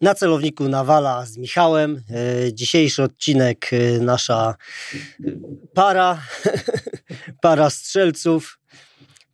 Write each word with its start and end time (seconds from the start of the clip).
Na 0.00 0.14
celowniku 0.14 0.68
Nawala 0.68 1.26
z 1.26 1.36
Michałem. 1.36 2.02
E, 2.10 2.54
dzisiejszy 2.54 3.02
odcinek 3.02 3.70
e, 3.72 3.98
nasza 3.98 4.54
para, 5.74 6.22
para 7.42 7.70
strzelców, 7.70 8.60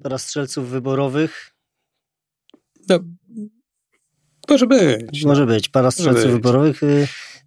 para 0.02 0.18
strzelców 0.18 0.70
wyborowych. 0.70 1.54
No, 2.88 2.98
może 4.48 4.66
być. 4.66 5.24
Może 5.24 5.46
być, 5.46 5.68
para 5.68 5.90
strzelców 5.90 6.24
być. 6.24 6.32
wyborowych. 6.32 6.82
E, 6.82 6.86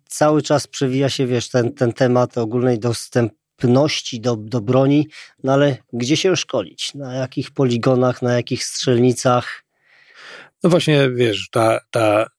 cały 0.05 0.41
czas 0.41 0.67
przewija 0.67 1.09
się, 1.09 1.27
wiesz, 1.27 1.49
ten, 1.49 1.73
ten 1.73 1.93
temat 1.93 2.37
ogólnej 2.37 2.79
dostępności 2.79 4.21
do, 4.21 4.35
do 4.35 4.61
broni, 4.61 5.07
no 5.43 5.53
ale 5.53 5.77
gdzie 5.93 6.17
się 6.17 6.35
szkolić? 6.35 6.93
Na 6.93 7.13
jakich 7.13 7.51
poligonach, 7.51 8.21
na 8.21 8.33
jakich 8.33 8.63
strzelnicach? 8.63 9.63
No 10.63 10.69
właśnie, 10.69 11.09
wiesz, 11.09 11.49
ta, 11.49 11.79
ta 11.91 12.29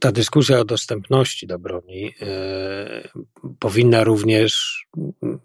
ta 0.00 0.12
dyskusja 0.12 0.60
o 0.60 0.64
dostępności 0.64 1.46
do 1.46 1.58
broni 1.58 2.02
yy, 2.02 3.54
powinna 3.58 4.04
również 4.04 4.82
yy, 4.96 5.38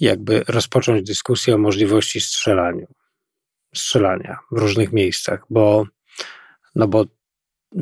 jakby 0.00 0.44
rozpocząć 0.48 1.06
dyskusję 1.06 1.54
o 1.54 1.58
możliwości 1.58 2.20
strzelania, 2.20 2.86
strzelania 3.74 4.38
w 4.52 4.58
różnych 4.58 4.92
miejscach, 4.92 5.44
bo, 5.50 5.86
no 6.74 6.88
bo 6.88 7.04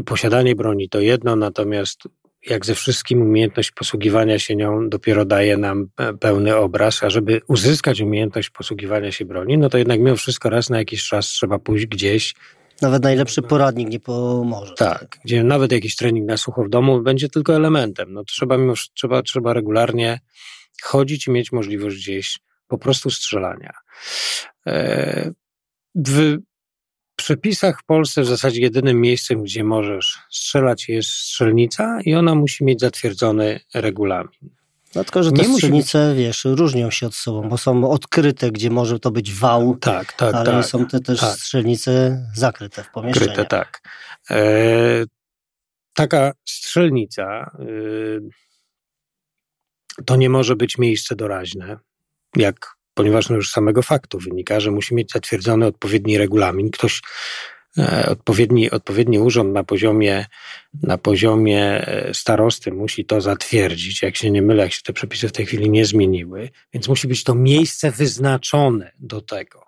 posiadanie 0.06 0.54
broni 0.54 0.88
to 0.88 1.00
jedno, 1.00 1.36
natomiast 1.36 2.02
jak 2.46 2.66
ze 2.66 2.74
wszystkim 2.74 3.22
umiejętność 3.22 3.70
posługiwania 3.70 4.38
się 4.38 4.56
nią 4.56 4.88
dopiero 4.88 5.24
daje 5.24 5.56
nam 5.56 5.88
pełny 6.20 6.56
obraz, 6.56 7.02
a 7.02 7.10
żeby 7.10 7.40
uzyskać 7.48 8.00
umiejętność 8.00 8.50
posługiwania 8.50 9.12
się 9.12 9.24
broni, 9.24 9.58
no 9.58 9.68
to 9.68 9.78
jednak 9.78 10.00
mimo 10.00 10.16
wszystko 10.16 10.50
raz 10.50 10.70
na 10.70 10.78
jakiś 10.78 11.08
czas 11.08 11.26
trzeba 11.26 11.58
pójść 11.58 11.86
gdzieś 11.86 12.34
nawet 12.82 13.02
najlepszy 13.02 13.42
poradnik 13.42 13.88
nie 13.88 14.00
pomoże. 14.00 14.74
Tak, 14.74 15.18
gdzie 15.24 15.44
nawet 15.44 15.72
jakiś 15.72 15.96
trening 15.96 16.28
na 16.28 16.36
sucho 16.36 16.64
w 16.64 16.68
domu 16.68 17.02
będzie 17.02 17.28
tylko 17.28 17.56
elementem. 17.56 18.12
No 18.12 18.24
trzeba, 18.24 18.58
mimo, 18.58 18.74
trzeba, 18.94 19.22
trzeba 19.22 19.52
regularnie 19.52 20.20
chodzić 20.82 21.26
i 21.26 21.30
mieć 21.30 21.52
możliwość 21.52 21.96
gdzieś 21.96 22.38
po 22.68 22.78
prostu 22.78 23.10
strzelania. 23.10 23.72
E, 24.66 25.30
w 25.94 26.38
przepisach 27.16 27.80
w 27.80 27.84
Polsce 27.84 28.22
w 28.22 28.26
zasadzie 28.26 28.60
jedynym 28.60 29.00
miejscem, 29.00 29.42
gdzie 29.42 29.64
możesz 29.64 30.18
strzelać 30.30 30.88
jest 30.88 31.10
strzelnica 31.10 31.98
i 32.04 32.14
ona 32.14 32.34
musi 32.34 32.64
mieć 32.64 32.80
zatwierdzony 32.80 33.60
regulamin. 33.74 34.50
No 34.94 35.04
tylko, 35.04 35.22
że 35.22 35.32
te 35.32 35.42
nie 35.42 35.54
strzelnice, 35.54 36.08
być... 36.08 36.18
wiesz, 36.18 36.44
różnią 36.44 36.90
się 36.90 37.06
od 37.06 37.14
sobą, 37.14 37.48
bo 37.48 37.58
są 37.58 37.90
odkryte, 37.90 38.50
gdzie 38.50 38.70
może 38.70 38.98
to 38.98 39.10
być 39.10 39.32
wał, 39.32 39.76
tak, 39.76 40.12
tak, 40.12 40.34
ale 40.34 40.50
tak, 40.50 40.64
są 40.64 40.86
te 40.86 41.00
też 41.00 41.20
tak. 41.20 41.38
strzelnice 41.38 42.22
zakryte 42.34 42.84
w 42.84 42.90
pomieszczeniu. 42.90 43.26
Kryte, 43.26 43.44
tak. 43.44 43.82
E, 44.30 45.04
taka 45.94 46.32
strzelnica 46.44 47.50
e, 47.58 47.64
to 50.04 50.16
nie 50.16 50.30
może 50.30 50.56
być 50.56 50.78
miejsce 50.78 51.16
doraźne, 51.16 51.78
jak, 52.36 52.76
ponieważ 52.94 53.28
no 53.28 53.36
już 53.36 53.50
z 53.50 53.52
samego 53.52 53.82
faktu 53.82 54.18
wynika, 54.18 54.60
że 54.60 54.70
musi 54.70 54.94
mieć 54.94 55.12
zatwierdzony 55.12 55.66
odpowiedni 55.66 56.18
regulamin. 56.18 56.70
Ktoś 56.70 57.00
odpowiedni, 58.08 58.70
odpowiedni 58.70 59.18
urząd 59.18 59.52
na 59.52 59.64
poziomie, 59.64 60.26
na 60.82 60.98
poziomie 60.98 61.60
e, 61.60 62.14
starosty 62.14 62.72
musi 62.72 63.04
to 63.04 63.20
zatwierdzić. 63.20 64.02
Jak 64.02 64.16
się 64.16 64.30
nie 64.30 64.42
mylę, 64.42 64.62
jak 64.62 64.72
się 64.72 64.82
te 64.82 64.92
przepisy 64.92 65.28
w 65.28 65.32
tej 65.32 65.46
chwili 65.46 65.70
nie 65.70 65.86
zmieniły, 65.86 66.50
więc 66.72 66.88
musi 66.88 67.08
być 67.08 67.24
to 67.24 67.34
miejsce 67.34 67.90
wyznaczone 67.90 68.92
do 68.98 69.20
tego. 69.20 69.64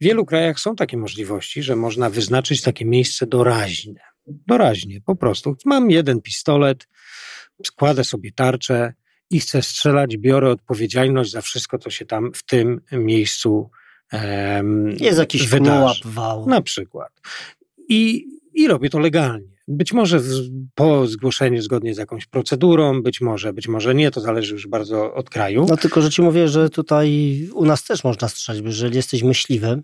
W 0.00 0.04
wielu 0.04 0.26
krajach 0.26 0.60
są 0.60 0.76
takie 0.76 0.96
możliwości, 0.96 1.62
że 1.62 1.76
można 1.76 2.10
wyznaczyć 2.10 2.62
takie 2.62 2.84
miejsce 2.84 3.26
doraźne. 3.26 4.00
Doraźnie, 4.26 5.00
po 5.00 5.16
prostu. 5.16 5.56
Mam 5.64 5.90
jeden 5.90 6.22
pistolet, 6.22 6.88
składę 7.64 8.04
sobie 8.04 8.32
tarczę 8.32 8.92
i 9.30 9.40
chcę 9.40 9.62
strzelać, 9.62 10.16
biorę 10.16 10.50
odpowiedzialność 10.50 11.30
za 11.30 11.40
wszystko, 11.40 11.78
co 11.78 11.90
się 11.90 12.06
tam 12.06 12.32
w 12.34 12.42
tym 12.42 12.80
miejscu 12.92 13.70
um, 14.12 14.90
Jest 15.00 15.18
jakiś 15.18 15.48
wał. 16.04 16.46
Na 16.46 16.60
przykład. 16.60 17.20
I, 17.88 18.26
I 18.54 18.68
robię 18.68 18.90
to 18.90 18.98
legalnie. 18.98 19.48
Być 19.68 19.92
może 19.92 20.20
po 20.74 21.06
zgłoszeniu 21.06 21.62
zgodnie 21.62 21.94
z 21.94 21.98
jakąś 21.98 22.26
procedurą, 22.26 23.02
być 23.02 23.20
może, 23.20 23.52
być 23.52 23.68
może 23.68 23.94
nie, 23.94 24.10
to 24.10 24.20
zależy 24.20 24.54
już 24.54 24.66
bardzo 24.66 25.14
od 25.14 25.30
kraju. 25.30 25.66
No 25.68 25.76
tylko, 25.76 26.02
że 26.02 26.10
ci 26.10 26.22
mówię, 26.22 26.48
że 26.48 26.70
tutaj 26.70 27.38
u 27.54 27.64
nas 27.64 27.84
też 27.84 28.04
można 28.04 28.28
strzelać, 28.28 28.62
bo 28.62 28.68
jeżeli 28.68 28.96
jesteś 28.96 29.22
myśliwym, 29.22 29.82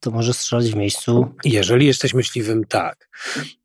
to 0.00 0.10
może 0.10 0.34
strzelać 0.34 0.70
w 0.70 0.76
miejscu. 0.76 1.34
Jeżeli 1.44 1.86
jesteś 1.86 2.14
myśliwym, 2.14 2.64
tak. 2.64 3.08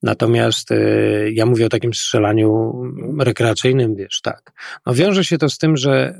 Natomiast 0.04 0.72
y, 0.72 1.32
ja 1.34 1.46
mówię 1.46 1.66
o 1.66 1.70
takim 1.70 1.94
strzelaniu 1.94 2.74
rekreacyjnym, 3.20 3.96
wiesz, 3.96 4.22
tak. 4.22 4.52
No 4.86 4.94
wiąże 4.94 5.24
się 5.24 5.38
to 5.38 5.50
z 5.50 5.58
tym, 5.58 5.78
że 5.78 6.20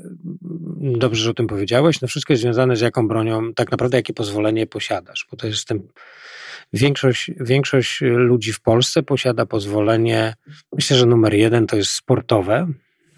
mm, 0.80 0.98
dobrze, 0.98 1.22
że 1.22 1.30
o 1.30 1.34
tym 1.34 1.46
powiedziałeś, 1.46 2.00
no 2.00 2.08
wszystko 2.08 2.32
jest 2.32 2.42
związane 2.42 2.76
z 2.76 2.80
jaką 2.80 3.08
bronią, 3.08 3.54
tak 3.54 3.70
naprawdę 3.70 3.96
jakie 3.96 4.12
pozwolenie 4.12 4.66
posiadasz, 4.66 5.26
bo 5.30 5.36
to 5.36 5.46
jest 5.46 5.68
ten 5.68 5.88
Większość, 6.72 7.30
większość 7.40 8.00
ludzi 8.00 8.52
w 8.52 8.60
Polsce 8.60 9.02
posiada 9.02 9.46
pozwolenie, 9.46 10.34
myślę, 10.72 10.96
że 10.96 11.06
numer 11.06 11.34
jeden 11.34 11.66
to 11.66 11.76
jest 11.76 11.90
sportowe. 11.90 12.66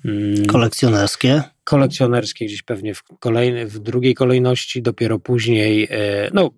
Mm. 0.07 0.47
Kolekcjonerskie. 0.47 1.43
Kolekcjonerskie 1.65 2.47
gdzieś 2.47 2.63
pewnie 2.63 2.95
w, 2.95 3.03
kolejny, 3.03 3.67
w 3.67 3.79
drugiej 3.79 4.15
kolejności, 4.15 4.83
dopiero 4.83 5.19
później 5.19 5.89
e, 5.91 6.31
no, 6.35 6.51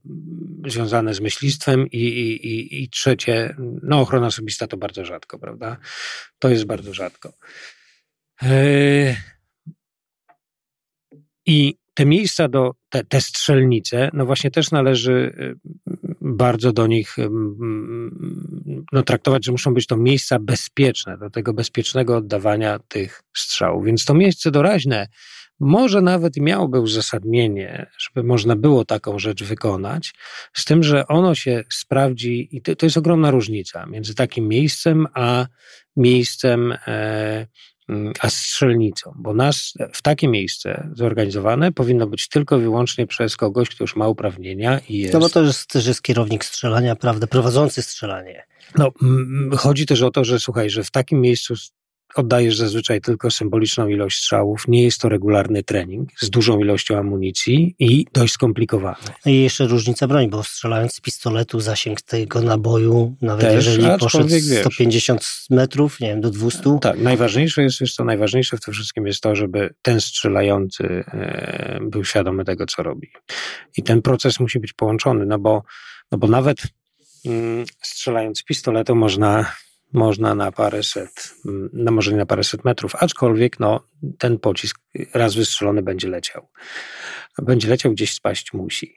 związane 0.67 1.15
z 1.15 1.21
myślistwem 1.21 1.87
i, 1.87 1.99
i, 1.99 2.83
i 2.83 2.89
trzecie, 2.89 3.55
no 3.83 4.01
ochrona 4.01 4.27
osobista 4.27 4.67
to 4.67 4.77
bardzo 4.77 5.05
rzadko, 5.05 5.39
prawda? 5.39 5.77
To 6.39 6.49
jest 6.49 6.65
bardzo 6.65 6.95
rzadko. 6.95 7.33
E, 8.43 9.17
I 11.47 11.75
te 11.95 12.07
miejsca 12.07 12.49
do, 12.49 12.75
te, 12.89 13.05
te 13.05 13.21
strzelnice, 13.21 14.11
no 14.13 14.27
właśnie 14.27 14.51
też 14.51 14.71
należy 14.71 15.13
y, 15.13 15.57
bardzo 16.21 16.73
do 16.73 16.87
nich 16.87 17.17
no, 18.93 19.03
traktować, 19.03 19.45
że 19.45 19.53
muszą 19.53 19.75
być 19.75 19.87
to 19.87 19.97
miejsca 19.97 20.39
bezpieczne, 20.39 21.19
do 21.19 21.31
tego 21.31 21.55
bezpiecznego 21.55 22.17
oddawania 22.17 22.79
tych 22.89 23.23
strzałów. 23.37 23.85
Więc 23.85 24.05
to 24.05 24.15
miejsce 24.15 24.51
doraźne 24.51 25.09
może 25.61 26.01
nawet 26.01 26.37
miałoby 26.37 26.81
uzasadnienie, 26.81 27.87
żeby 27.99 28.27
można 28.27 28.57
było 28.57 28.85
taką 28.85 29.19
rzecz 29.19 29.45
wykonać, 29.45 30.15
z 30.55 30.65
tym, 30.65 30.83
że 30.83 31.07
ono 31.07 31.35
się 31.35 31.65
sprawdzi, 31.73 32.57
i 32.57 32.63
to, 32.63 32.77
to 32.77 32.87
jest 32.87 32.97
ogromna 32.97 33.31
różnica 33.31 33.87
między 33.87 34.15
takim 34.15 34.49
miejscem 34.49 35.07
a 35.15 35.47
miejscem 35.97 36.75
e, 36.87 37.47
a 38.21 38.31
strzelnicą, 38.31 39.13
bo 39.17 39.35
nas 39.35 39.75
w 39.93 40.03
takie 40.03 40.29
miejsce 40.29 40.91
zorganizowane 40.95 41.73
powinno 41.73 42.07
być 42.07 42.29
tylko 42.29 42.59
i 42.59 42.61
wyłącznie 42.61 43.07
przez 43.07 43.37
kogoś, 43.37 43.69
kto 43.69 43.85
już 43.85 43.97
ma 43.97 44.09
uprawnienia 44.09 44.81
i 44.89 44.99
jest... 44.99 45.15
No 45.15 45.21
bo 45.21 45.29
to 45.29 45.43
jest, 45.43 45.67
też 45.67 45.87
jest 45.87 46.03
kierownik 46.03 46.45
strzelania, 46.45 46.97
prawda, 46.97 47.27
prowadzący 47.27 47.83
strzelanie. 47.83 48.43
No, 48.79 48.93
chodzi 49.57 49.87
też 49.87 50.03
o 50.03 50.11
to, 50.11 50.25
że 50.25 50.41
słuchaj, 50.41 50.71
że 50.71 50.85
w 50.85 50.91
takim 50.91 51.21
miejscu 51.21 51.55
oddajesz 52.15 52.57
zazwyczaj 52.57 53.01
tylko 53.01 53.31
symboliczną 53.31 53.89
ilość 53.89 54.19
strzałów. 54.19 54.69
Nie 54.69 54.83
jest 54.83 55.01
to 55.01 55.09
regularny 55.09 55.63
trening 55.63 56.11
z 56.21 56.31
dużą 56.31 56.59
ilością 56.59 56.99
amunicji 56.99 57.75
i 57.79 58.07
dość 58.13 58.33
skomplikowany. 58.33 58.97
No 59.27 59.33
i 59.33 59.43
jeszcze 59.43 59.67
różnica 59.67 60.07
broni, 60.07 60.29
bo 60.29 60.43
strzelając 60.43 60.95
z 60.95 61.01
pistoletu 61.01 61.61
zasięg 61.61 62.03
tego 62.03 62.43
naboju, 62.43 63.17
nawet 63.23 63.41
Też, 63.41 63.55
jeżeli 63.55 63.99
poszedł 63.99 64.29
150 64.61 65.21
wiesz, 65.21 65.47
metrów, 65.51 66.01
nie 66.01 66.09
wiem, 66.09 66.21
do 66.21 66.31
200. 66.31 66.79
Tak, 66.81 66.99
najważniejsze 66.99 67.63
jest, 67.63 67.81
wiesz 67.81 67.95
co, 67.95 68.05
najważniejsze 68.05 68.57
w 68.57 68.61
tym 68.61 68.75
wszystkim 68.75 69.07
jest 69.07 69.21
to, 69.21 69.37
żeby 69.37 69.75
ten 69.83 70.01
strzelający 70.01 70.85
e, 70.85 71.79
był 71.83 72.05
świadomy 72.05 72.45
tego, 72.45 72.67
co 72.67 72.83
robi. 72.83 73.11
I 73.77 73.83
ten 73.83 74.03
proces 74.03 74.41
musi 74.41 74.61
być 74.61 74.73
połączony, 74.73 75.27
no 75.27 75.39
bo, 75.39 75.63
no 76.13 76.19
bo 76.19 76.29
nawet 76.29 76.63
mm, 77.27 77.65
strzelając 77.83 78.39
z 78.39 78.45
pistoletu 78.45 78.95
można 78.95 79.53
można 79.93 80.35
na 80.35 80.53
paręset, 80.53 81.35
no 81.73 81.93
może 81.93 82.11
nie 82.13 82.19
na 82.19 82.27
paręset 82.27 82.65
metrów, 82.65 82.95
aczkolwiek 82.95 83.61
no, 83.61 83.81
ten 84.19 84.39
pocisk 84.39 84.79
raz 85.15 85.35
wystrzelony 85.35 85.83
będzie 85.83 86.09
leciał. 86.09 86.49
Będzie 87.43 87.69
leciał, 87.69 87.93
gdzieś 87.93 88.15
spaść 88.15 88.53
musi. 88.53 88.95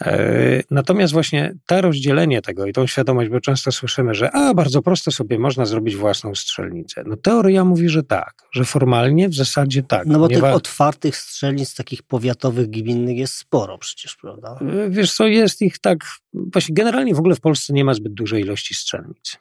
E, 0.00 0.62
natomiast 0.70 1.12
właśnie 1.12 1.54
to 1.66 1.80
rozdzielenie 1.80 2.42
tego 2.42 2.66
i 2.66 2.72
tą 2.72 2.86
świadomość, 2.86 3.30
bo 3.30 3.40
często 3.40 3.72
słyszymy, 3.72 4.14
że 4.14 4.30
a 4.32 4.54
bardzo 4.54 4.82
prosto 4.82 5.10
sobie 5.10 5.38
można 5.38 5.66
zrobić 5.66 5.96
własną 5.96 6.34
strzelnicę. 6.34 7.02
No 7.06 7.16
teoria 7.16 7.64
mówi, 7.64 7.88
że 7.88 8.02
tak, 8.02 8.34
że 8.52 8.64
formalnie 8.64 9.28
w 9.28 9.34
zasadzie 9.34 9.82
tak. 9.82 10.06
No 10.06 10.18
bo 10.18 10.28
tych 10.28 10.44
otwartych 10.44 11.16
strzelnic 11.16 11.74
takich 11.74 12.02
powiatowych, 12.02 12.70
gminnych 12.70 13.16
jest 13.16 13.34
sporo 13.34 13.78
przecież, 13.78 14.16
prawda? 14.16 14.58
E, 14.60 14.90
wiesz 14.90 15.14
co, 15.14 15.26
jest 15.26 15.62
ich 15.62 15.78
tak, 15.78 15.98
właśnie 16.32 16.74
generalnie 16.74 17.14
w 17.14 17.18
ogóle 17.18 17.34
w 17.34 17.40
Polsce 17.40 17.72
nie 17.72 17.84
ma 17.84 17.94
zbyt 17.94 18.14
dużej 18.14 18.42
ilości 18.42 18.74
strzelnic. 18.74 19.38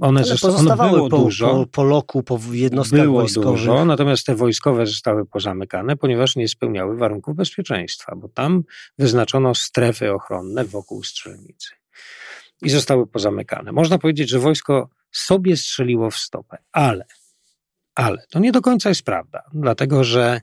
One, 0.00 0.20
Ale 0.20 0.30
pozostawały 0.30 1.00
one 1.00 1.10
po, 1.10 1.18
dużo, 1.18 1.46
po, 1.46 1.66
po 1.66 1.84
loku, 1.84 2.22
po 2.22 2.38
jednostkach 2.52 3.00
było 3.00 3.20
wojskowych. 3.20 3.50
Dużo, 3.50 3.84
natomiast 3.84 4.26
te 4.26 4.34
wojskowe 4.34 4.86
zostały 4.86 5.26
pozamykane, 5.26 5.96
ponieważ 5.96 6.36
nie 6.36 6.48
spełniały 6.48 6.96
warunków 6.96 7.36
bezpieczeństwa, 7.36 8.16
bo 8.16 8.28
tam 8.28 8.62
wyznaczono 8.98 9.54
strefy 9.54 10.12
ochronne 10.12 10.64
wokół 10.64 11.02
strzelnicy 11.02 11.70
i 12.62 12.70
zostały 12.70 13.06
pozamykane. 13.06 13.72
Można 13.72 13.98
powiedzieć, 13.98 14.28
że 14.28 14.38
wojsko 14.38 14.88
sobie 15.10 15.56
strzeliło 15.56 16.10
w 16.10 16.16
stopę. 16.16 16.58
Ale, 16.72 17.04
ale 17.94 18.26
to 18.30 18.38
nie 18.38 18.52
do 18.52 18.60
końca 18.60 18.88
jest 18.88 19.02
prawda, 19.02 19.42
dlatego 19.52 20.04
że 20.04 20.40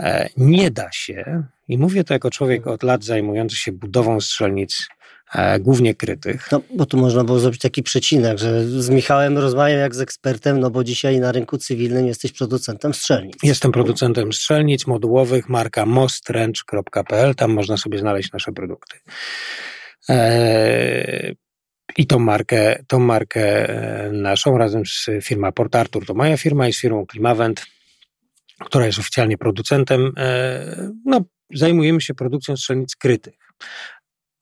e, 0.00 0.28
nie 0.36 0.70
da 0.70 0.92
się, 0.92 1.44
i 1.68 1.78
mówię 1.78 2.04
to 2.04 2.14
jako 2.14 2.30
człowiek 2.30 2.66
od 2.66 2.82
lat 2.82 3.04
zajmujący 3.04 3.56
się 3.56 3.72
budową 3.72 4.20
strzelnic 4.20 4.88
głównie 5.60 5.94
krytych. 5.94 6.48
No, 6.52 6.60
bo 6.76 6.86
tu 6.86 6.96
można 6.96 7.24
było 7.24 7.38
zrobić 7.38 7.60
taki 7.60 7.82
przecinek, 7.82 8.38
że 8.38 8.64
z 8.64 8.90
Michałem 8.90 9.38
rozmawiam 9.38 9.78
jak 9.78 9.94
z 9.94 10.00
ekspertem, 10.00 10.60
no 10.60 10.70
bo 10.70 10.84
dzisiaj 10.84 11.20
na 11.20 11.32
rynku 11.32 11.58
cywilnym 11.58 12.06
jesteś 12.06 12.32
producentem 12.32 12.94
strzelnic. 12.94 13.34
Jestem 13.42 13.72
producentem 13.72 14.32
strzelnic 14.32 14.86
modułowych, 14.86 15.48
marka 15.48 15.86
mostrench.pl, 15.86 17.34
tam 17.34 17.52
można 17.52 17.76
sobie 17.76 17.98
znaleźć 17.98 18.32
nasze 18.32 18.52
produkty. 18.52 18.98
Eee, 20.08 21.36
I 21.96 22.06
tą 22.06 22.18
markę, 22.18 22.84
tą 22.88 22.98
markę 22.98 23.68
e, 23.68 24.12
naszą 24.12 24.58
razem 24.58 24.82
z 24.86 25.06
firmą 25.22 25.52
Port 25.52 25.76
Arthur, 25.76 26.06
to 26.06 26.14
moja 26.14 26.36
firma 26.36 26.68
i 26.68 26.72
z 26.72 26.80
firmą 26.80 27.06
Klimavent, 27.06 27.66
która 28.64 28.86
jest 28.86 28.98
oficjalnie 28.98 29.38
producentem, 29.38 30.12
e, 30.16 30.90
no, 31.04 31.20
zajmujemy 31.54 32.00
się 32.00 32.14
produkcją 32.14 32.56
strzelnic 32.56 32.96
krytych 32.96 33.44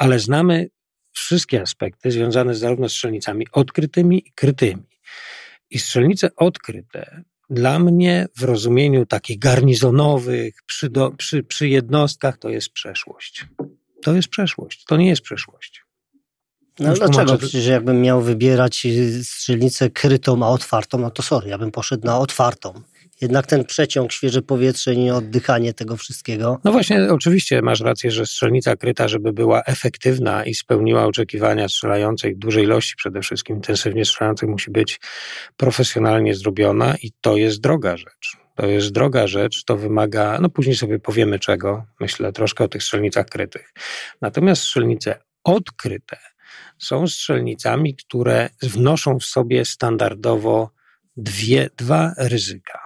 ale 0.02 0.18
znamy 0.18 0.68
wszystkie 1.12 1.62
aspekty 1.62 2.10
związane 2.10 2.54
zarówno 2.54 2.88
z 2.88 2.92
strzelnicami 2.92 3.46
odkrytymi 3.52 4.28
i 4.28 4.32
krytymi. 4.32 4.82
I 5.70 5.78
strzelnice 5.78 6.36
odkryte 6.36 7.22
dla 7.50 7.78
mnie 7.78 8.26
w 8.36 8.42
rozumieniu 8.42 9.06
takich 9.06 9.38
garnizonowych, 9.38 10.54
przy, 10.66 10.90
do, 10.90 11.10
przy, 11.10 11.42
przy 11.42 11.68
jednostkach, 11.68 12.38
to 12.38 12.48
jest 12.48 12.70
przeszłość. 12.70 13.46
To 14.02 14.14
jest 14.14 14.28
przeszłość, 14.28 14.84
to 14.84 14.96
nie 14.96 15.08
jest 15.08 15.22
przyszłość. 15.22 15.84
No 16.78 16.90
Już 16.90 16.98
dlaczego? 16.98 17.24
Tłumaczę... 17.24 17.38
Przecież 17.38 17.66
jakbym 17.66 18.00
miał 18.00 18.22
wybierać 18.22 18.86
strzelnicę 19.22 19.90
krytą, 19.90 20.44
a 20.44 20.48
otwartą, 20.48 20.98
no 20.98 21.10
to 21.10 21.22
sorry, 21.22 21.48
ja 21.50 21.58
bym 21.58 21.70
poszedł 21.70 22.06
na 22.06 22.18
otwartą 22.18 22.82
jednak 23.22 23.46
ten 23.46 23.64
przeciąg, 23.64 24.12
świeże 24.12 24.42
powietrze, 24.42 24.96
nie 24.96 25.14
oddychanie 25.14 25.74
tego 25.74 25.96
wszystkiego. 25.96 26.60
No 26.64 26.72
właśnie, 26.72 27.08
oczywiście 27.10 27.62
masz 27.62 27.80
rację, 27.80 28.10
że 28.10 28.26
strzelnica 28.26 28.76
kryta, 28.76 29.08
żeby 29.08 29.32
była 29.32 29.62
efektywna 29.62 30.44
i 30.44 30.54
spełniła 30.54 31.04
oczekiwania 31.06 31.68
strzelających, 31.68 32.38
dużej 32.38 32.64
ilości 32.64 32.96
przede 32.96 33.20
wszystkim, 33.20 33.56
intensywnie 33.56 34.04
strzelających, 34.04 34.48
musi 34.48 34.70
być 34.70 35.00
profesjonalnie 35.56 36.34
zrobiona 36.34 36.94
i 37.02 37.10
to 37.20 37.36
jest 37.36 37.60
droga 37.60 37.96
rzecz. 37.96 38.36
To 38.56 38.66
jest 38.66 38.92
droga 38.92 39.26
rzecz, 39.26 39.64
to 39.64 39.76
wymaga, 39.76 40.38
no 40.40 40.48
później 40.48 40.76
sobie 40.76 40.98
powiemy 40.98 41.38
czego, 41.38 41.84
myślę 42.00 42.32
troszkę 42.32 42.64
o 42.64 42.68
tych 42.68 42.82
strzelnicach 42.82 43.26
krytych. 43.26 43.72
Natomiast 44.20 44.62
strzelnice 44.62 45.18
odkryte 45.44 46.16
są 46.78 47.06
strzelnicami, 47.06 47.96
które 47.96 48.50
wnoszą 48.62 49.18
w 49.18 49.24
sobie 49.24 49.64
standardowo 49.64 50.70
dwie, 51.16 51.70
dwa 51.76 52.14
ryzyka. 52.18 52.81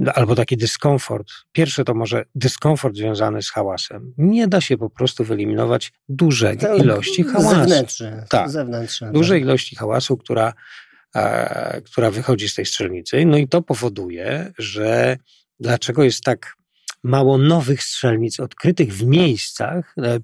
No, 0.00 0.12
albo 0.12 0.34
taki 0.34 0.56
dyskomfort. 0.56 1.28
Pierwsze 1.52 1.84
to 1.84 1.94
może 1.94 2.24
dyskomfort 2.34 2.96
związany 2.96 3.42
z 3.42 3.50
hałasem. 3.50 4.14
Nie 4.18 4.48
da 4.48 4.60
się 4.60 4.78
po 4.78 4.90
prostu 4.90 5.24
wyeliminować 5.24 5.92
dużej 6.08 6.58
ilości 6.78 7.22
hałasu. 7.22 7.50
Zewnętrzny. 7.50 8.24
Tak, 8.28 8.50
zewnętrzny, 8.50 9.12
dużej 9.12 9.40
tak. 9.40 9.46
ilości 9.46 9.76
hałasu, 9.76 10.16
która, 10.16 10.52
e, 11.14 11.80
która 11.80 12.10
wychodzi 12.10 12.48
z 12.48 12.54
tej 12.54 12.66
strzelnicy. 12.66 13.24
No 13.24 13.36
i 13.36 13.48
to 13.48 13.62
powoduje, 13.62 14.52
że 14.58 15.16
dlaczego 15.60 16.04
jest 16.04 16.24
tak 16.24 16.56
mało 17.02 17.38
nowych 17.38 17.82
strzelnic 17.82 18.40
odkrytych 18.40 18.94
w 18.94 19.06
miejscach, 19.06 19.94
e, 19.98 20.20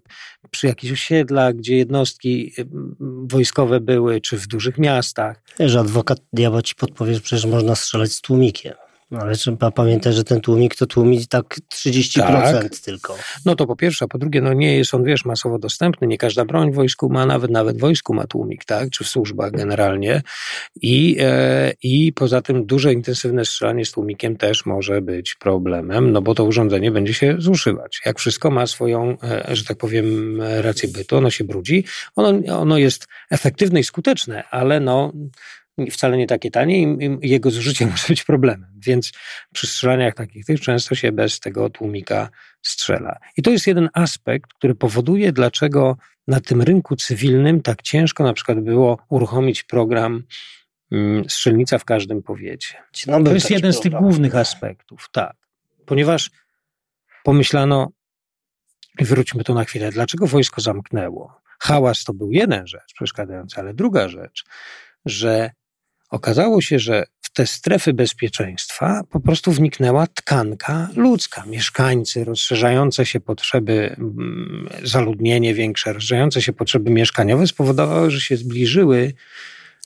przy 0.51 0.67
jakichś 0.67 0.93
osiedlach, 0.93 1.55
gdzie 1.55 1.77
jednostki 1.77 2.53
e, 2.59 2.65
wojskowe 3.01 3.81
były, 3.81 4.21
czy 4.21 4.39
w 4.39 4.47
dużych 4.47 4.79
miastach. 4.79 5.43
Że 5.61 5.81
adwokat 5.81 6.21
diabła 6.33 6.63
ci 6.63 6.75
podpowie, 6.75 7.15
że 7.15 7.21
przecież 7.21 7.47
można 7.47 7.75
strzelać 7.75 8.13
z 8.13 8.21
tłumikiem. 8.21 8.75
No 9.11 9.19
ale 9.19 9.35
trzeba 9.35 9.71
pamiętać, 9.71 10.15
że 10.15 10.25
ten 10.25 10.41
tłumik 10.41 10.75
to 10.75 10.87
tłumik 10.87 11.29
tak 11.29 11.59
30% 11.75 12.23
tak. 12.23 12.79
tylko. 12.79 13.17
No 13.45 13.55
to 13.55 13.67
po 13.67 13.77
pierwsze, 13.77 14.05
a 14.05 14.09
po 14.09 14.19
drugie, 14.19 14.41
no 14.41 14.53
nie 14.53 14.77
jest 14.77 14.95
on, 14.95 15.05
wiesz, 15.05 15.25
masowo 15.25 15.59
dostępny. 15.59 16.07
Nie 16.07 16.19
każda 16.19 16.45
broń 16.45 16.73
w 16.73 16.75
wojsku 16.75 17.09
ma, 17.09 17.27
nawet 17.27 17.51
nawet 17.51 17.77
w 17.77 17.81
wojsku 17.81 18.15
ma 18.15 18.27
tłumik, 18.27 18.65
tak? 18.65 18.91
Czy 18.91 19.05
w 19.05 19.09
służbach 19.09 19.53
generalnie. 19.53 20.23
I, 20.83 21.17
e, 21.21 21.73
I 21.83 22.13
poza 22.13 22.43
tym 22.43 22.67
duże, 22.67 22.93
intensywne 22.93 23.45
strzelanie 23.45 23.85
z 23.85 23.93
tłumikiem 23.93 24.37
też 24.37 24.67
może 24.67 25.03
być 25.03 25.35
problemem, 25.35 26.13
no 26.13 26.23
bo 26.23 26.35
to 26.35 26.45
urządzenie 26.45 26.91
będzie 26.91 27.15
się 27.15 27.35
zużywać. 27.39 28.01
Jak 28.07 28.19
wszystko 28.19 28.51
ma 28.51 28.67
swoją, 28.67 29.17
e, 29.23 29.57
że 29.57 29.65
tak 29.65 29.79
powiem, 29.79 30.39
rację 30.43 30.89
bytu, 30.89 31.17
ono 31.17 31.31
się 31.31 31.45
brudzi. 31.45 31.85
Ono, 32.17 32.59
ono 32.59 32.79
jest 32.79 33.07
efektywne 33.31 33.81
i 33.81 33.85
skuteczne, 33.85 34.45
ale 34.51 34.81
no 34.81 35.13
wcale 35.91 36.17
nie 36.17 36.27
takie 36.27 36.51
tanie 36.51 36.83
i 36.83 37.19
jego 37.23 37.51
zużycie 37.51 37.87
może 37.91 38.05
być 38.09 38.25
problemem. 38.25 38.71
Więc 38.87 39.13
przy 39.55 39.67
strzelaniach 39.67 40.15
takich 40.15 40.45
tych 40.45 40.61
często 40.61 40.95
się 40.95 41.13
bez 41.13 41.41
tego 41.41 41.71
tłumika 41.71 42.29
strzela. 42.63 43.17
I 43.37 43.43
to 43.43 43.51
jest 43.51 43.67
jeden 43.67 43.89
aspekt, 43.93 44.55
który 44.55 44.75
powoduje, 44.75 45.33
dlaczego 45.33 45.97
na 46.29 46.41
tym 46.41 46.63
rynku 46.63 46.97
cywilnym 46.97 47.63
tak 47.63 47.83
ciężko 47.83 48.25
na 48.25 48.33
przykład 48.33 48.61
było 48.61 48.99
uruchomić 49.09 49.63
program 49.63 50.23
mm, 50.93 51.31
strzelnica 51.31 51.79
w 51.79 51.85
każdym 51.85 52.23
powiecie. 52.23 52.75
No, 53.07 53.23
to 53.23 53.35
jest 53.35 53.51
jeden 53.51 53.73
z 53.73 53.81
tych 53.81 53.93
głównych 53.93 54.37
aspektów, 54.37 55.09
tak. 55.13 55.37
Ponieważ 55.87 56.31
pomyślano, 57.25 57.91
i 58.99 59.05
wróćmy 59.05 59.45
tu 59.45 59.55
na 59.55 59.65
chwilę, 59.65 59.91
dlaczego 59.93 60.27
wojsko 60.27 60.61
zamknęło? 60.61 61.41
Hałas 61.59 62.05
to 62.05 62.15
był 62.15 62.33
jeden 62.33 62.67
rzecz 62.67 62.95
przeszkadzający, 62.95 63.61
ale 63.61 63.75
druga 63.75 64.09
rzecz, 64.09 64.45
że 65.05 65.51
Okazało 66.11 66.61
się, 66.61 66.79
że 66.79 67.05
w 67.21 67.33
te 67.33 67.47
strefy 67.47 67.93
bezpieczeństwa 67.93 69.03
po 69.11 69.21
prostu 69.21 69.53
wniknęła 69.53 70.07
tkanka 70.07 70.89
ludzka. 70.97 71.45
Mieszkańcy, 71.47 72.25
rozszerzające 72.25 73.07
się 73.07 73.21
potrzeby, 73.21 73.97
mm, 73.99 74.69
zaludnienie 74.83 75.55
większe, 75.55 75.93
rozszerzające 75.93 76.43
się 76.43 76.53
potrzeby 76.53 76.91
mieszkaniowe 76.91 77.47
spowodowały, 77.47 78.11
że 78.11 78.21
się 78.21 78.37
zbliżyły 78.37 79.13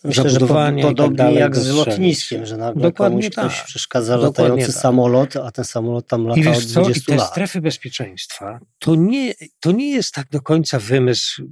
Myślę, 0.04 0.30
że 0.30 0.40
po, 0.40 0.46
podobnie 0.82 1.16
tak 1.16 1.34
jak 1.34 1.56
z 1.56 1.68
lotniskiem, 1.68 2.46
że 2.46 2.56
nagle 2.56 2.82
Dokładnie 2.82 3.30
komuś 3.30 3.54
tak. 3.54 3.66
przeszkadza 3.66 4.16
latający 4.16 4.66
tak. 4.66 4.82
samolot, 4.82 5.36
a 5.36 5.50
ten 5.50 5.64
samolot 5.64 6.06
tam 6.06 6.26
lata 6.26 6.40
I 6.40 6.44
wiesz 6.44 6.58
od 6.58 6.64
20 6.64 6.74
co? 6.74 7.12
I 7.12 7.16
te 7.16 7.16
lat. 7.16 7.30
strefy 7.30 7.60
bezpieczeństwa 7.60 8.60
to 8.78 8.94
nie, 8.94 9.34
to 9.60 9.72
nie 9.72 9.90
jest 9.90 10.14
tak 10.14 10.28
do 10.28 10.40
końca 10.40 10.78
wymysł, 10.78 11.42
e, 11.42 11.46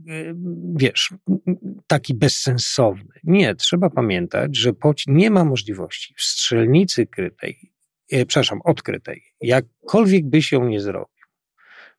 wiesz, 0.77 1.15
taki 1.87 2.15
bezsensowny. 2.15 3.15
Nie, 3.25 3.55
trzeba 3.55 3.91
pamiętać, 3.91 4.57
że 4.57 4.73
nie 5.07 5.31
ma 5.31 5.45
możliwości 5.45 6.15
w 6.17 6.23
strzelnicy 6.23 7.07
krytej, 7.07 7.73
e, 8.11 8.27
przepraszam, 8.27 8.61
odkrytej, 8.65 9.23
jakkolwiek 9.41 10.27
byś 10.27 10.53
ją 10.53 10.69
nie 10.69 10.81
zrobił, 10.81 11.27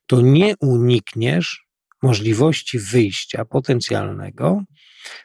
to 0.05 0.21
nie 0.21 0.53
unikniesz 0.59 1.69
możliwości 2.01 2.79
wyjścia 2.79 3.45
potencjalnego 3.45 4.63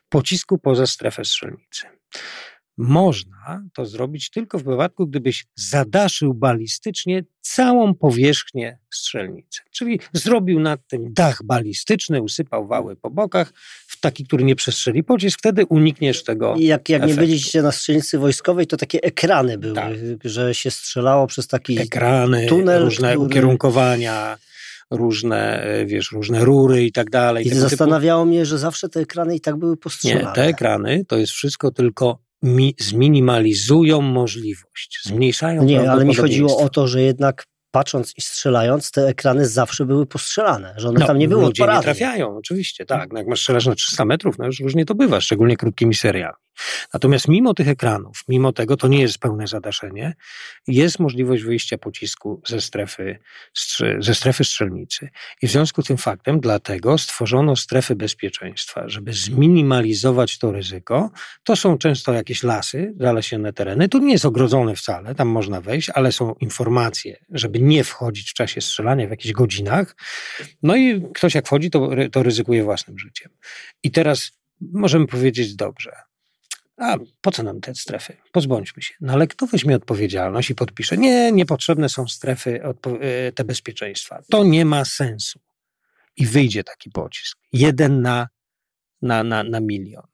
pocisku 0.08 0.58
poza 0.58 0.86
strefę 0.86 1.24
strzelnicy. 1.24 1.86
Można 2.76 3.62
to 3.74 3.86
zrobić 3.86 4.30
tylko 4.30 4.58
w 4.58 4.64
wypadku, 4.64 5.06
gdybyś 5.06 5.46
zadaszył 5.54 6.34
balistycznie 6.34 7.24
całą 7.40 7.94
powierzchnię 7.94 8.78
strzelnicy. 8.90 9.60
Czyli 9.70 10.00
zrobił 10.12 10.60
nad 10.60 10.80
tym 10.86 11.12
dach 11.12 11.42
balistyczny, 11.44 12.22
usypał 12.22 12.66
wały 12.66 12.96
po 12.96 13.10
bokach, 13.10 13.52
w 13.86 14.00
taki, 14.00 14.24
który 14.24 14.44
nie 14.44 14.56
przestrzeli 14.56 15.04
pocisk, 15.04 15.38
wtedy 15.38 15.66
unikniesz 15.66 16.24
tego. 16.24 16.54
I 16.56 16.64
jak, 16.64 16.88
jak 16.88 17.06
nie 17.06 17.14
byliście 17.14 17.62
na 17.62 17.72
strzelnicy 17.72 18.18
wojskowej, 18.18 18.66
to 18.66 18.76
takie 18.76 19.02
ekrany 19.02 19.58
były, 19.58 19.74
tak. 19.74 19.94
że 20.24 20.54
się 20.54 20.70
strzelało 20.70 21.26
przez 21.26 21.46
taki 21.46 21.80
ekrany, 21.80 22.46
tunel. 22.46 22.84
Różne 22.84 23.12
który... 23.12 23.26
ukierunkowania 23.26 24.38
różne, 24.90 25.62
e, 25.62 25.86
wiesz, 25.86 26.12
różne 26.12 26.44
rury 26.44 26.84
i 26.84 26.92
tak 26.92 27.10
dalej. 27.10 27.46
I 27.46 27.50
zastanawiało 27.50 28.22
typu... 28.22 28.30
mnie, 28.30 28.46
że 28.46 28.58
zawsze 28.58 28.88
te 28.88 29.00
ekrany 29.00 29.36
i 29.36 29.40
tak 29.40 29.56
były 29.56 29.76
postrzelane. 29.76 30.28
Nie, 30.28 30.32
te 30.34 30.44
ekrany 30.44 31.04
to 31.08 31.16
jest 31.16 31.32
wszystko 31.32 31.70
tylko 31.70 32.18
mi, 32.42 32.74
zminimalizują 32.80 34.00
możliwość, 34.00 35.00
zmniejszają 35.04 35.64
Nie, 35.64 35.90
ale 35.90 36.04
mi 36.04 36.14
chodziło 36.14 36.58
o 36.58 36.68
to, 36.68 36.88
że 36.88 37.02
jednak 37.02 37.44
patrząc 37.70 38.12
i 38.16 38.20
strzelając, 38.20 38.90
te 38.90 39.06
ekrany 39.06 39.46
zawsze 39.46 39.84
były 39.86 40.06
postrzelane, 40.06 40.74
że 40.76 40.88
one 40.88 41.00
no, 41.00 41.06
tam 41.06 41.18
nie 41.18 41.28
były 41.28 41.42
ludzie 41.42 41.66
nie 41.66 41.80
trafiają, 41.80 42.36
oczywiście, 42.36 42.86
tak. 42.86 43.12
No 43.12 43.18
jak 43.18 43.28
masz 43.28 43.40
strzelać 43.40 43.66
na 43.66 43.74
300 43.74 44.04
metrów, 44.04 44.38
no 44.38 44.46
już 44.46 44.60
różnie 44.60 44.84
to 44.84 44.94
bywa, 44.94 45.20
szczególnie 45.20 45.56
krótkimi 45.56 45.94
seriami. 45.94 46.34
Natomiast 46.94 47.28
mimo 47.28 47.54
tych 47.54 47.68
ekranów, 47.68 48.24
mimo 48.28 48.52
tego, 48.52 48.76
to 48.76 48.88
nie 48.88 49.00
jest 49.00 49.18
pełne 49.18 49.46
zadaszenie, 49.46 50.14
jest 50.66 50.98
możliwość 50.98 51.42
wyjścia 51.42 51.78
pocisku 51.78 52.42
ze 52.46 52.60
strefy, 52.60 53.18
ze 53.98 54.14
strefy 54.14 54.44
strzelnicy. 54.44 55.08
I 55.42 55.48
w 55.48 55.50
związku 55.50 55.82
z 55.82 55.86
tym 55.86 55.96
faktem, 55.96 56.40
dlatego 56.40 56.98
stworzono 56.98 57.56
strefy 57.56 57.96
bezpieczeństwa, 57.96 58.88
żeby 58.88 59.12
zminimalizować 59.12 60.38
to 60.38 60.52
ryzyko. 60.52 61.10
To 61.44 61.56
są 61.56 61.78
często 61.78 62.12
jakieś 62.12 62.42
lasy, 62.42 62.94
zalesione 63.00 63.52
tereny. 63.52 63.88
Tu 63.88 63.98
nie 63.98 64.12
jest 64.12 64.24
ogrodzone 64.24 64.76
wcale, 64.76 65.14
tam 65.14 65.28
można 65.28 65.60
wejść, 65.60 65.90
ale 65.90 66.12
są 66.12 66.34
informacje, 66.40 67.16
żeby 67.30 67.60
nie 67.60 67.84
wchodzić 67.84 68.30
w 68.30 68.34
czasie 68.34 68.60
strzelania 68.60 69.06
w 69.06 69.10
jakichś 69.10 69.32
godzinach. 69.32 69.96
No 70.62 70.76
i 70.76 71.02
ktoś 71.14 71.34
jak 71.34 71.46
wchodzi, 71.46 71.70
to, 71.70 71.90
to 72.12 72.22
ryzykuje 72.22 72.64
własnym 72.64 72.98
życiem. 72.98 73.30
I 73.82 73.90
teraz 73.90 74.32
możemy 74.72 75.06
powiedzieć 75.06 75.56
dobrze 75.56 75.92
a 76.76 76.96
po 77.20 77.30
co 77.30 77.42
nam 77.42 77.60
te 77.60 77.74
strefy? 77.74 78.16
Pozbądźmy 78.32 78.82
się. 78.82 78.94
No 79.00 79.12
ale 79.12 79.26
kto 79.26 79.46
weźmie 79.46 79.76
odpowiedzialność 79.76 80.50
i 80.50 80.54
podpisze, 80.54 80.96
nie, 80.96 81.32
niepotrzebne 81.32 81.88
są 81.88 82.08
strefy, 82.08 82.62
e, 83.00 83.32
te 83.32 83.44
bezpieczeństwa. 83.44 84.22
To 84.30 84.44
nie 84.44 84.64
ma 84.64 84.84
sensu. 84.84 85.40
I 86.16 86.26
wyjdzie 86.26 86.64
taki 86.64 86.90
pocisk. 86.90 87.38
Jeden 87.52 88.02
na, 88.02 88.28
na, 89.02 89.24
na, 89.24 89.42
na 89.42 89.60
milion. 89.60 90.06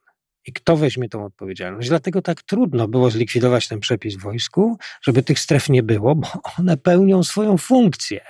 I 0.47 0.53
kto 0.53 0.77
weźmie 0.77 1.09
tą 1.09 1.25
odpowiedzialność? 1.25 1.89
Dlatego 1.89 2.23
tak 2.23 2.43
trudno 2.43 2.89
było 2.89 3.11
zlikwidować 3.11 3.69
ten 3.69 3.81
przepis 3.81 4.17
w 4.17 4.21
wojsku, 4.21 4.79
żeby 5.03 5.23
tych 5.23 5.41
stref 5.41 5.69
nie 5.69 5.83
było, 5.83 6.15
bo 6.15 6.29
one 6.59 6.77
pełnią 6.77 7.23
swoją 7.23 7.57
funkcję. 7.57 8.21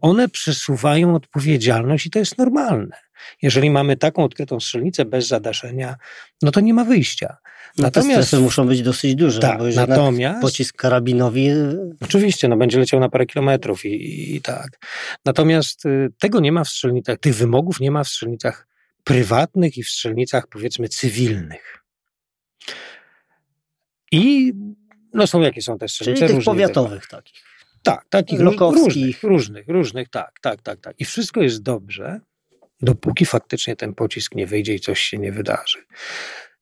One 0.00 0.28
przesuwają 0.28 1.14
odpowiedzialność 1.14 2.06
i 2.06 2.10
to 2.10 2.18
jest 2.18 2.38
normalne. 2.38 2.96
Jeżeli 3.42 3.70
mamy 3.70 3.96
taką 3.96 4.24
odkrytą 4.24 4.60
strzelnicę 4.60 5.04
bez 5.04 5.26
zadaszenia, 5.26 5.96
no 6.42 6.50
to 6.50 6.60
nie 6.60 6.74
ma 6.74 6.84
wyjścia. 6.84 7.36
No 7.78 7.82
natomiast 7.82 8.30
te 8.30 8.40
muszą 8.40 8.66
być 8.66 8.82
dosyć 8.82 9.14
duże, 9.14 9.40
tak, 9.40 9.58
bo 9.58 9.64
natomiast 9.64 10.42
pocisk 10.42 10.76
karabinowi. 10.76 11.50
Oczywiście, 12.00 12.48
no 12.48 12.56
będzie 12.56 12.78
leciał 12.78 13.00
na 13.00 13.08
parę 13.08 13.26
kilometrów 13.26 13.84
i, 13.84 14.36
i 14.36 14.42
tak. 14.42 14.78
Natomiast 15.24 15.86
y, 15.86 16.08
tego 16.18 16.40
nie 16.40 16.52
ma 16.52 16.64
w 16.64 16.68
strzelnicach, 16.68 17.18
tych 17.18 17.34
wymogów 17.34 17.80
nie 17.80 17.90
ma 17.90 18.04
w 18.04 18.08
strzelnicach 18.08 18.66
prywatnych 19.04 19.76
i 19.76 19.82
w 19.82 19.88
strzelnicach 19.88 20.46
powiedzmy 20.46 20.88
cywilnych. 20.88 21.84
I 24.12 24.52
no 25.14 25.26
są 25.26 25.40
jakie 25.40 25.62
są 25.62 25.78
te 25.78 25.88
strzelnice? 25.88 26.26
Czyli 26.26 26.38
tych 26.38 26.44
powiatowych 26.44 27.06
tego. 27.06 27.16
takich. 27.22 27.48
Tak, 27.82 28.06
takich 28.08 28.40
różnych, 28.40 29.22
różnych, 29.22 29.68
różnych, 29.68 30.08
tak, 30.08 30.32
tak, 30.42 30.62
tak, 30.62 30.80
tak. 30.80 30.94
I 30.98 31.04
wszystko 31.04 31.42
jest 31.42 31.62
dobrze, 31.62 32.20
dopóki 32.80 33.26
faktycznie 33.26 33.76
ten 33.76 33.94
pocisk 33.94 34.34
nie 34.34 34.46
wyjdzie 34.46 34.74
i 34.74 34.80
coś 34.80 35.00
się 35.00 35.18
nie 35.18 35.32
wydarzy. 35.32 35.78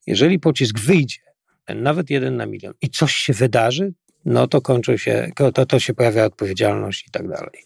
Jeżeli 0.07 0.39
pocisk 0.39 0.79
wyjdzie, 0.79 1.21
nawet 1.69 2.11
jeden 2.11 2.37
na 2.37 2.47
milion, 2.47 2.75
i 2.83 2.91
coś 2.91 3.15
się 3.15 3.33
wydarzy, 3.33 3.93
no 4.25 4.47
to 4.47 4.61
kończy 4.61 4.99
się, 4.99 5.31
to, 5.55 5.67
to 5.67 5.81
się 5.81 5.95
pojawia 5.95 6.25
odpowiedzialność 6.25 7.07
i 7.09 7.11
tak 7.11 7.29
dalej. 7.29 7.63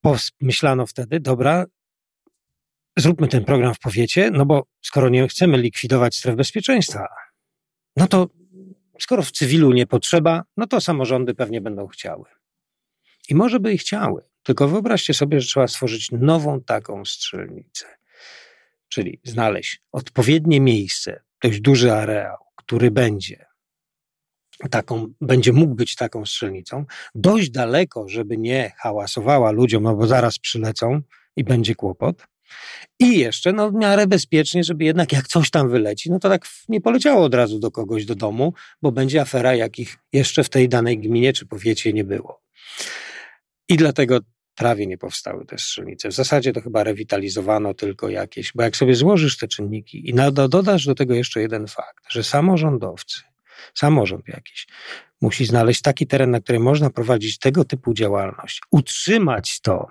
Pomyślano 0.00 0.86
wtedy, 0.86 1.20
dobra, 1.20 1.64
zróbmy 2.96 3.28
ten 3.28 3.44
program 3.44 3.74
w 3.74 3.78
powiecie, 3.78 4.30
no 4.30 4.46
bo 4.46 4.66
skoro 4.82 5.08
nie 5.08 5.28
chcemy 5.28 5.58
likwidować 5.58 6.16
stref 6.16 6.36
bezpieczeństwa, 6.36 7.08
no 7.96 8.06
to 8.06 8.28
skoro 9.00 9.22
w 9.22 9.30
cywilu 9.30 9.72
nie 9.72 9.86
potrzeba, 9.86 10.42
no 10.56 10.66
to 10.66 10.80
samorządy 10.80 11.34
pewnie 11.34 11.60
będą 11.60 11.86
chciały. 11.86 12.24
I 13.28 13.34
może 13.34 13.60
by 13.60 13.72
i 13.72 13.78
chciały, 13.78 14.22
tylko 14.44 14.68
wyobraźcie 14.68 15.14
sobie, 15.14 15.40
że 15.40 15.46
trzeba 15.46 15.68
stworzyć 15.68 16.10
nową 16.12 16.60
taką 16.60 17.04
strzelnicę. 17.04 17.86
Czyli 18.88 19.20
znaleźć 19.24 19.82
odpowiednie 19.92 20.60
miejsce, 20.60 21.22
dość 21.42 21.60
duży 21.60 21.92
areał, 21.92 22.36
który 22.56 22.90
będzie 22.90 23.46
taką, 24.70 25.06
będzie 25.20 25.52
mógł 25.52 25.74
być 25.74 25.96
taką 25.96 26.26
strzelnicą, 26.26 26.84
dość 27.14 27.50
daleko, 27.50 28.08
żeby 28.08 28.38
nie 28.38 28.72
hałasowała 28.78 29.50
ludziom, 29.50 29.82
no 29.82 29.96
bo 29.96 30.06
zaraz 30.06 30.38
przylecą 30.38 31.00
i 31.36 31.44
będzie 31.44 31.74
kłopot. 31.74 32.26
I 33.00 33.18
jeszcze 33.18 33.52
no, 33.52 33.70
w 33.70 33.74
miarę 33.74 34.06
bezpiecznie, 34.06 34.64
żeby 34.64 34.84
jednak 34.84 35.12
jak 35.12 35.28
coś 35.28 35.50
tam 35.50 35.70
wyleci, 35.70 36.10
no 36.10 36.18
to 36.18 36.28
tak 36.28 36.46
nie 36.68 36.80
poleciało 36.80 37.24
od 37.24 37.34
razu 37.34 37.58
do 37.58 37.70
kogoś 37.70 38.04
do 38.04 38.14
domu, 38.14 38.54
bo 38.82 38.92
będzie 38.92 39.20
afera, 39.20 39.54
jakich 39.54 39.98
jeszcze 40.12 40.44
w 40.44 40.48
tej 40.48 40.68
danej 40.68 40.98
gminie 40.98 41.32
czy 41.32 41.46
powiecie 41.46 41.92
nie 41.92 42.04
było. 42.04 42.42
I 43.68 43.76
dlatego 43.76 44.18
prawie 44.54 44.86
nie 44.86 44.98
powstały 44.98 45.46
te 45.46 45.58
strzelnice. 45.58 46.08
W 46.08 46.12
zasadzie 46.12 46.52
to 46.52 46.60
chyba 46.60 46.84
rewitalizowano 46.84 47.74
tylko 47.74 48.08
jakieś, 48.08 48.52
bo 48.54 48.62
jak 48.62 48.76
sobie 48.76 48.94
złożysz 48.94 49.36
te 49.36 49.48
czynniki 49.48 50.10
i 50.10 50.14
dodasz 50.48 50.86
do 50.86 50.94
tego 50.94 51.14
jeszcze 51.14 51.40
jeden 51.40 51.66
fakt, 51.66 52.04
że 52.08 52.24
samorządowcy, 52.24 53.20
samorząd 53.74 54.28
jakiś, 54.28 54.66
musi 55.20 55.46
znaleźć 55.46 55.82
taki 55.82 56.06
teren, 56.06 56.30
na 56.30 56.40
którym 56.40 56.62
można 56.62 56.90
prowadzić 56.90 57.38
tego 57.38 57.64
typu 57.64 57.94
działalność, 57.94 58.60
utrzymać 58.70 59.60
to 59.60 59.86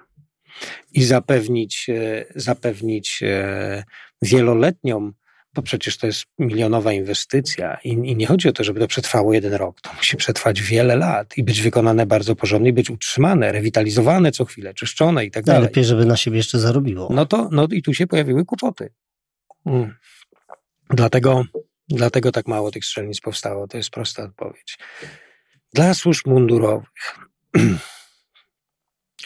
i 0.91 1.03
zapewnić, 1.03 1.89
e, 1.89 2.25
zapewnić 2.35 3.19
e, 3.23 3.83
wieloletnią 4.21 5.11
bo 5.53 5.61
przecież 5.61 5.97
to 5.97 6.07
jest 6.07 6.25
milionowa 6.39 6.93
inwestycja 6.93 7.77
i, 7.83 7.89
i, 7.89 8.15
nie 8.15 8.27
chodzi 8.27 8.49
o 8.49 8.53
to, 8.53 8.63
żeby 8.63 8.79
to 8.79 8.87
przetrwało 8.87 9.33
jeden 9.33 9.53
rok. 9.53 9.81
To 9.81 9.93
musi 9.93 10.17
przetrwać 10.17 10.61
wiele 10.61 10.95
lat 10.95 11.37
i 11.37 11.43
być 11.43 11.61
wykonane 11.61 12.05
bardzo 12.05 12.35
porządnie, 12.35 12.69
i 12.69 12.73
być 12.73 12.89
utrzymane, 12.89 13.51
rewitalizowane 13.51 14.31
co 14.31 14.45
chwilę, 14.45 14.73
czyszczone 14.73 15.25
i 15.25 15.31
tak 15.31 15.43
dalej. 15.43 15.61
Lepiej, 15.61 15.85
żeby 15.85 16.05
na 16.05 16.17
siebie 16.17 16.37
jeszcze 16.37 16.59
zarobiło. 16.59 17.09
No 17.11 17.25
to 17.25 17.49
no 17.51 17.67
i 17.71 17.81
tu 17.81 17.93
się 17.93 18.07
pojawiły 18.07 18.45
kłopoty. 18.45 18.89
Mm. 19.65 19.95
Dlatego, 20.89 21.43
dlatego 21.87 22.31
tak 22.31 22.47
mało 22.47 22.71
tych 22.71 22.85
strzelnic 22.85 23.21
powstało. 23.21 23.67
To 23.67 23.77
jest 23.77 23.89
prosta 23.89 24.23
odpowiedź. 24.23 24.77
Dla 25.73 25.93
służb 25.93 26.27
mundurowych 26.27 27.19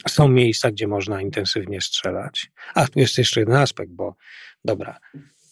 są 0.08 0.28
miejsca, 0.28 0.72
gdzie 0.72 0.88
można 0.88 1.22
intensywnie 1.22 1.82
strzelać. 1.82 2.52
A 2.76 2.88
tu 2.88 3.00
jest 3.00 3.18
jeszcze 3.18 3.40
jeden 3.40 3.56
aspekt, 3.56 3.92
bo 3.92 4.16
dobra, 4.66 5.00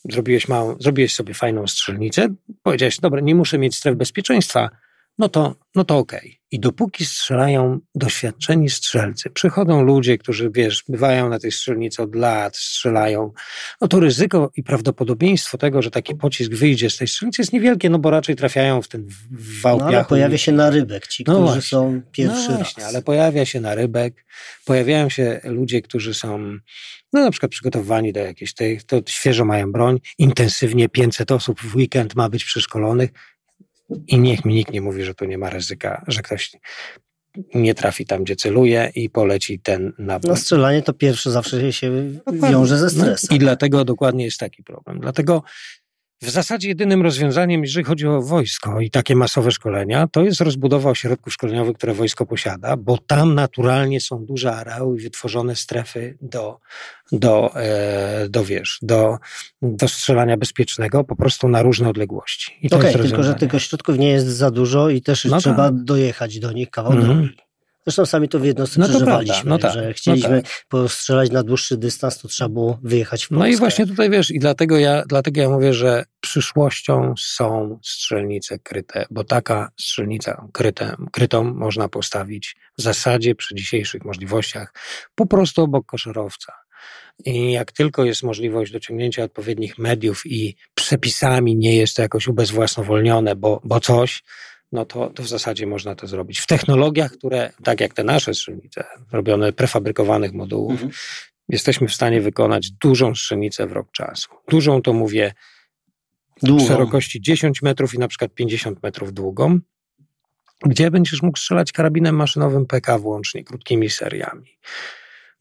zrobiłeś, 0.09 0.47
małą, 0.47 0.75
zrobiłeś 0.79 1.15
sobie 1.15 1.33
fajną 1.33 1.67
strzelnicę, 1.67 2.27
powiedziałeś, 2.63 2.99
dobra, 2.99 3.21
nie 3.21 3.35
muszę 3.35 3.57
mieć 3.57 3.75
stref 3.75 3.95
bezpieczeństwa, 3.95 4.69
no 5.17 5.29
to, 5.29 5.55
no 5.75 5.83
to 5.83 5.97
okej. 5.97 6.19
Okay. 6.19 6.31
I 6.51 6.59
dopóki 6.59 7.05
strzelają 7.05 7.79
doświadczeni 7.95 8.69
strzelcy, 8.69 9.29
przychodzą 9.29 9.83
ludzie, 9.83 10.17
którzy, 10.17 10.49
wiesz, 10.53 10.83
bywają 10.89 11.29
na 11.29 11.39
tej 11.39 11.51
strzelnicy 11.51 12.01
od 12.01 12.15
lat, 12.15 12.57
strzelają, 12.57 13.31
no 13.81 13.87
to 13.87 13.99
ryzyko 13.99 14.51
i 14.55 14.63
prawdopodobieństwo 14.63 15.57
tego, 15.57 15.81
że 15.81 15.91
taki 15.91 16.15
pocisk 16.15 16.51
wyjdzie 16.51 16.89
z 16.89 16.97
tej 16.97 17.07
strzelnicy 17.07 17.41
jest 17.41 17.53
niewielkie, 17.53 17.89
no 17.89 17.99
bo 17.99 18.09
raczej 18.09 18.35
trafiają 18.35 18.81
w 18.81 18.87
ten 18.87 19.07
wał 19.61 19.77
no, 19.77 19.85
ale 19.85 20.05
pojawia 20.05 20.37
się 20.37 20.51
na 20.51 20.69
rybek, 20.69 21.07
ci, 21.07 21.23
no 21.27 21.33
którzy 21.33 21.45
właśnie, 21.45 21.61
są 21.61 22.01
pierwszy 22.11 22.49
no 22.49 22.55
właśnie, 22.55 22.83
raz. 22.83 22.93
ale 22.93 23.01
pojawia 23.01 23.45
się 23.45 23.61
na 23.61 23.75
rybek, 23.75 24.25
pojawiają 24.65 25.09
się 25.09 25.39
ludzie, 25.43 25.81
którzy 25.81 26.13
są 26.13 26.57
no 27.13 27.21
na 27.21 27.31
przykład 27.31 27.51
przygotowani 27.51 28.13
do 28.13 28.19
jakiejś, 28.19 28.53
tej, 28.53 28.81
to 28.81 29.01
świeżo 29.07 29.45
mają 29.45 29.71
broń, 29.71 29.99
intensywnie 30.17 30.89
500 30.89 31.31
osób 31.31 31.61
w 31.61 31.75
weekend 31.75 32.15
ma 32.15 32.29
być 32.29 32.45
przeszkolonych, 32.45 33.09
i 34.07 34.19
niech 34.19 34.45
mi 34.45 34.53
nikt 34.53 34.73
nie 34.73 34.81
mówi, 34.81 35.03
że 35.03 35.15
tu 35.15 35.25
nie 35.25 35.37
ma 35.37 35.49
ryzyka, 35.49 36.03
że 36.07 36.21
ktoś 36.21 36.51
nie 37.55 37.75
trafi 37.75 38.05
tam, 38.05 38.23
gdzie 38.23 38.35
celuje 38.35 38.91
i 38.95 39.09
poleci 39.09 39.59
ten 39.59 39.93
na. 39.97 40.19
No 40.23 40.35
strzelanie 40.35 40.81
to 40.81 40.93
pierwsze 40.93 41.31
zawsze 41.31 41.73
się 41.73 42.11
wiąże 42.33 42.77
ze 42.77 42.89
stresem. 42.89 43.27
No, 43.31 43.35
I 43.35 43.39
dlatego 43.39 43.85
dokładnie 43.85 44.25
jest 44.25 44.39
taki 44.39 44.63
problem. 44.63 44.99
Dlatego 44.99 45.43
w 46.21 46.29
zasadzie 46.29 46.67
jedynym 46.67 47.01
rozwiązaniem, 47.01 47.61
jeżeli 47.61 47.85
chodzi 47.85 48.07
o 48.07 48.21
wojsko 48.21 48.81
i 48.81 48.89
takie 48.91 49.15
masowe 49.15 49.51
szkolenia, 49.51 50.07
to 50.07 50.23
jest 50.23 50.41
rozbudowa 50.41 50.89
ośrodków 50.89 51.33
szkoleniowych, 51.33 51.77
które 51.77 51.93
wojsko 51.93 52.25
posiada, 52.25 52.77
bo 52.77 52.97
tam 52.97 53.35
naturalnie 53.35 54.01
są 54.01 54.25
duże 54.25 54.55
areały 54.55 54.97
i 54.97 55.01
wytworzone 55.01 55.55
strefy 55.55 56.17
do, 56.21 56.59
do, 57.11 57.51
e, 57.55 58.29
do 58.29 58.45
wiesz, 58.45 58.79
do, 58.81 59.17
do 59.61 59.87
strzelania 59.87 60.37
bezpiecznego 60.37 61.03
po 61.03 61.15
prostu 61.15 61.49
na 61.49 61.61
różne 61.61 61.89
odległości. 61.89 62.59
Okej, 62.71 62.79
okay, 62.79 63.03
tylko 63.03 63.23
że 63.23 63.35
tych 63.35 63.55
ośrodków 63.55 63.97
nie 63.97 64.09
jest 64.09 64.27
za 64.27 64.51
dużo 64.51 64.89
i 64.89 65.01
też 65.01 65.25
no 65.25 65.39
trzeba 65.39 65.71
tak. 65.71 65.83
dojechać 65.83 66.39
do 66.39 66.51
nich 66.51 66.69
kawał 66.69 66.91
mm. 66.91 67.05
drogi. 67.05 67.44
Zresztą 67.85 68.05
sami 68.05 68.29
to 68.29 68.39
w 68.39 68.45
jednostce 68.45 68.79
no 68.79 68.89
przeżywaliśmy, 68.89 69.49
no 69.49 69.57
tak, 69.57 69.73
że 69.73 69.93
chcieliśmy 69.93 70.35
no 70.35 70.41
tak. 70.41 70.65
postrzelać 70.69 71.31
na 71.31 71.43
dłuższy 71.43 71.77
dystans, 71.77 72.17
to 72.17 72.27
trzeba 72.27 72.49
było 72.49 72.79
wyjechać 72.83 73.25
w 73.25 73.29
Polskę. 73.29 73.39
No 73.39 73.47
i 73.47 73.55
właśnie 73.55 73.87
tutaj 73.87 74.09
wiesz, 74.09 74.31
i 74.31 74.39
dlatego 74.39 74.77
ja, 74.77 75.03
dlatego 75.07 75.41
ja 75.41 75.49
mówię, 75.49 75.73
że 75.73 76.05
przyszłością 76.21 77.13
są 77.19 77.79
strzelnice 77.83 78.59
kryte, 78.59 79.05
bo 79.11 79.23
taka 79.23 79.71
strzelnica 79.79 80.47
kryte, 80.53 80.95
krytą 81.11 81.43
można 81.43 81.89
postawić 81.89 82.55
w 82.77 82.81
zasadzie 82.81 83.35
przy 83.35 83.55
dzisiejszych 83.55 84.05
możliwościach 84.05 84.73
po 85.15 85.25
prostu 85.25 85.63
obok 85.63 85.85
koszarowca. 85.85 86.53
I 87.25 87.51
jak 87.51 87.71
tylko 87.71 88.05
jest 88.05 88.23
możliwość 88.23 88.71
dociągnięcia 88.71 89.23
odpowiednich 89.23 89.77
mediów 89.77 90.21
i 90.25 90.55
przepisami 90.75 91.55
nie 91.55 91.75
jest 91.75 91.95
to 91.95 92.01
jakoś 92.01 92.27
ubezwłasnowolnione, 92.27 93.35
bo, 93.35 93.61
bo 93.63 93.79
coś, 93.79 94.23
no 94.75 94.85
to, 94.85 95.09
to 95.09 95.23
w 95.23 95.27
zasadzie 95.27 95.67
można 95.67 95.95
to 95.95 96.07
zrobić. 96.07 96.39
W 96.39 96.47
technologiach, 96.47 97.11
które, 97.11 97.51
tak 97.63 97.81
jak 97.81 97.93
te 97.93 98.03
nasze 98.03 98.33
strzelnice, 98.33 98.83
robione 99.11 99.53
prefabrykowanych 99.53 100.33
modułów, 100.33 100.71
mhm. 100.71 100.91
jesteśmy 101.49 101.87
w 101.87 101.93
stanie 101.93 102.21
wykonać 102.21 102.71
dużą 102.71 103.15
strzelnicę 103.15 103.67
w 103.67 103.71
rok 103.71 103.91
czasu. 103.91 104.29
Dużą 104.49 104.81
to 104.81 104.93
mówię 104.93 105.33
długą. 106.43 106.67
szerokości 106.67 107.21
10 107.21 107.61
metrów 107.61 107.93
i 107.93 107.99
na 107.99 108.07
przykład 108.07 108.33
50 108.33 108.83
metrów 108.83 109.13
długą, 109.13 109.59
gdzie 110.65 110.91
będziesz 110.91 111.21
mógł 111.21 111.37
strzelać 111.37 111.71
karabinem 111.71 112.15
maszynowym 112.15 112.65
PK 112.65 112.99
włącznie, 112.99 113.43
krótkimi 113.43 113.89
seriami. 113.89 114.57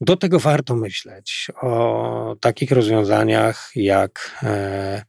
Do 0.01 0.17
tego 0.17 0.39
warto 0.39 0.75
myśleć 0.75 1.47
o 1.61 2.35
takich 2.41 2.71
rozwiązaniach 2.71 3.71
jak 3.75 4.37
e, 4.43 5.05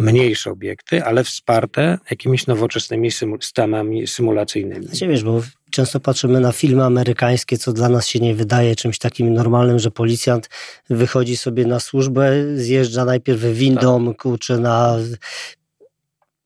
mniejsze 0.00 0.50
obiekty, 0.50 1.04
ale 1.04 1.24
wsparte 1.24 1.98
jakimiś 2.10 2.46
nowoczesnymi 2.46 3.10
systemami 3.10 4.06
symulacyjnymi. 4.06 4.86
Znaczy, 4.86 5.08
wiesz, 5.08 5.24
bo 5.24 5.42
często 5.70 6.00
patrzymy 6.00 6.40
na 6.40 6.52
filmy 6.52 6.84
amerykańskie, 6.84 7.58
co 7.58 7.72
dla 7.72 7.88
nas 7.88 8.06
się 8.06 8.20
nie 8.20 8.34
wydaje 8.34 8.76
czymś 8.76 8.98
takim 8.98 9.34
normalnym, 9.34 9.78
że 9.78 9.90
policjant 9.90 10.48
wychodzi 10.90 11.36
sobie 11.36 11.66
na 11.66 11.80
służbę, 11.80 12.32
zjeżdża 12.54 13.04
najpierw 13.04 13.40
windą, 13.40 14.06
tak. 14.06 14.16
kurczę, 14.16 14.58
na 14.58 14.96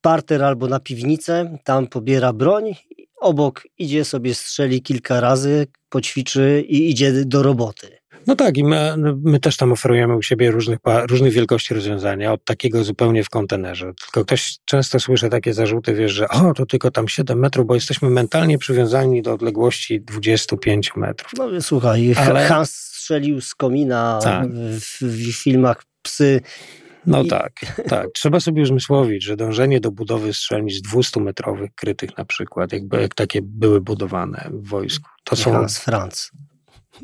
parter 0.01 0.45
albo 0.45 0.67
na 0.67 0.81
piwnicę, 0.81 1.59
tam 1.65 1.87
pobiera 1.87 2.33
broń, 2.33 2.75
obok 3.21 3.63
idzie 3.79 4.05
sobie 4.05 4.35
strzeli 4.35 4.83
kilka 4.83 5.21
razy, 5.21 5.67
poćwiczy 5.89 6.65
i 6.69 6.91
idzie 6.91 7.25
do 7.25 7.43
roboty. 7.43 8.02
No 8.27 8.37
tak, 8.37 8.57
i 8.57 8.65
my, 8.65 8.97
my, 9.25 9.41
też 9.41 9.57
tam 9.57 9.73
oferujemy 9.73 10.17
u 10.17 10.23
siebie 10.23 10.51
różnych, 10.51 10.79
różnych 11.09 11.33
wielkości 11.33 11.75
rozwiązania, 11.75 12.33
od 12.33 12.45
takiego 12.45 12.85
zupełnie 12.85 13.25
w 13.25 13.31
kontenerze. 13.31 13.93
Tylko 14.05 14.25
ktoś 14.25 14.57
często 14.65 15.01
słyszy 15.01 15.29
takie 15.29 15.55
zarzuty, 15.55 15.95
wiesz, 15.95 16.13
że 16.13 16.29
o, 16.29 16.55
to 16.55 16.67
tylko 16.67 16.91
tam 16.91 17.09
7 17.09 17.39
metrów, 17.39 17.67
bo 17.67 17.75
jesteśmy 17.75 18.11
mentalnie 18.11 18.59
przywiązani 18.59 19.23
do 19.23 19.33
odległości 19.33 20.01
25 20.01 20.97
metrów. 20.97 21.33
No 21.39 21.63
słuchaj, 21.63 22.15
Ale... 22.17 22.47
Hans 22.47 22.71
strzelił 22.75 23.41
z 23.41 23.55
komina 23.55 24.19
tak. 24.23 24.49
w, 24.53 25.03
w 25.03 25.43
filmach 25.43 25.85
Psy 26.03 26.41
no 27.07 27.23
I... 27.23 27.29
tak, 27.29 27.53
tak. 27.89 28.09
Trzeba 28.15 28.41
sobie 28.41 28.63
uzmysłowić, 28.63 29.25
że 29.25 29.37
dążenie 29.37 29.81
do 29.81 29.91
budowy 29.91 30.35
strzelnic 30.35 30.89
200-metrowych 30.89 31.69
krytych 31.75 32.19
na 32.19 32.25
przykład, 32.25 32.73
jakby 32.73 33.01
jak 33.03 33.15
takie 33.15 33.41
były 33.43 33.81
budowane 33.81 34.51
w 34.53 34.69
wojsku, 34.69 35.11
to 35.25 35.37
są... 35.37 35.69
z 35.69 35.79
Franc. 35.79 36.31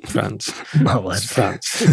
Franc. 0.07 0.53
Małe. 0.81 1.17
Z 1.17 1.25
Franc. 1.25 1.85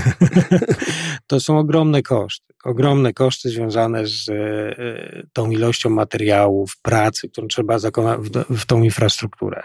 to 1.28 1.40
są 1.40 1.60
ogromne 1.60 2.02
koszty. 2.02 2.54
Ogromne 2.64 3.14
koszty 3.14 3.50
związane 3.50 4.08
z 4.08 4.30
e, 4.30 5.24
tą 5.34 5.52
ilością 5.52 5.90
materiałów, 5.90 6.78
pracy, 6.82 7.30
którą 7.30 7.48
trzeba 7.48 7.80
zakonać 7.80 8.20
w, 8.20 8.58
w 8.60 8.66
tą 8.66 8.84
infrastrukturę. 8.84 9.64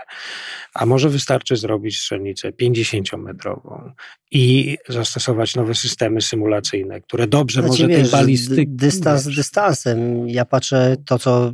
A 0.74 0.86
może 0.86 1.08
wystarczy 1.08 1.56
zrobić 1.56 1.98
strzelnicę 1.98 2.50
50-metrową 2.50 3.92
i 4.30 4.78
zastosować 4.88 5.56
nowe 5.56 5.74
systemy 5.74 6.20
symulacyjne, 6.20 7.00
które 7.00 7.26
dobrze 7.26 7.60
znaczy, 7.60 7.68
może 7.70 7.86
wiesz, 7.86 8.10
tej 8.10 8.20
balistyki... 8.20 8.68
Dystans 8.68 9.24
dystansem. 9.24 10.28
Ja 10.28 10.44
patrzę 10.44 10.96
to, 11.06 11.18
co 11.18 11.52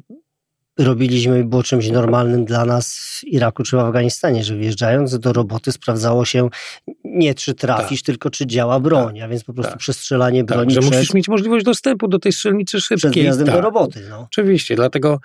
robiliśmy 0.78 1.44
było 1.44 1.62
czymś 1.62 1.90
normalnym 1.90 2.44
dla 2.44 2.64
nas 2.64 2.96
w 2.96 3.24
Iraku 3.24 3.62
czy 3.62 3.76
w 3.76 3.78
Afganistanie, 3.78 4.44
że 4.44 4.56
wjeżdżając 4.56 5.18
do 5.18 5.32
roboty 5.32 5.72
sprawdzało 5.72 6.24
się 6.24 6.48
nie 7.04 7.34
czy 7.34 7.54
trafisz, 7.54 8.02
tak. 8.02 8.06
tylko 8.06 8.30
czy 8.30 8.46
działa 8.46 8.80
broń, 8.80 9.14
tak. 9.14 9.24
a 9.24 9.28
więc 9.28 9.44
po 9.44 9.52
prostu 9.52 9.72
tak. 9.72 9.78
przestrzelanie 9.78 10.44
tak, 10.44 10.56
broni. 10.56 10.74
Że 10.74 10.80
przed, 10.80 10.94
musisz 10.94 11.14
mieć 11.14 11.28
możliwość 11.28 11.64
dostępu 11.64 12.08
do 12.08 12.18
tej 12.18 12.32
strzelnicy 12.32 12.80
szybkiej. 12.80 12.98
Przed 12.98 13.12
wjazdem 13.22 13.46
do 13.46 13.52
tak. 13.52 13.62
roboty. 13.62 14.06
No. 14.10 14.26
Oczywiście, 14.32 14.76
dlatego, 14.76 15.20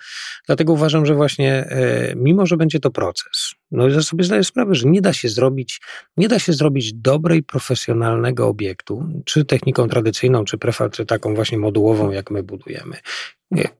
dlatego 0.46 0.72
uważam, 0.72 1.06
że 1.06 1.14
właśnie 1.14 1.52
e, 1.54 2.14
mimo, 2.16 2.46
że 2.46 2.56
będzie 2.56 2.80
to 2.80 2.90
proces, 2.90 3.54
no 3.70 3.88
ja 3.88 4.02
sobie 4.02 4.24
zdaję 4.24 4.44
sprawę, 4.44 4.74
że 4.74 4.88
nie 4.88 5.00
da 5.00 5.12
się 5.12 5.28
zrobić, 5.28 5.80
nie 6.16 6.28
da 6.28 6.38
się 6.38 6.52
zrobić 6.52 6.92
dobrej, 6.94 7.42
profesjonalnego 7.42 8.48
obiektu, 8.48 9.04
czy 9.24 9.44
techniką 9.44 9.88
tradycyjną, 9.88 10.44
czy 10.44 10.58
prefab, 10.58 10.92
czy 10.92 11.06
taką 11.06 11.34
właśnie 11.34 11.58
modułową, 11.58 12.10
jak 12.10 12.30
my 12.30 12.42
budujemy 12.42 12.96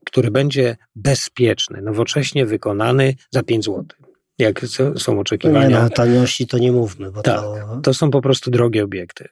który 0.05 0.31
będzie 0.31 0.77
bezpieczny, 0.95 1.81
nowocześnie 1.81 2.45
wykonany 2.45 3.15
za 3.31 3.43
5 3.43 3.65
zł. 3.65 3.85
Jak 4.39 4.61
są 4.97 5.19
oczekiwania. 5.19 5.67
Nie, 5.67 5.83
no, 5.83 5.89
taniości 5.89 6.47
to 6.47 6.57
nie 6.57 6.71
mówmy. 6.71 7.11
Bo 7.11 7.21
tak, 7.21 7.35
to... 7.35 7.79
to 7.83 7.93
są 7.93 8.11
po 8.11 8.21
prostu 8.21 8.51
drogie 8.51 8.83
obiekty. 8.83 9.27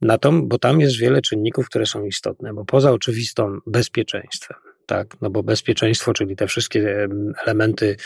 Na 0.00 0.18
bo 0.42 0.58
tam 0.58 0.80
jest 0.80 0.98
wiele 0.98 1.22
czynników, 1.22 1.66
które 1.66 1.86
są 1.86 2.04
istotne, 2.04 2.54
bo 2.54 2.64
poza 2.64 2.92
oczywistą 2.92 3.58
bezpieczeństwem, 3.66 4.56
tak, 4.86 5.16
no 5.20 5.30
bo 5.30 5.42
bezpieczeństwo, 5.42 6.12
czyli 6.12 6.36
te 6.36 6.46
wszystkie 6.46 7.08
elementy 7.44 7.96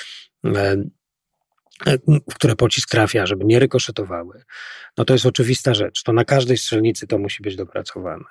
w 2.30 2.34
które 2.34 2.56
pocisk 2.56 2.90
trafia, 2.90 3.26
żeby 3.26 3.44
nie 3.44 3.58
rykoszetowały, 3.58 4.44
no 4.98 5.04
to 5.04 5.12
jest 5.12 5.26
oczywista 5.26 5.74
rzecz. 5.74 6.02
To 6.02 6.12
na 6.12 6.24
każdej 6.24 6.58
strzelnicy 6.58 7.06
to 7.06 7.18
musi 7.18 7.42
być 7.42 7.56
dopracowane. 7.56 8.24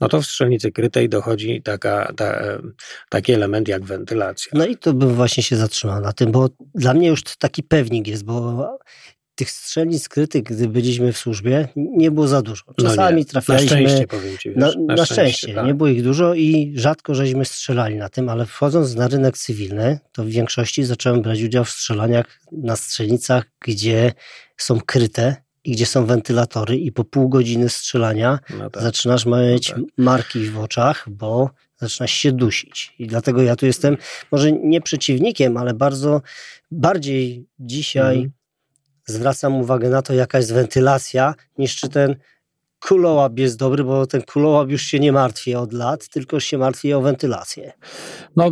No 0.00 0.08
to 0.08 0.20
w 0.20 0.26
strzelnicy 0.26 0.72
krytej 0.72 1.08
dochodzi 1.08 1.62
taka, 1.62 2.12
ta, 2.16 2.40
taki 3.08 3.32
element 3.32 3.68
jak 3.68 3.84
wentylacja. 3.84 4.52
No 4.54 4.66
i 4.66 4.76
to 4.76 4.92
bym 4.92 5.14
właśnie 5.14 5.42
się 5.42 5.56
zatrzymał 5.56 6.00
na 6.00 6.12
tym, 6.12 6.32
bo 6.32 6.48
dla 6.74 6.94
mnie 6.94 7.08
już 7.08 7.22
taki 7.22 7.62
pewnik 7.62 8.06
jest, 8.06 8.24
bo 8.24 8.78
tych 9.38 9.50
strzelnic 9.50 10.02
skrytych, 10.02 10.42
gdy 10.42 10.68
byliśmy 10.68 11.12
w 11.12 11.18
służbie, 11.18 11.68
nie 11.76 12.10
było 12.10 12.28
za 12.28 12.42
dużo. 12.42 12.62
No 12.66 12.74
Czasami 12.88 13.22
no 13.22 13.28
trafialiśmy. 13.28 13.82
Na 13.82 13.88
szczęście, 13.88 14.06
powiem 14.06 14.38
ci, 14.38 14.48
wiesz, 14.48 14.58
na, 14.58 14.66
na, 14.66 14.94
na, 14.94 15.04
szczęście, 15.04 15.14
szczęście 15.14 15.54
tak. 15.54 15.66
nie 15.66 15.74
było 15.74 15.88
ich 15.88 16.02
dużo 16.02 16.34
i 16.34 16.72
rzadko 16.76 17.14
żeśmy 17.14 17.44
strzelali 17.44 17.96
na 17.96 18.08
tym, 18.08 18.28
ale 18.28 18.46
wchodząc 18.46 18.94
na 18.94 19.08
rynek 19.08 19.38
cywilny, 19.38 19.98
to 20.12 20.24
w 20.24 20.28
większości 20.28 20.84
zacząłem 20.84 21.22
brać 21.22 21.42
udział 21.42 21.64
w 21.64 21.70
strzelaniach 21.70 22.40
na 22.52 22.76
strzelnicach, 22.76 23.44
gdzie 23.60 24.12
są 24.56 24.80
kryte 24.80 25.36
i 25.64 25.72
gdzie 25.72 25.86
są 25.86 26.06
wentylatory 26.06 26.76
i 26.76 26.92
po 26.92 27.04
pół 27.04 27.28
godziny 27.28 27.68
strzelania 27.68 28.38
no 28.58 28.70
tak. 28.70 28.82
zaczynasz 28.82 29.26
mieć 29.26 29.68
no 29.70 29.76
tak. 29.76 29.84
marki 29.98 30.50
w 30.50 30.58
oczach, 30.58 31.04
bo 31.10 31.50
zaczynasz 31.76 32.12
się 32.12 32.32
dusić. 32.32 32.94
I 32.98 33.06
dlatego 33.06 33.42
ja 33.42 33.56
tu 33.56 33.66
jestem 33.66 33.96
może 34.32 34.52
nie 34.52 34.80
przeciwnikiem, 34.80 35.56
ale 35.56 35.74
bardzo 35.74 36.22
bardziej 36.70 37.46
dzisiaj 37.58 38.16
mhm 38.16 38.37
zwracam 39.08 39.54
uwagę 39.54 39.90
na 39.90 40.02
to, 40.02 40.14
jaka 40.14 40.38
jest 40.38 40.54
wentylacja, 40.54 41.34
niż 41.58 41.76
czy 41.76 41.88
ten 41.88 42.16
kulołap 42.80 43.38
jest 43.38 43.58
dobry, 43.58 43.84
bo 43.84 44.06
ten 44.06 44.22
kulołap 44.22 44.70
już 44.70 44.82
się 44.82 44.98
nie 45.00 45.12
martwi 45.12 45.54
od 45.54 45.72
lat, 45.72 46.08
tylko 46.08 46.40
się 46.40 46.58
martwi 46.58 46.92
o 46.92 47.00
wentylację. 47.00 47.72
No, 48.36 48.50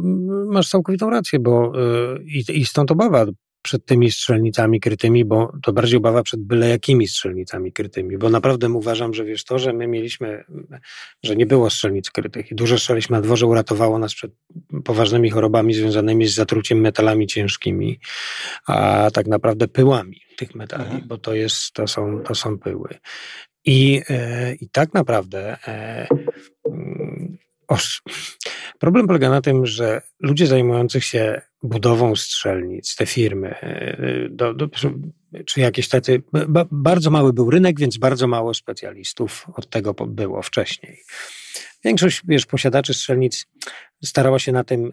masz 0.53 0.69
całkowitą 0.69 1.11
rację, 1.11 1.39
bo 1.39 1.73
yy, 1.77 2.55
i 2.55 2.65
stąd 2.65 2.91
obawa 2.91 3.27
przed 3.67 3.87
tymi 3.87 4.11
strzelnicami 4.11 4.81
krytymi, 4.81 5.25
bo 5.25 5.53
to 5.63 5.73
bardziej 5.73 5.97
obawa 5.97 6.23
przed 6.23 6.41
byle 6.41 6.69
jakimi 6.69 7.09
strzelnicami 7.09 7.73
krytymi, 7.73 8.19
bo 8.19 8.31
naprawdę 8.31 8.69
uważam, 8.69 9.15
że 9.15 9.25
wiesz 9.25 9.45
to, 9.45 9.59
że 9.59 9.73
my 9.73 9.87
mieliśmy, 9.87 10.45
że 11.23 11.37
nie 11.37 11.47
było 11.47 11.71
strzelnic 11.71 12.11
krytych 12.11 12.51
i 12.51 12.55
dużo 12.55 12.79
strzeliśmy 12.79 13.17
na 13.17 13.23
dworze 13.23 13.47
uratowało 13.47 13.99
nas 13.99 14.15
przed 14.15 14.33
poważnymi 14.85 15.31
chorobami 15.31 15.75
związanymi 15.75 16.27
z 16.27 16.35
zatruciem 16.35 16.81
metalami 16.81 17.27
ciężkimi, 17.27 17.99
a 18.67 19.09
tak 19.13 19.27
naprawdę 19.27 19.69
pyłami 19.69 20.21
tych 20.37 20.55
metali, 20.55 20.85
mhm. 20.85 21.09
bo 21.09 21.19
to 21.19 21.35
jest, 21.35 21.73
to 21.73 21.87
są, 21.87 22.21
to 22.21 22.35
są 22.35 22.59
pyły. 22.59 22.99
I, 23.65 24.03
e, 24.09 24.55
i 24.55 24.69
tak 24.69 24.95
naprawdę 24.95 25.57
e, 25.69 26.07
Oż, 27.69 28.03
problem 28.79 29.07
polega 29.07 29.31
na 29.31 29.41
tym, 29.41 29.67
że 29.67 30.03
ludzie 30.21 30.47
zajmujących 30.47 31.05
się 31.05 31.41
budową 31.63 32.17
strzelnic, 32.17 32.97
te 32.97 33.07
firmy, 33.07 33.55
e, 33.61 34.29
do, 34.31 34.55
do, 34.55 34.69
czy 35.47 35.61
jakieś 35.61 35.89
tacy, 35.89 36.23
bardzo 36.71 37.11
mały 37.11 37.33
był 37.33 37.51
rynek, 37.51 37.81
więc 37.81 37.99
bardzo 37.99 38.27
mało 38.27 38.55
specjalistów 38.55 39.47
od 39.55 39.71
tego 39.71 39.95
było 39.95 40.43
wcześniej. 40.43 41.03
Większość, 41.85 42.23
wiesz, 42.25 42.47
posiadaczy 42.47 42.95
strzelnic 42.95 43.47
starała 44.05 44.39
się 44.39 44.53
na 44.53 44.65
tym, 44.65 44.93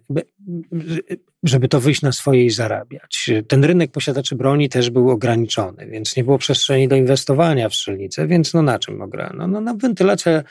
żeby 1.44 1.68
to 1.68 1.80
wyjść 1.80 2.02
na 2.02 2.12
swoje 2.12 2.46
i 2.46 2.50
zarabiać. 2.50 3.30
Ten 3.48 3.64
rynek 3.64 3.92
posiadaczy 3.92 4.36
broni 4.36 4.70
też 4.70 4.90
był 4.90 5.10
ograniczony, 5.10 5.88
więc 5.88 6.16
nie 6.16 6.24
było 6.24 6.38
przestrzeni 6.38 6.88
do 6.88 6.96
inwestowania 6.96 7.70
w 7.70 7.76
strzelnice, 7.76 8.28
więc 8.28 8.54
no 8.54 8.62
na 8.62 8.80
czym 8.80 9.02
ograno? 9.02 9.48
No 9.48 9.62
na 9.62 9.74
wentylację 9.74 10.44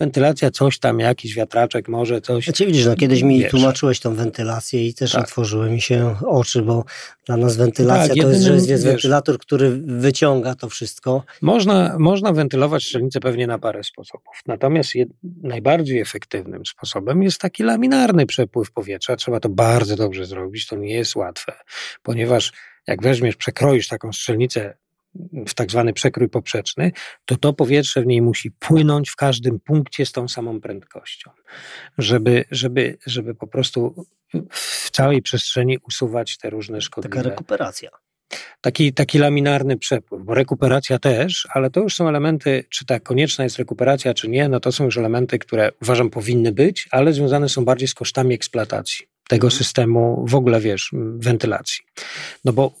wentylacja, 0.00 0.50
coś 0.50 0.78
tam, 0.78 1.00
jakiś 1.00 1.34
wiatraczek, 1.34 1.88
może 1.88 2.20
coś. 2.20 2.44
Znaczy 2.44 2.66
widzisz, 2.66 2.86
no 2.86 2.96
kiedyś 2.96 3.22
mi 3.22 3.40
wiesz. 3.40 3.50
tłumaczyłeś 3.50 4.00
tą 4.00 4.14
wentylację 4.14 4.86
i 4.86 4.94
też 4.94 5.12
tak. 5.12 5.22
otworzyły 5.22 5.70
mi 5.70 5.80
się 5.80 6.16
oczy, 6.26 6.62
bo 6.62 6.84
dla 7.26 7.36
nas 7.36 7.56
wentylacja 7.56 8.14
tak, 8.14 8.24
to 8.24 8.30
jest, 8.30 8.42
że 8.42 8.54
jest 8.54 8.84
wentylator, 8.84 9.38
który 9.38 9.70
wyciąga 9.84 10.54
to 10.54 10.68
wszystko. 10.68 11.24
Można, 11.42 11.96
można 11.98 12.32
wentylować 12.32 12.84
strzelnicę 12.84 13.20
pewnie 13.20 13.46
na 13.46 13.58
parę 13.58 13.84
sposobów. 13.84 14.34
Natomiast 14.46 14.94
jed, 14.94 15.08
najbardziej 15.42 16.00
efektywnym 16.00 16.66
sposobem 16.66 17.22
jest 17.22 17.40
taki 17.40 17.62
laminarny 17.62 18.26
przepływ 18.26 18.72
powietrza. 18.72 19.16
Trzeba 19.16 19.40
to 19.40 19.48
bardzo 19.48 19.96
dobrze 19.96 20.26
zrobić, 20.26 20.66
to 20.66 20.76
nie 20.76 20.94
jest 20.94 21.16
łatwe, 21.16 21.52
ponieważ 22.02 22.52
jak 22.86 23.02
weźmiesz, 23.02 23.36
przekroisz 23.36 23.88
taką 23.88 24.12
strzelnicę 24.12 24.76
w 25.46 25.54
tak 25.54 25.70
zwany 25.70 25.92
przekrój 25.92 26.28
poprzeczny, 26.28 26.92
to 27.24 27.36
to 27.36 27.52
powietrze 27.52 28.02
w 28.02 28.06
niej 28.06 28.22
musi 28.22 28.50
płynąć 28.50 29.10
w 29.10 29.16
każdym 29.16 29.60
punkcie 29.60 30.06
z 30.06 30.12
tą 30.12 30.28
samą 30.28 30.60
prędkością, 30.60 31.30
żeby, 31.98 32.44
żeby, 32.50 32.98
żeby 33.06 33.34
po 33.34 33.46
prostu 33.46 34.06
w 34.50 34.90
całej 34.90 35.22
przestrzeni 35.22 35.78
usuwać 35.78 36.38
te 36.38 36.50
różne 36.50 36.80
szkodliwe... 36.80 37.16
Taka 37.16 37.28
rekuperacja. 37.28 37.90
Taki, 38.60 38.92
taki 38.92 39.18
laminarny 39.18 39.76
przepływ, 39.76 40.22
bo 40.24 40.34
rekuperacja 40.34 40.98
też, 40.98 41.48
ale 41.50 41.70
to 41.70 41.80
już 41.80 41.94
są 41.94 42.08
elementy, 42.08 42.64
czy 42.70 42.86
ta 42.86 43.00
konieczna 43.00 43.44
jest 43.44 43.58
rekuperacja, 43.58 44.14
czy 44.14 44.28
nie, 44.28 44.48
no 44.48 44.60
to 44.60 44.72
są 44.72 44.84
już 44.84 44.98
elementy, 44.98 45.38
które 45.38 45.72
uważam 45.82 46.10
powinny 46.10 46.52
być, 46.52 46.88
ale 46.90 47.12
związane 47.12 47.48
są 47.48 47.64
bardziej 47.64 47.88
z 47.88 47.94
kosztami 47.94 48.34
eksploatacji 48.34 49.06
tego 49.28 49.46
mhm. 49.46 49.58
systemu 49.58 50.24
w 50.28 50.34
ogóle, 50.34 50.60
wiesz, 50.60 50.90
wentylacji. 51.16 51.84
No 52.44 52.52
bo 52.52 52.72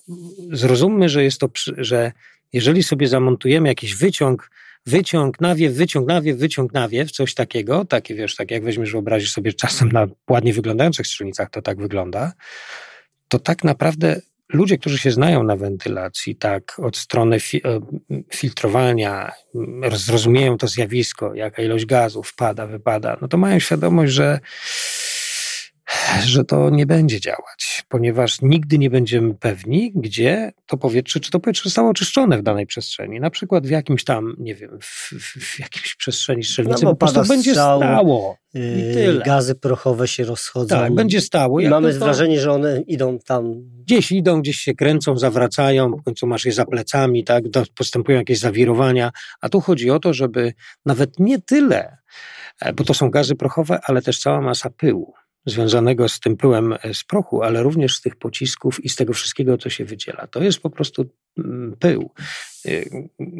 zrozummy, 0.52 1.08
że 1.08 1.24
jest 1.24 1.40
to, 1.40 1.48
że 1.76 2.12
jeżeli 2.52 2.82
sobie 2.82 3.08
zamontujemy 3.08 3.68
jakiś 3.68 3.94
wyciąg, 3.94 4.50
wyciąg, 4.86 5.40
nawiew, 5.40 5.74
wyciąg, 5.74 6.08
nawiew, 6.08 6.38
wyciąg, 6.38 6.72
nawiew, 6.72 7.12
coś 7.12 7.34
takiego, 7.34 7.84
takie 7.84 8.14
wiesz, 8.14 8.36
tak 8.36 8.50
jak 8.50 8.64
weźmiesz, 8.64 8.92
wyobrazisz 8.92 9.32
sobie 9.32 9.52
czasem 9.52 9.92
na 9.92 10.06
ładnie 10.30 10.52
wyglądających 10.52 11.06
strzelnicach 11.06 11.50
to 11.50 11.62
tak 11.62 11.78
wygląda, 11.78 12.32
to 13.28 13.38
tak 13.38 13.64
naprawdę 13.64 14.20
ludzie, 14.48 14.78
którzy 14.78 14.98
się 14.98 15.10
znają 15.10 15.42
na 15.42 15.56
wentylacji, 15.56 16.36
tak, 16.36 16.78
od 16.78 16.96
strony 16.96 17.40
fi 17.40 17.62
filtrowania, 18.34 19.32
zrozumieją 19.92 20.58
to 20.58 20.66
zjawisko, 20.68 21.34
jaka 21.34 21.62
ilość 21.62 21.86
gazu 21.86 22.22
wpada, 22.22 22.66
wypada, 22.66 23.16
no 23.20 23.28
to 23.28 23.36
mają 23.36 23.58
świadomość, 23.58 24.12
że 24.12 24.40
że 26.24 26.44
to 26.44 26.70
nie 26.70 26.86
będzie 26.86 27.20
działać, 27.20 27.84
ponieważ 27.88 28.42
nigdy 28.42 28.78
nie 28.78 28.90
będziemy 28.90 29.34
pewni, 29.34 29.92
gdzie 29.94 30.52
to 30.66 30.76
powietrze, 30.76 31.20
czy 31.20 31.30
to 31.30 31.40
powietrze 31.40 31.62
zostało 31.64 31.90
oczyszczone 31.90 32.38
w 32.38 32.42
danej 32.42 32.66
przestrzeni. 32.66 33.20
Na 33.20 33.30
przykład 33.30 33.66
w 33.66 33.70
jakimś 33.70 34.04
tam, 34.04 34.36
nie 34.38 34.54
wiem, 34.54 34.78
w, 34.80 35.12
w 35.40 35.60
jakiejś 35.60 35.94
przestrzeni 35.94 36.44
strzelnicy 36.44 36.84
no, 36.84 36.90
po 36.90 36.96
prostu 36.96 37.24
będzie 37.28 37.50
strzał, 37.50 37.78
stało. 37.78 38.36
Yy, 38.54 39.20
gazy 39.24 39.54
prochowe 39.54 40.08
się 40.08 40.24
rozchodzą. 40.24 40.76
Tak, 40.76 40.94
będzie 40.94 41.20
stało. 41.20 41.60
I 41.60 41.68
mamy 41.68 41.94
to, 41.94 41.98
wrażenie, 41.98 42.40
że 42.40 42.52
one 42.52 42.80
idą 42.86 43.18
tam. 43.18 43.54
Gdzieś 43.78 44.12
idą, 44.12 44.40
gdzieś 44.40 44.56
się 44.56 44.74
kręcą, 44.74 45.18
zawracają, 45.18 45.90
w 45.90 46.02
końcu 46.02 46.26
masz 46.26 46.44
je 46.44 46.52
za 46.52 46.64
plecami, 46.64 47.24
tak, 47.24 47.44
postępują 47.74 48.18
jakieś 48.18 48.38
zawirowania, 48.38 49.10
a 49.40 49.48
tu 49.48 49.60
chodzi 49.60 49.90
o 49.90 49.98
to, 49.98 50.12
żeby 50.12 50.52
nawet 50.86 51.20
nie 51.20 51.40
tyle, 51.40 51.96
e, 52.60 52.72
bo 52.72 52.84
to 52.84 52.94
są 52.94 53.10
gazy 53.10 53.34
prochowe, 53.34 53.80
ale 53.84 54.02
też 54.02 54.18
cała 54.18 54.40
masa 54.40 54.70
pyłu 54.70 55.14
związanego 55.46 56.08
z 56.08 56.20
tym 56.20 56.36
pyłem 56.36 56.74
e, 56.82 56.94
z 56.94 57.04
prochu, 57.04 57.42
ale 57.42 57.62
również 57.62 57.96
z 57.96 58.00
tych 58.00 58.16
pocisków 58.16 58.84
i 58.84 58.88
z 58.88 58.96
tego 58.96 59.12
wszystkiego, 59.12 59.58
co 59.58 59.70
się 59.70 59.84
wydziela. 59.84 60.26
To 60.26 60.42
jest 60.42 60.58
po 60.58 60.70
prostu 60.70 61.04
mm, 61.38 61.76
pył, 61.78 62.10
e, 62.64 62.70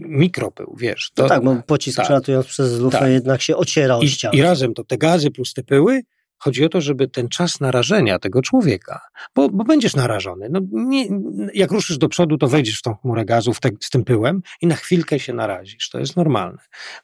mikropył, 0.09 0.77
wiesz. 0.79 1.11
To, 1.15 1.23
no 1.23 1.29
tak, 1.29 1.45
bo 1.45 1.57
pocisk 1.67 1.97
tak, 1.97 2.07
przelatując 2.07 2.47
przez 2.47 2.79
lufę 2.79 2.99
tak. 2.99 3.11
jednak 3.11 3.43
się 3.43 3.57
ociera 3.57 3.95
od 3.97 4.05
I, 4.05 4.17
I 4.33 4.43
razem 4.43 4.75
to 4.75 4.85
te 4.85 4.99
gazy 4.99 5.31
plus 5.31 5.55
te 5.55 5.63
pyły 5.63 6.03
Chodzi 6.39 6.65
o 6.65 6.69
to, 6.69 6.81
żeby 6.81 7.09
ten 7.09 7.29
czas 7.29 7.61
narażenia 7.61 8.19
tego 8.19 8.43
człowieka, 8.43 9.01
bo, 9.35 9.49
bo 9.49 9.65
będziesz 9.65 9.97
narażony. 9.97 10.49
No 10.51 10.61
nie, 10.73 11.09
jak 11.55 11.71
ruszysz 11.71 11.99
do 11.99 12.09
przodu, 12.09 12.39
to 12.39 12.49
wejdziesz 12.49 12.79
w 12.79 12.83
tą 12.83 12.95
chmurę 12.95 13.25
gazów 13.25 13.61
te, 13.61 13.71
z 13.81 13.91
tym 13.91 14.05
pyłem 14.05 14.43
i 14.63 14.67
na 14.67 14.75
chwilkę 14.75 15.19
się 15.19 15.33
narazisz. 15.33 15.91
To 15.91 15.99
jest 15.99 16.17
normalne. 16.17 16.59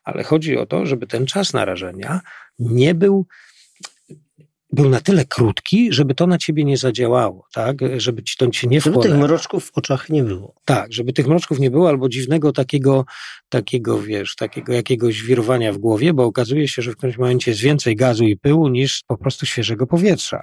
Ale 0.04 0.22
chodzi 0.22 0.58
o 0.58 0.66
to, 0.66 0.86
żeby 0.86 1.06
ten 1.06 1.26
czas 1.26 1.52
narażenia 1.52 2.20
nie 2.58 2.94
był 2.94 3.26
był 4.72 4.88
na 4.88 5.00
tyle 5.00 5.24
krótki, 5.24 5.92
żeby 5.92 6.14
to 6.14 6.26
na 6.26 6.38
ciebie 6.38 6.64
nie 6.64 6.76
zadziałało, 6.76 7.46
tak? 7.52 7.76
Żeby 7.96 8.22
ci 8.22 8.36
to 8.36 8.50
cię 8.50 8.66
nie 8.66 8.80
Żeby 8.80 8.98
tych 8.98 9.14
mroczków 9.14 9.70
w 9.70 9.78
oczach 9.78 10.10
nie 10.10 10.22
było. 10.22 10.54
Tak, 10.64 10.92
żeby 10.92 11.12
tych 11.12 11.26
mroczków 11.26 11.58
nie 11.58 11.70
było 11.70 11.88
albo 11.88 12.08
dziwnego 12.08 12.52
takiego, 12.52 13.04
takiego, 13.48 14.02
wiesz, 14.02 14.36
takiego 14.36 14.72
jakiegoś 14.72 15.22
wirowania 15.22 15.72
w 15.72 15.78
głowie, 15.78 16.14
bo 16.14 16.24
okazuje 16.24 16.68
się, 16.68 16.82
że 16.82 16.92
w 16.92 16.96
którymś 16.96 17.18
momencie 17.18 17.50
jest 17.50 17.60
więcej 17.60 17.96
gazu 17.96 18.24
i 18.24 18.36
pyłu 18.36 18.68
niż 18.68 19.02
po 19.06 19.16
prostu 19.16 19.46
świeżego 19.46 19.86
powietrza. 19.86 20.42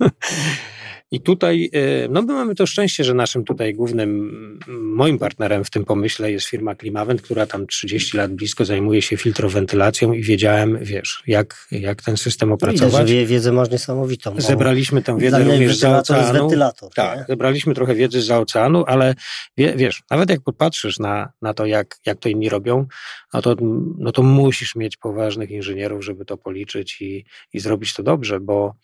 I 1.14 1.20
tutaj, 1.20 1.70
e, 1.72 2.08
no 2.08 2.22
my 2.22 2.32
mamy 2.32 2.54
to 2.54 2.66
szczęście, 2.66 3.04
że 3.04 3.14
naszym 3.14 3.44
tutaj 3.44 3.74
głównym, 3.74 4.58
moim 4.68 5.18
partnerem 5.18 5.64
w 5.64 5.70
tym 5.70 5.84
pomyśle 5.84 6.32
jest 6.32 6.46
firma 6.46 6.74
Klimawent, 6.74 7.22
która 7.22 7.46
tam 7.46 7.66
30 7.66 8.16
lat 8.16 8.32
blisko 8.32 8.64
zajmuje 8.64 9.02
się 9.02 9.16
filtrowentylacją 9.16 10.12
i 10.12 10.22
wiedziałem, 10.22 10.78
wiesz, 10.82 11.22
jak, 11.26 11.66
jak 11.70 12.02
ten 12.02 12.16
system 12.16 12.52
opracować. 12.52 12.92
Widać, 12.92 13.08
że 13.08 13.26
wiedzę 13.26 13.52
masz 13.52 13.70
niesamowitą. 13.70 14.34
Zebraliśmy 14.38 15.02
tę 15.02 15.18
wiedzę 15.18 15.44
również 15.44 15.76
z 15.76 15.84
oceanu. 15.84 16.50
Tak, 16.94 17.18
nie? 17.18 17.24
zebraliśmy 17.28 17.74
trochę 17.74 17.94
wiedzy 17.94 18.22
z 18.22 18.30
oceanu, 18.30 18.84
ale 18.86 19.14
wie, 19.56 19.74
wiesz, 19.76 20.02
nawet 20.10 20.30
jak 20.30 20.40
popatrzysz 20.40 20.98
na, 20.98 21.32
na 21.42 21.54
to, 21.54 21.66
jak, 21.66 21.96
jak 22.06 22.18
to 22.18 22.28
inni 22.28 22.48
robią, 22.48 22.86
no 23.34 23.42
to, 23.42 23.56
no 23.98 24.12
to 24.12 24.22
musisz 24.22 24.76
mieć 24.76 24.96
poważnych 24.96 25.50
inżynierów, 25.50 26.04
żeby 26.04 26.24
to 26.24 26.36
policzyć 26.36 27.02
i, 27.02 27.24
i 27.52 27.60
zrobić 27.60 27.94
to 27.94 28.02
dobrze, 28.02 28.40
bo 28.40 28.74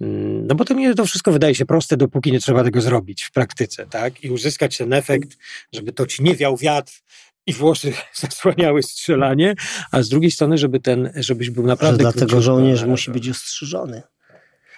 no 0.00 0.54
bo 0.54 0.64
to 0.64 0.74
mnie 0.74 0.94
to 0.94 1.04
wszystko 1.04 1.32
wydaje 1.32 1.54
się 1.54 1.66
proste, 1.66 1.96
dopóki 1.96 2.32
nie 2.32 2.40
trzeba 2.40 2.64
tego 2.64 2.80
zrobić 2.80 3.24
w 3.24 3.32
praktyce, 3.32 3.86
tak? 3.86 4.24
I 4.24 4.30
uzyskać 4.30 4.76
ten 4.76 4.92
efekt, 4.92 5.38
żeby 5.72 5.92
to 5.92 6.06
ci 6.06 6.22
nie 6.22 6.36
wiał 6.36 6.56
wiatr 6.56 6.92
i 7.46 7.52
włosy 7.52 7.92
zasłaniały 8.14 8.82
strzelanie, 8.82 9.54
a 9.92 10.02
z 10.02 10.08
drugiej 10.08 10.30
strony, 10.30 10.58
żeby 10.58 10.80
ten, 10.80 11.12
żebyś 11.16 11.50
był 11.50 11.66
naprawdę... 11.66 12.04
Że 12.04 12.12
dlatego 12.12 12.42
żołnierz 12.42 12.84
musi 12.84 13.10
być 13.10 13.28
ostrzyżony. 13.28 14.02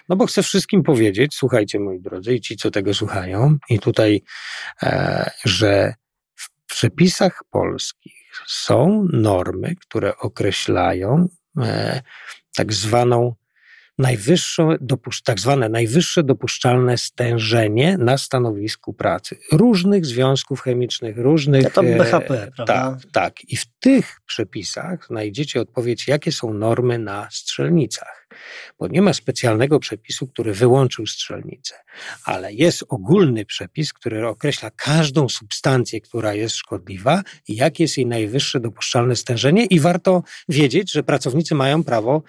No 0.09 0.15
bo 0.15 0.25
chcę 0.25 0.43
wszystkim 0.43 0.83
powiedzieć, 0.83 1.35
słuchajcie 1.35 1.79
moi 1.79 1.99
drodzy 1.99 2.35
i 2.35 2.41
ci, 2.41 2.55
co 2.55 2.71
tego 2.71 2.93
słuchają, 2.93 3.57
i 3.69 3.79
tutaj, 3.79 4.21
e, 4.83 5.31
że 5.45 5.93
w 6.35 6.49
przepisach 6.65 7.43
polskich 7.49 8.43
są 8.47 9.07
normy, 9.13 9.75
które 9.75 10.17
określają 10.17 11.27
e, 11.57 12.01
tak 12.55 12.73
zwaną 12.73 13.35
najwyższe, 14.01 14.77
tak 15.23 15.39
zwane 15.39 15.69
najwyższe 15.69 16.23
dopuszczalne 16.23 16.97
stężenie 16.97 17.97
na 17.97 18.17
stanowisku 18.17 18.93
pracy. 18.93 19.37
Różnych 19.51 20.05
związków 20.05 20.61
chemicznych, 20.61 21.17
różnych... 21.17 21.73
To 21.73 21.83
BHP, 21.83 22.43
e, 22.43 22.51
prawda? 22.51 22.65
Tak, 22.65 23.11
tak. 23.11 23.49
I 23.49 23.57
w 23.57 23.65
tych 23.79 24.21
przepisach 24.25 25.07
znajdziecie 25.07 25.61
odpowiedź, 25.61 26.07
jakie 26.07 26.31
są 26.31 26.53
normy 26.53 26.99
na 26.99 27.27
strzelnicach. 27.31 28.20
Bo 28.79 28.87
nie 28.87 29.01
ma 29.01 29.13
specjalnego 29.13 29.79
przepisu, 29.79 30.27
który 30.27 30.53
wyłączył 30.53 31.05
strzelnicę, 31.05 31.75
ale 32.25 32.53
jest 32.53 32.83
ogólny 32.89 33.45
przepis, 33.45 33.93
który 33.93 34.27
określa 34.27 34.71
każdą 34.71 35.29
substancję, 35.29 36.01
która 36.01 36.33
jest 36.33 36.55
szkodliwa 36.55 37.23
i 37.47 37.55
jakie 37.55 37.83
jest 37.83 37.97
jej 37.97 38.07
najwyższe 38.07 38.59
dopuszczalne 38.59 39.15
stężenie 39.15 39.65
i 39.65 39.79
warto 39.79 40.23
wiedzieć, 40.49 40.91
że 40.91 41.03
pracownicy 41.03 41.55
mają 41.55 41.83
prawo 41.83 42.23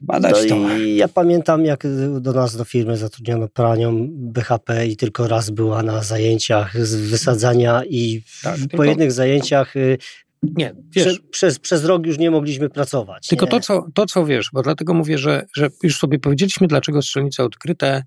badać 0.00 0.36
no 0.42 0.48
to. 0.48 0.78
Ja 0.78 1.08
pamiętam, 1.08 1.64
jak 1.64 1.84
do 2.20 2.32
nas 2.32 2.56
do 2.56 2.64
firmy 2.64 2.96
zatrudniono 2.96 3.48
pranią 3.48 4.08
BHP 4.10 4.86
i 4.86 4.96
tylko 4.96 5.28
raz 5.28 5.50
była 5.50 5.82
na 5.82 6.02
zajęciach 6.02 6.86
z 6.86 6.94
wysadzania 6.94 7.82
i 7.84 8.22
tak, 8.42 8.54
po 8.54 8.68
tylko... 8.68 8.84
jednych 8.84 9.12
zajęciach 9.12 9.76
y, 9.76 9.98
nie, 10.42 10.74
wiesz, 10.90 11.06
Prze, 11.06 11.28
przez, 11.30 11.58
przez 11.58 11.84
rok 11.84 12.06
już 12.06 12.18
nie 12.18 12.30
mogliśmy 12.30 12.70
pracować. 12.70 13.26
Tylko 13.26 13.46
to 13.46 13.60
co, 13.60 13.86
to, 13.94 14.06
co 14.06 14.26
wiesz, 14.26 14.50
bo 14.52 14.62
dlatego 14.62 14.94
mówię, 14.94 15.18
że, 15.18 15.46
że 15.56 15.68
już 15.82 15.98
sobie 15.98 16.18
powiedzieliśmy, 16.18 16.66
dlaczego 16.66 17.02
strzelnice 17.02 17.44
odkryte, 17.44 18.02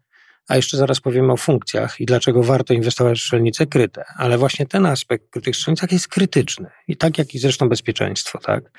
a 0.47 0.55
jeszcze 0.55 0.77
zaraz 0.77 0.99
powiemy 0.99 1.33
o 1.33 1.37
funkcjach 1.37 2.01
i 2.01 2.05
dlaczego 2.05 2.43
warto 2.43 2.73
inwestować 2.73 3.19
w 3.19 3.21
strzelnice 3.21 3.67
kryte. 3.67 4.03
Ale 4.17 4.37
właśnie 4.37 4.65
ten 4.65 4.85
aspekt 4.85 5.25
w 5.35 5.41
tych 5.41 5.55
strzelnicach 5.55 5.91
jest 5.91 6.07
krytyczny. 6.07 6.69
I 6.87 6.97
tak 6.97 7.17
jak 7.17 7.35
i 7.35 7.39
zresztą 7.39 7.69
bezpieczeństwo, 7.69 8.39
tak? 8.39 8.71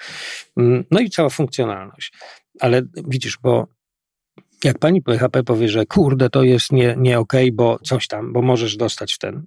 Mm, 0.56 0.84
no 0.90 1.00
i 1.00 1.10
cała 1.10 1.28
funkcjonalność. 1.28 2.12
Ale 2.60 2.82
widzisz, 3.08 3.38
bo 3.42 3.66
jak 4.64 4.78
pani 4.78 5.02
PHP 5.02 5.42
powie, 5.42 5.68
że 5.68 5.86
kurde, 5.86 6.30
to 6.30 6.42
jest 6.42 6.72
nie, 6.72 6.94
nie 6.98 7.18
okej, 7.18 7.44
okay, 7.44 7.56
bo 7.56 7.78
coś 7.78 8.08
tam, 8.08 8.32
bo 8.32 8.42
możesz 8.42 8.76
dostać 8.76 9.14
w 9.14 9.18
ten. 9.18 9.46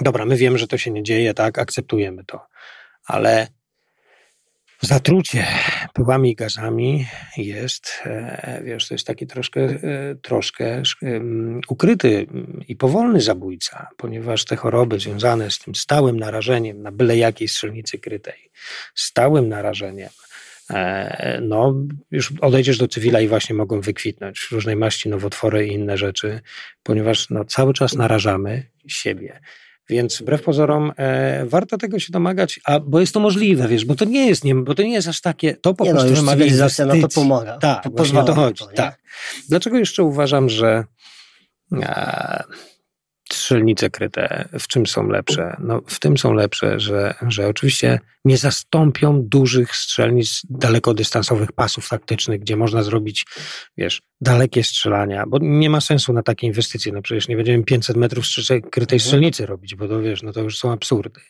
Dobra, 0.00 0.24
my 0.24 0.36
wiemy, 0.36 0.58
że 0.58 0.66
to 0.66 0.78
się 0.78 0.90
nie 0.90 1.02
dzieje, 1.02 1.34
tak, 1.34 1.58
akceptujemy 1.58 2.24
to. 2.24 2.46
Ale 3.06 3.46
zatrucie 4.80 5.46
pyłami 5.94 6.30
i 6.30 6.34
gazami 6.34 7.06
jest, 7.36 8.02
e, 8.04 8.62
wiesz, 8.64 8.88
to 8.88 8.94
jest 8.94 9.06
taki 9.06 9.26
troszkę, 9.26 9.60
e, 9.60 9.78
troszkę 10.22 10.82
ukryty 11.68 12.26
i 12.68 12.76
powolny 12.76 13.20
zabójca, 13.20 13.88
ponieważ 13.96 14.44
te 14.44 14.56
choroby 14.56 15.00
związane 15.00 15.50
z 15.50 15.58
tym 15.58 15.74
stałym 15.74 16.20
narażeniem 16.20 16.82
na 16.82 16.92
byle 16.92 17.16
jakiej 17.16 17.48
strzelnicy 17.48 17.98
krytej, 17.98 18.50
stałym 18.94 19.48
narażeniem 19.48 20.10
E, 20.72 21.40
no 21.42 21.74
już 22.10 22.32
odejdziesz 22.40 22.78
do 22.78 22.88
cywila 22.88 23.20
i 23.20 23.28
właśnie 23.28 23.54
mogą 23.54 23.80
wykwitnąć 23.80 24.48
różnej 24.52 24.76
maści 24.76 25.08
nowotwory 25.08 25.66
i 25.66 25.72
inne 25.72 25.98
rzeczy, 25.98 26.40
ponieważ 26.82 27.30
no, 27.30 27.44
cały 27.44 27.74
czas 27.74 27.94
narażamy 27.94 28.66
siebie. 28.86 29.40
Więc 29.88 30.18
wbrew 30.18 30.42
pozorom 30.42 30.92
e, 30.96 31.46
warto 31.46 31.78
tego 31.78 31.98
się 31.98 32.12
domagać, 32.12 32.60
a, 32.64 32.80
bo 32.80 33.00
jest 33.00 33.14
to 33.14 33.20
możliwe, 33.20 33.68
wiesz, 33.68 33.84
bo 33.84 33.94
to 33.94 34.04
nie 34.04 34.26
jest, 34.26 34.44
nie, 34.44 34.54
bo 34.54 34.74
to 34.74 34.82
nie 34.82 34.92
jest 34.92 35.08
aż 35.08 35.20
takie, 35.20 35.56
to 35.56 35.74
po 35.74 35.84
nie 35.84 35.90
no, 35.90 36.00
prostu 36.00 36.14
no, 36.14 36.20
wymaga 36.20 36.44
inwestycji. 36.44 37.00
na 37.00 37.08
to 37.08 37.14
pomaga. 37.14 37.58
Tak, 37.58 37.82
po, 37.82 38.20
o 38.20 38.24
to 38.24 38.34
chodzi. 38.34 38.64
To, 38.64 38.70
tak. 38.74 38.98
Dlaczego 39.48 39.78
jeszcze 39.78 40.02
uważam, 40.02 40.48
że 40.48 40.84
e, 41.72 42.42
strzelnice 43.34 43.90
kryte, 43.90 44.48
w 44.60 44.66
czym 44.66 44.86
są 44.86 45.08
lepsze? 45.08 45.56
No, 45.58 45.82
w 45.86 46.00
tym 46.00 46.18
są 46.18 46.32
lepsze, 46.32 46.80
że, 46.80 47.14
że 47.28 47.48
oczywiście 47.48 47.98
nie 48.24 48.36
zastąpią 48.36 49.22
dużych 49.22 49.76
strzelnic 49.76 50.42
dalekodystansowych 50.50 51.52
pasów 51.52 51.88
taktycznych, 51.88 52.40
gdzie 52.40 52.56
można 52.56 52.82
zrobić, 52.82 53.26
wiesz, 53.76 54.02
dalekie 54.20 54.64
strzelania, 54.64 55.24
bo 55.28 55.38
nie 55.40 55.70
ma 55.70 55.80
sensu 55.80 56.12
na 56.12 56.22
takie 56.22 56.46
inwestycje. 56.46 56.92
No 56.92 57.02
przecież 57.02 57.28
nie 57.28 57.36
będziemy 57.36 57.64
500 57.64 57.96
metrów 57.96 58.24
krytej 58.70 58.96
mhm. 58.96 59.00
strzelnicy 59.00 59.46
robić, 59.46 59.74
bo 59.74 59.88
to 59.88 60.00
wiesz, 60.00 60.22
no 60.22 60.32
to 60.32 60.40
już 60.40 60.58
są 60.58 60.72
absurdy. 60.72 61.20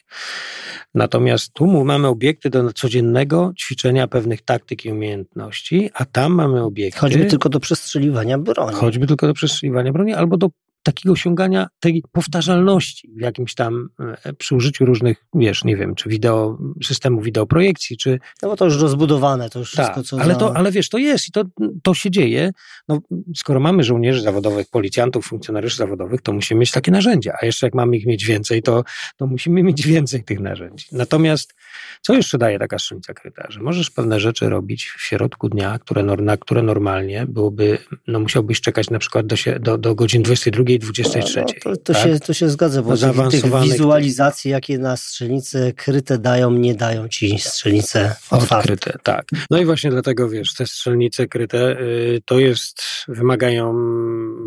Natomiast 0.95 1.53
tu 1.53 1.85
mamy 1.85 2.09
obiekty 2.09 2.51
do 2.51 2.73
codziennego 2.73 3.53
ćwiczenia 3.59 4.09
pewnych 4.09 4.43
taktyk 4.43 4.85
i 4.85 4.93
umiejętności, 4.93 5.91
a 5.95 6.05
tam 6.05 6.33
mamy 6.33 6.63
obiekty. 6.63 7.01
Choćby 7.01 7.25
tylko 7.25 7.49
do 7.49 7.61
przestrzeliwania 7.61 8.39
broni. 8.39 8.77
Choćby 8.77 9.07
tylko 9.07 9.27
do 9.27 9.35
przestrzeliwania 9.35 9.93
broni, 9.93 10.15
albo 10.15 10.37
do 10.37 10.49
takiego 10.83 11.13
osiągania 11.13 11.67
tej 11.81 12.03
powtarzalności 12.13 13.11
w 13.17 13.21
jakimś 13.21 13.55
tam, 13.55 13.89
e, 14.25 14.33
przy 14.33 14.55
użyciu 14.55 14.87
różnych, 14.87 15.25
wiesz, 15.35 15.65
nie 15.65 15.77
wiem, 15.77 15.95
czy 15.95 16.09
wideo, 16.09 16.59
systemu 16.83 17.21
wideoprojekcji, 17.21 17.97
czy... 17.97 18.19
No 18.43 18.49
bo 18.49 18.57
to 18.57 18.65
już 18.65 18.81
rozbudowane, 18.81 19.51
to 19.51 19.59
już 19.59 19.73
tak, 19.73 19.85
wszystko, 19.85 20.03
co 20.03 20.23
ale, 20.23 20.35
za... 20.35 20.41
to, 20.41 20.57
ale 20.57 20.73
wiesz, 20.73 20.89
to 20.89 20.99
jest 20.99 21.29
i 21.29 21.33
to, 21.33 21.45
to 21.83 21.95
się 21.95 22.11
dzieje. 22.11 22.51
No, 22.89 23.01
skoro 23.37 23.61
mamy 23.61 23.85
żołnierzy 23.85 24.21
zawodowych, 24.21 24.67
policjantów, 24.71 25.27
funkcjonariuszy 25.27 25.77
zawodowych, 25.77 26.23
to 26.23 26.33
musimy 26.33 26.61
mieć 26.61 26.71
takie 26.71 26.93
narzędzia, 26.93 27.35
a 27.43 27.47
jeszcze 27.47 27.67
jak 27.67 27.75
mamy 27.75 27.97
ich 27.97 28.07
mieć 28.07 28.25
więcej, 28.25 28.63
to, 28.63 28.85
to 29.17 29.27
musimy 29.27 29.63
mieć 29.63 29.87
więcej 29.87 30.25
tych 30.25 30.41
narzędzi. 30.41 30.87
Natomiast 30.93 31.55
co 32.01 32.15
jeszcze 32.15 32.39
daje 32.39 32.59
taka 32.59 32.79
strzelnica 32.79 33.15
kryta? 33.15 33.47
Że 33.49 33.61
możesz 33.61 33.91
pewne 33.91 34.21
rzeczy 34.21 34.49
robić 34.49 34.95
w 34.99 35.03
środku 35.03 35.49
dnia, 35.49 35.79
które, 35.79 36.03
na 36.03 36.37
które 36.37 36.63
normalnie 36.63 37.27
byłoby, 37.29 37.79
no 38.07 38.21
musiałbyś 38.21 38.61
czekać 38.61 38.91
na 38.91 38.99
przykład 38.99 39.27
do, 39.27 39.37
do, 39.61 39.79
do 39.79 39.95
godzin 39.95 40.23
22, 40.23 40.65
23. 40.79 41.41
No, 41.41 41.47
to, 41.47 41.77
to, 41.77 41.93
tak? 41.93 42.03
się, 42.03 42.21
to 42.21 42.35
się 42.35 42.49
zgadza, 42.49 42.83
bo 42.83 42.91
no, 42.91 43.31
tych, 43.31 43.43
tych 43.43 43.61
wizualizacji, 43.63 44.51
jakie 44.51 44.79
na 44.79 44.97
strzelnice 44.97 45.73
kryte 45.73 46.19
dają, 46.19 46.51
nie 46.51 46.75
dają 46.75 47.09
ci 47.09 47.39
strzelnice 47.39 48.17
otwarte. 48.31 48.73
Odkryte, 48.73 48.99
tak. 49.03 49.29
No 49.51 49.59
i 49.59 49.65
właśnie 49.65 49.91
dlatego, 49.91 50.29
wiesz, 50.29 50.55
te 50.55 50.67
strzelnice 50.67 51.27
kryte 51.27 51.81
y, 51.81 52.23
to 52.25 52.39
jest, 52.39 52.83
wymagają 53.09 53.75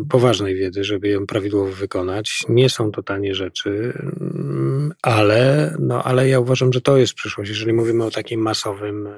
poważnej 0.08 0.54
wiedzy, 0.54 0.84
żeby 0.84 1.08
ją 1.08 1.26
prawidłowo 1.26 1.72
wykonać. 1.72 2.40
Nie 2.48 2.70
są 2.70 2.90
to 2.90 3.02
tanie 3.02 3.34
rzeczy, 3.34 3.92
mm, 4.20 4.92
ale, 5.02 5.74
no, 5.78 6.02
ale 6.02 6.28
ja 6.28 6.40
uważam, 6.40 6.72
że 6.72 6.80
to 6.80 6.96
jest 6.96 7.14
przyszłość, 7.14 7.50
jeżeli 7.50 7.72
mówimy 7.72 8.04
o 8.04 8.10
takim 8.10 8.40
masowym 8.40 9.08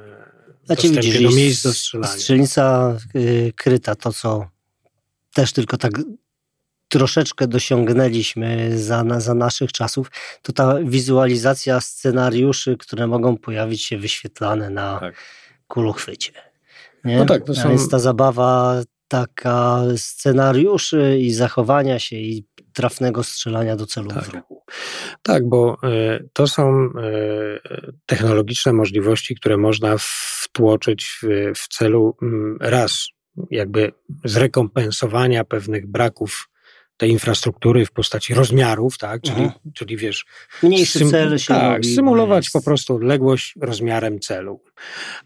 znaczy, 0.68 0.88
widzisz, 0.88 1.22
do 1.22 1.30
miejsc 1.30 1.62
do 1.62 1.72
strzelania. 1.72 2.12
Strzelnica 2.12 2.96
y, 3.16 3.52
kryta, 3.56 3.94
to 3.94 4.12
co 4.12 4.48
też 5.34 5.52
tylko 5.52 5.76
tak 5.76 5.92
troszeczkę 6.88 7.46
dosiągnęliśmy 7.46 8.78
za, 8.78 9.04
za 9.20 9.34
naszych 9.34 9.72
czasów, 9.72 10.10
to 10.42 10.52
ta 10.52 10.78
wizualizacja 10.82 11.80
scenariuszy, 11.80 12.76
które 12.76 13.06
mogą 13.06 13.36
pojawić 13.36 13.84
się 13.84 13.98
wyświetlane 13.98 14.70
na 14.70 15.00
tak. 15.00 15.14
kuluchwycie. 15.68 16.32
Nie? 17.04 17.16
No 17.16 17.26
tak, 17.26 17.44
to 17.44 17.54
są... 17.54 17.70
Jest 17.70 17.90
ta 17.90 17.98
zabawa 17.98 18.82
taka 19.08 19.82
scenariuszy 19.96 21.18
i 21.18 21.32
zachowania 21.32 21.98
się 21.98 22.16
i 22.16 22.46
trafnego 22.72 23.22
strzelania 23.22 23.76
do 23.76 23.86
celu 23.86 24.10
tak. 24.10 24.24
w 24.24 24.34
ruchu. 24.34 24.62
Tak, 25.22 25.48
bo 25.48 25.76
y, 25.84 26.28
to 26.32 26.46
są 26.46 26.86
y, 26.86 26.90
technologiczne 28.06 28.72
możliwości, 28.72 29.34
które 29.34 29.56
można 29.56 29.96
wtłoczyć 30.42 31.18
w, 31.22 31.52
w 31.56 31.68
celu 31.68 32.16
y, 32.22 32.26
raz 32.60 33.08
jakby 33.50 33.92
zrekompensowania 34.24 35.44
pewnych 35.44 35.86
braków 35.86 36.47
tej 36.98 37.10
infrastruktury 37.10 37.86
w 37.86 37.92
postaci 37.92 38.34
rozmiarów, 38.34 38.98
tak? 38.98 39.22
Czyli, 39.22 39.42
mhm. 39.42 39.72
czyli 39.74 39.96
wiesz. 39.96 40.26
Mniejszy 40.62 40.98
sym, 40.98 41.10
cel 41.10 41.38
się 41.38 41.54
Tak, 41.54 41.72
robi, 41.72 41.94
symulować 41.94 42.44
jest... 42.44 42.52
po 42.52 42.62
prostu 42.62 42.94
odległość 42.94 43.54
rozmiarem 43.60 44.20
celu. 44.20 44.62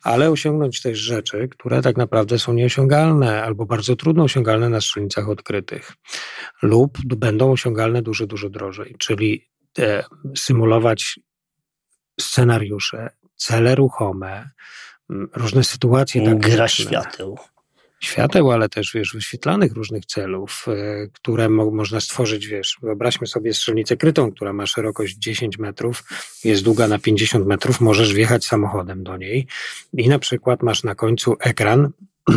Ale 0.02 0.30
osiągnąć 0.30 0.82
też 0.82 0.98
rzeczy, 0.98 1.48
które 1.48 1.82
tak 1.82 1.96
naprawdę 1.96 2.38
są 2.38 2.52
nieosiągalne 2.52 3.42
albo 3.42 3.66
bardzo 3.66 3.96
trudno 3.96 4.24
osiągalne 4.24 4.68
na 4.68 4.80
strzelnicach 4.80 5.28
odkrytych. 5.28 5.92
Lub 6.62 6.98
będą 7.04 7.52
osiągalne 7.52 8.02
dużo, 8.02 8.26
dużo 8.26 8.50
drożej. 8.50 8.96
Czyli 8.98 9.48
e, 9.78 10.04
symulować 10.36 11.20
scenariusze, 12.20 13.10
cele 13.36 13.74
ruchome, 13.74 14.50
różne 15.34 15.64
sytuacje. 15.64 16.34
Gra 16.36 16.68
świateł 16.68 17.38
świateł, 18.02 18.50
ale 18.50 18.68
też, 18.68 18.92
wiesz, 18.94 19.12
wyświetlanych 19.14 19.72
różnych 19.72 20.06
celów, 20.06 20.66
e, 20.68 21.08
które 21.12 21.48
mo 21.48 21.70
można 21.70 22.00
stworzyć, 22.00 22.46
wiesz, 22.46 22.78
wyobraźmy 22.82 23.26
sobie 23.26 23.54
strzelnicę 23.54 23.96
krytą, 23.96 24.32
która 24.32 24.52
ma 24.52 24.66
szerokość 24.66 25.16
10 25.16 25.58
metrów, 25.58 26.04
jest 26.44 26.62
długa 26.62 26.88
na 26.88 26.98
50 26.98 27.46
metrów, 27.46 27.80
możesz 27.80 28.14
wjechać 28.14 28.44
samochodem 28.44 29.02
do 29.02 29.16
niej 29.16 29.46
i 29.96 30.08
na 30.08 30.18
przykład 30.18 30.62
masz 30.62 30.82
na 30.82 30.94
końcu 30.94 31.36
ekran, 31.40 31.90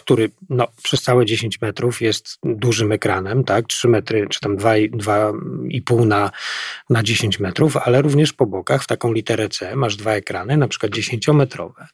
który 0.00 0.30
no, 0.50 0.66
przez 0.82 1.02
całe 1.02 1.26
10 1.26 1.60
metrów 1.60 2.00
jest 2.00 2.38
dużym 2.44 2.92
ekranem, 2.92 3.44
tak? 3.44 3.66
3 3.66 3.88
metry, 3.88 4.26
czy 4.30 4.40
tam 4.40 4.56
2,5 4.56 6.06
na, 6.06 6.30
na 6.90 7.02
10 7.02 7.40
metrów, 7.40 7.76
ale 7.76 8.02
również 8.02 8.32
po 8.32 8.46
bokach 8.46 8.82
w 8.82 8.86
taką 8.86 9.12
literę 9.12 9.48
C 9.48 9.76
masz 9.76 9.96
dwa 9.96 10.12
ekrany, 10.12 10.56
na 10.56 10.68
przykład 10.68 10.92
10-metrowe 10.92 11.86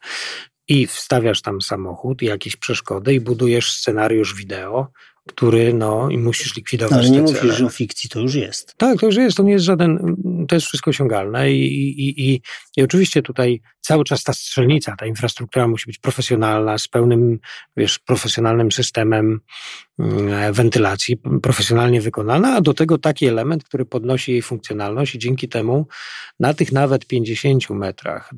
i 0.69 0.87
wstawiasz 0.87 1.43
tam 1.43 1.61
samochód, 1.61 2.23
jakieś 2.23 2.57
przeszkody 2.57 3.15
i 3.15 3.21
budujesz 3.21 3.73
scenariusz 3.73 4.35
wideo, 4.35 4.87
który, 5.27 5.75
no, 5.75 6.11
i 6.11 6.19
musisz 6.19 6.57
likwidować 6.57 6.93
no, 6.93 6.99
Ale 6.99 7.11
nie 7.11 7.23
mówisz, 7.23 7.57
że 7.57 7.67
o 7.67 7.69
fikcji 7.69 8.11
to 8.11 8.21
już 8.21 8.35
jest. 8.35 8.75
Tak, 8.77 9.01
to 9.01 9.07
już 9.07 9.17
jest, 9.17 9.37
to 9.37 9.43
nie 9.43 9.53
jest 9.53 9.65
żaden, 9.65 10.17
to 10.49 10.55
jest 10.55 10.67
wszystko 10.67 10.91
osiągalne 10.91 11.53
i, 11.53 11.67
i, 11.67 12.31
i, 12.31 12.41
i 12.77 12.83
oczywiście 12.83 13.23
tutaj 13.23 13.61
cały 13.87 14.05
czas 14.05 14.23
ta 14.23 14.33
strzelnica, 14.33 14.97
ta 14.97 15.07
infrastruktura 15.07 15.69
musi 15.69 15.87
być 15.87 15.99
profesjonalna, 15.99 16.79
z 16.79 16.89
pełnym, 16.89 17.39
wiesz, 17.77 17.99
profesjonalnym 17.99 18.73
systemem 18.73 19.41
mm, 19.99 20.53
wentylacji, 20.53 21.17
profesjonalnie 21.43 22.01
wykonana, 22.01 22.57
a 22.57 22.61
do 22.61 22.75
tego 22.75 22.99
taki 22.99 23.27
element, 23.27 23.65
który 23.65 23.85
podnosi 23.85 24.33
jej 24.33 24.43
funkcjonalność 24.43 25.15
i 25.15 25.19
dzięki 25.19 25.49
temu 25.49 25.87
na 26.41 26.55
tych 26.55 26.73
nawet 26.73 27.07
50 27.07 27.71
metrach 27.71 28.31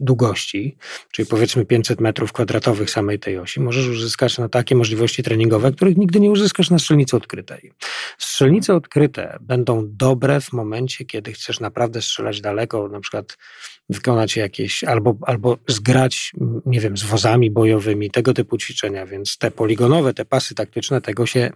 długości, 0.00 0.76
czyli 1.12 1.28
powiedzmy 1.28 1.66
500 1.66 2.00
metrów 2.00 2.32
kwadratowych 2.32 2.90
samej 2.90 3.18
tej 3.18 3.38
osi, 3.38 3.60
możesz 3.60 3.86
uzyskać 3.86 4.38
na 4.38 4.48
takie 4.48 4.74
możliwości 4.74 5.22
treningowe, 5.22 5.72
których 5.72 5.96
nigdy 5.96 6.20
nie 6.20 6.30
uzyskasz 6.30 6.70
na 6.70 6.78
strzelnicy 6.78 7.16
odkrytej. 7.16 7.72
Strzelnice 8.18 8.74
odkryte 8.74 9.38
będą 9.40 9.84
dobre 9.86 10.40
w 10.40 10.52
momencie, 10.52 11.04
kiedy 11.04 11.32
chcesz 11.32 11.60
naprawdę 11.60 12.02
strzelać 12.02 12.40
daleko, 12.40 12.88
na 12.88 13.00
przykład 13.00 13.36
wykonać 13.88 14.36
jakieś, 14.36 14.84
albo, 14.84 15.16
albo 15.22 15.58
zgrać, 15.68 16.32
nie 16.66 16.80
wiem, 16.80 16.96
z 16.96 17.02
wozami 17.02 17.50
bojowymi, 17.50 18.10
tego 18.10 18.34
typu 18.34 18.58
ćwiczenia, 18.58 19.06
więc 19.06 19.38
te 19.38 19.50
poligonowe, 19.50 20.14
te 20.14 20.24
pasy 20.24 20.54
taktyczne, 20.54 21.00
tego 21.00 21.26
się 21.26 21.50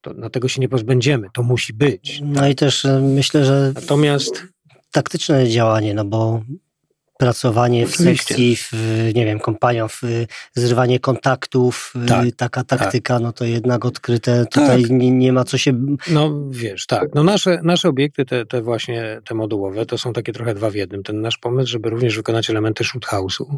to, 0.00 0.14
no 0.16 0.30
tego 0.30 0.48
się 0.48 0.60
nie 0.60 0.68
pozbędziemy, 0.68 1.28
to 1.34 1.42
musi 1.42 1.72
być. 1.72 2.20
No 2.24 2.48
i 2.48 2.54
też 2.54 2.84
e, 2.84 3.00
myślę, 3.00 3.44
że 3.44 3.72
Natomiast 3.74 4.46
taktyczne 4.92 5.48
działanie, 5.48 5.94
no 5.94 6.04
bo 6.04 6.42
pracowanie 7.18 7.86
w 7.86 7.96
sekcji, 7.96 8.56
w, 8.56 8.72
nie 9.14 9.24
wiem, 9.24 9.40
kompanią, 9.40 9.88
w 9.88 10.02
zrywanie 10.54 11.00
kontaktów, 11.00 11.92
tak, 12.08 12.26
taka 12.36 12.64
tak. 12.64 12.80
taktyka, 12.80 13.14
tak. 13.14 13.22
no 13.22 13.32
to 13.32 13.44
jednak 13.44 13.84
odkryte, 13.84 14.46
tutaj 14.46 14.82
tak. 14.82 14.90
nie, 14.90 15.10
nie, 15.10 15.32
ma 15.32 15.44
co 15.44 15.58
się... 15.58 15.72
No 16.10 16.40
wiesz, 16.50 16.86
tak, 16.86 17.14
no 17.14 17.22
nasze, 17.24 17.60
nasze 17.62 17.88
obiekty, 17.88 18.24
te, 18.24 18.46
te 18.46 18.62
właśnie, 18.62 19.20
te 19.24 19.34
modułowe, 19.34 19.86
to 19.86 19.98
są 19.98 20.12
takie 20.12 20.32
trochę 20.32 20.54
dwa 20.54 20.70
w 20.70 20.74
jednym. 20.74 21.02
Ten 21.02 21.20
nasz 21.20 21.38
pomysł, 21.38 21.70
żeby 21.70 21.90
również 21.90 22.16
wykonać 22.16 22.50
elementy 22.50 22.84
shoot 22.84 23.06
house'u 23.06 23.56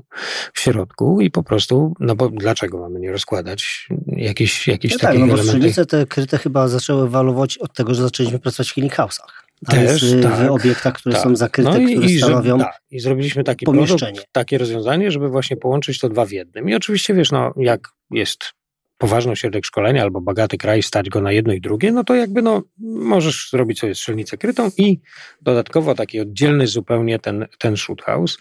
w 0.55 0.61
środku 0.61 1.21
i 1.21 1.31
po 1.31 1.43
prostu, 1.43 1.95
no 2.01 2.15
bo 2.15 2.29
dlaczego 2.29 2.79
mamy 2.79 3.01
nie 3.01 3.13
rozkładać 3.13 3.89
jakichś, 4.07 4.69
jakichś 4.69 4.95
no 4.95 4.99
takich 4.99 5.21
tak, 5.21 5.29
no 5.29 5.37
bo 5.37 5.43
elementów? 5.43 5.87
te 5.87 6.07
kryte 6.07 6.39
chyba 6.39 6.69
zaczęły 6.69 7.05
ewoluować 7.05 7.59
od 7.59 7.75
tego, 7.75 7.95
że 7.95 8.03
zaczęliśmy 8.03 8.39
pracować 8.39 8.71
w 8.71 8.75
healing 8.75 8.95
house'ach. 8.95 9.48
Też, 9.67 10.15
w, 10.15 10.23
tak, 10.23 10.49
w 10.49 10.51
obiektach, 10.51 10.95
które 10.95 11.15
tak. 11.15 11.25
są 11.25 11.37
zakryte, 11.37 11.71
no 11.71 11.79
i, 11.79 11.95
które 11.95 12.11
i, 12.11 12.19
stanowią 12.19 12.59
tak. 12.59 12.81
I 12.91 13.01
zrobiliśmy 13.01 13.45
taki 13.45 13.67
pomieszczenie. 13.67 14.13
Produkt, 14.13 14.33
takie 14.33 14.59
rozwiązanie, 14.59 15.11
żeby 15.11 15.29
właśnie 15.29 15.57
połączyć 15.57 16.01
to 16.01 16.09
dwa 16.09 16.27
w 16.27 16.31
jednym. 16.31 16.69
I 16.69 16.75
oczywiście, 16.75 17.15
wiesz, 17.15 17.33
no, 17.33 17.53
jak 17.57 17.89
jest 18.11 18.53
poważny 18.99 19.33
ośrodek 19.33 19.67
szkolenia 19.67 20.03
albo 20.03 20.21
bogaty 20.21 20.59
kraj, 20.59 20.83
stać 20.83 21.09
go 21.09 21.21
na 21.21 21.33
jedno 21.33 21.53
i 21.53 21.61
drugie, 21.61 21.93
no 21.93 22.05
to 22.05 22.15
jakby 22.15 22.43
no, 22.43 22.63
możesz 22.79 23.51
zrobić 23.51 23.81
sobie 23.81 23.95
strzelnicę 23.95 24.37
krytą 24.37 24.71
i 24.77 25.01
dodatkowo 25.43 25.95
taki 25.95 26.21
oddzielny 26.21 26.67
zupełnie 26.67 27.19
ten, 27.19 27.47
ten 27.59 27.77
shoot 27.77 28.03
house. 28.03 28.39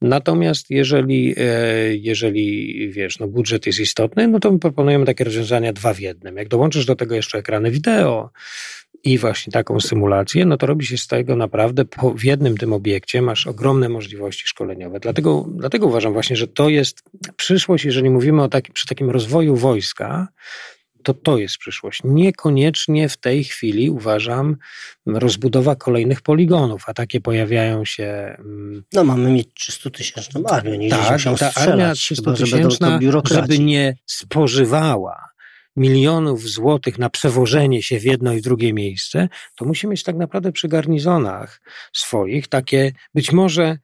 Natomiast 0.00 0.70
jeżeli, 0.70 1.34
e, 1.36 1.96
jeżeli 1.96 2.76
wiesz, 2.92 3.18
no 3.18 3.28
budżet 3.28 3.66
jest 3.66 3.80
istotny, 3.80 4.28
no 4.28 4.40
to 4.40 4.52
my 4.52 4.58
proponujemy 4.58 5.06
takie 5.06 5.24
rozwiązania 5.24 5.72
dwa 5.72 5.94
w 5.94 6.00
jednym. 6.00 6.36
Jak 6.36 6.48
dołączysz 6.48 6.86
do 6.86 6.96
tego 6.96 7.14
jeszcze 7.14 7.38
ekrany 7.38 7.70
wideo, 7.70 8.30
i 9.04 9.18
właśnie 9.18 9.50
taką 9.52 9.80
symulację, 9.80 10.44
no 10.44 10.56
to 10.56 10.66
robi 10.66 10.86
się 10.86 10.98
z 10.98 11.06
tego 11.06 11.36
naprawdę 11.36 11.84
po, 11.84 12.14
w 12.14 12.24
jednym 12.24 12.56
tym 12.56 12.72
obiekcie 12.72 13.22
masz 13.22 13.46
ogromne 13.46 13.88
możliwości 13.88 14.46
szkoleniowe. 14.46 15.00
Dlatego, 15.00 15.46
dlatego 15.50 15.86
uważam 15.86 16.12
właśnie, 16.12 16.36
że 16.36 16.48
to 16.48 16.68
jest 16.68 17.02
przyszłość, 17.36 17.84
jeżeli 17.84 18.10
mówimy 18.10 18.42
o 18.42 18.48
takim, 18.48 18.74
przy 18.74 18.86
takim 18.86 19.10
rozwoju 19.10 19.56
wojska, 19.56 20.28
to 21.02 21.14
to 21.14 21.38
jest 21.38 21.56
przyszłość. 21.56 22.00
Niekoniecznie 22.04 23.08
w 23.08 23.16
tej 23.16 23.44
chwili 23.44 23.90
uważam 23.90 24.56
rozbudowa 25.06 25.76
kolejnych 25.76 26.22
poligonów, 26.22 26.84
a 26.86 26.94
takie 26.94 27.20
pojawiają 27.20 27.84
się. 27.84 28.36
No 28.92 29.04
mamy 29.04 29.30
mieć 29.30 29.48
300 29.54 29.90
tysięczną 29.90 30.44
armię, 30.44 30.78
nie 30.78 30.90
tak, 30.90 31.20
ta 31.38 31.54
armia 31.54 31.94
300 31.94 32.32
tysięczna, 32.32 33.00
żeby 33.24 33.58
nie 33.58 33.96
spożywała 34.06 35.28
milionów 35.76 36.48
złotych 36.48 36.98
na 36.98 37.10
przewożenie 37.10 37.82
się 37.82 37.98
w 37.98 38.04
jedno 38.04 38.32
i 38.32 38.40
w 38.40 38.44
drugie 38.44 38.72
miejsce, 38.72 39.28
to 39.56 39.64
musi 39.64 39.86
mieć 39.86 40.02
tak 40.02 40.16
naprawdę 40.16 40.52
przy 40.52 40.68
garnizonach 40.68 41.60
swoich 41.92 42.48
takie 42.48 42.92
być 43.14 43.32
może 43.32 43.78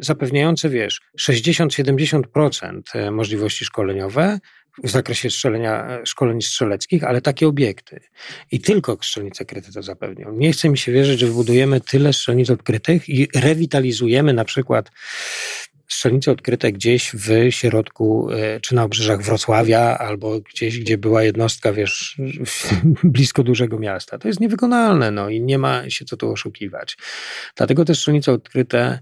zapewniające, 0.00 0.68
wiesz, 0.68 1.00
60-70% 1.20 2.80
e, 2.94 3.10
możliwości 3.10 3.64
szkoleniowe 3.64 4.38
w 4.84 4.90
zakresie 4.90 5.30
strzelenia, 5.30 5.98
szkoleń 6.04 6.42
strzeleckich, 6.42 7.04
ale 7.04 7.20
takie 7.20 7.48
obiekty. 7.48 8.00
I 8.52 8.60
tylko 8.60 8.98
strzelnice 9.02 9.44
kryte 9.44 9.72
to 9.72 9.82
zapewnią. 9.82 10.32
Nie 10.32 10.52
chce 10.52 10.68
mi 10.68 10.78
się 10.78 10.92
wierzyć, 10.92 11.20
że 11.20 11.26
wybudujemy 11.26 11.80
tyle 11.80 12.12
strzelnic 12.12 12.50
odkrytych 12.50 13.08
i 13.08 13.28
rewitalizujemy 13.34 14.32
na 14.32 14.44
przykład 14.44 14.90
strzelnice 15.88 16.32
odkryte 16.32 16.72
gdzieś 16.72 17.12
w 17.14 17.50
środku, 17.50 18.30
e, 18.30 18.60
czy 18.60 18.74
na 18.74 18.84
obrzeżach 18.84 19.22
Wrocławia, 19.22 19.98
albo 19.98 20.40
gdzieś, 20.40 20.80
gdzie 20.80 20.98
była 20.98 21.22
jednostka, 21.22 21.72
wiesz, 21.72 22.20
blisko 23.04 23.42
dużego 23.42 23.78
miasta. 23.78 24.18
To 24.18 24.28
jest 24.28 24.40
niewykonalne, 24.40 25.10
no 25.10 25.28
i 25.28 25.40
nie 25.40 25.58
ma 25.58 25.90
się 25.90 26.04
co 26.04 26.16
tu 26.16 26.30
oszukiwać. 26.32 26.96
Dlatego 27.56 27.84
te 27.84 27.94
strzelnice 27.94 28.32
odkryte 28.32 29.00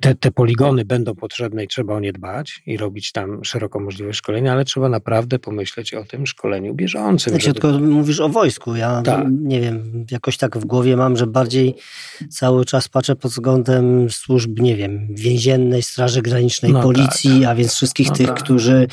te, 0.00 0.14
te 0.14 0.30
poligony 0.30 0.84
będą 0.84 1.14
potrzebne 1.14 1.64
i 1.64 1.68
trzeba 1.68 1.94
o 1.94 2.00
nie 2.00 2.12
dbać 2.12 2.62
i 2.66 2.76
robić 2.76 3.12
tam 3.12 3.44
szeroką 3.44 3.80
możliwość 3.80 4.18
szkolenia, 4.18 4.52
ale 4.52 4.64
trzeba 4.64 4.88
naprawdę 4.88 5.38
pomyśleć 5.38 5.94
o 5.94 6.04
tym 6.04 6.26
szkoleniu 6.26 6.74
bieżącym. 6.74 7.30
Znaczy, 7.30 7.46
żeby... 7.46 7.60
tylko 7.60 7.78
mówisz 7.78 8.20
o 8.20 8.28
wojsku. 8.28 8.76
Ja 8.76 9.02
tak. 9.02 9.26
nie 9.30 9.60
wiem, 9.60 10.06
jakoś 10.10 10.36
tak 10.36 10.58
w 10.58 10.64
głowie 10.64 10.96
mam, 10.96 11.16
że 11.16 11.26
bardziej 11.26 11.74
cały 12.30 12.64
czas 12.64 12.88
patrzę 12.88 13.16
pod 13.16 13.30
względem 13.30 14.10
służb, 14.10 14.58
nie 14.60 14.76
wiem, 14.76 15.06
więziennej, 15.10 15.82
Straży 15.82 16.22
Granicznej, 16.22 16.72
no 16.72 16.82
policji, 16.82 17.40
tak. 17.40 17.50
a 17.50 17.54
więc 17.54 17.74
wszystkich 17.74 18.08
no 18.08 18.14
tych, 18.14 18.26
tak. 18.26 18.42
którzy... 18.42 18.86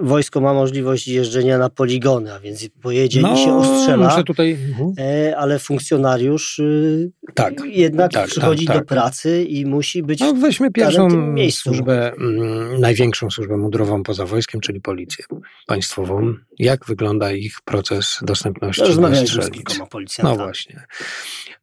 Wojsko 0.00 0.40
ma 0.40 0.54
możliwość 0.54 1.08
jeżdżenia 1.08 1.58
na 1.58 1.70
poligony, 1.70 2.32
a 2.32 2.40
więc 2.40 2.68
pojedzie 2.82 3.20
no, 3.20 3.34
i 3.34 3.38
się 3.38 3.56
ostrzela, 3.56 4.22
tutaj... 4.22 4.52
Mhm. 4.52 4.94
E, 4.98 5.36
ale 5.36 5.58
funkcjonariusz 5.58 6.58
y, 6.58 7.12
tak. 7.34 7.54
jednak 7.64 8.12
tak, 8.12 8.28
przychodzi 8.28 8.66
tak, 8.66 8.76
do 8.76 8.80
tak. 8.80 8.88
pracy 8.88 9.44
i 9.44 9.66
musi 9.66 10.01
być 10.02 10.20
no, 10.20 10.34
weźmy 10.34 10.70
pierwszą 10.70 11.08
służbę, 11.50 12.12
mm, 12.12 12.80
największą 12.80 13.30
służbę 13.30 13.56
mundurową 13.56 14.02
poza 14.02 14.26
wojskiem, 14.26 14.60
czyli 14.60 14.80
policję 14.80 15.24
państwową. 15.66 16.34
Jak 16.58 16.86
wygląda 16.86 17.32
ich 17.32 17.60
proces 17.64 18.18
dostępności 18.22 18.82
Rozmawialiśmy 18.82 19.42
z 19.42 19.50
kilkoma 19.50 19.86
policjantami. 19.86 20.38
No 20.38 20.44
właśnie. 20.44 20.84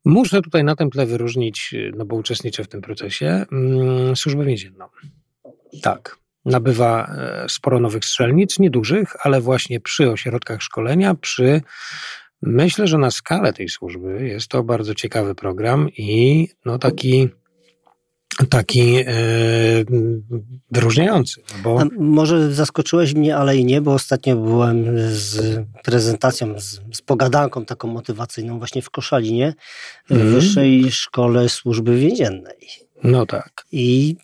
Muszę 0.06 0.42
tutaj 0.42 0.64
na 0.64 0.76
tym 0.76 0.90
tle 0.90 1.06
wyróżnić, 1.06 1.76
no 1.98 2.06
bo 2.06 2.16
uczestniczę 2.16 2.64
w 2.64 2.68
tym 2.68 2.82
procesie, 2.82 3.46
mm, 3.52 4.16
służbę 4.16 4.46
więzienną. 4.46 4.86
Tak. 5.82 6.18
Nabywa 6.46 7.06
e, 7.06 7.50
sporo 7.50 7.80
nowych 7.80 8.06
strzelnic, 8.06 8.60
niedużych, 8.60 9.16
ale 9.26 9.42
właśnie 9.42 9.80
przy 9.80 10.12
ośrodkach 10.12 10.62
szkolenia, 10.62 11.16
przy 11.16 11.62
Myślę, 12.42 12.88
że 12.88 12.98
na 12.98 13.12
skalę 13.12 13.54
tej 13.54 13.70
służby 13.70 14.28
jest 14.28 14.48
to 14.48 14.64
bardzo 14.64 14.96
ciekawy 14.96 15.36
program 15.36 15.90
i 15.98 16.48
no 16.66 16.80
taki 16.80 17.30
taki 18.48 18.96
e, 18.98 19.06
wyróżniający. 20.72 21.42
Bo... 21.64 21.82
może 22.00 22.54
zaskoczyłeś 22.54 23.14
mnie, 23.14 23.38
ale 23.38 23.58
i 23.58 23.66
nie, 23.66 23.82
bo 23.82 23.94
ostatnio 23.94 24.36
byłem 24.36 24.86
z 25.10 25.58
prezentacją, 25.84 26.60
z, 26.60 26.82
z 26.94 27.02
pogadanką 27.02 27.66
taką 27.66 27.88
motywacyjną 27.88 28.58
właśnie 28.58 28.82
w 28.82 28.90
Koszalinie, 28.90 29.54
w 30.10 30.12
mm. 30.12 30.34
Wyższej 30.34 30.92
Szkole 30.92 31.50
Służby 31.50 31.98
Więziennej. 31.98 32.68
No 33.04 33.26
tak. 33.26 33.66
I 33.72 34.16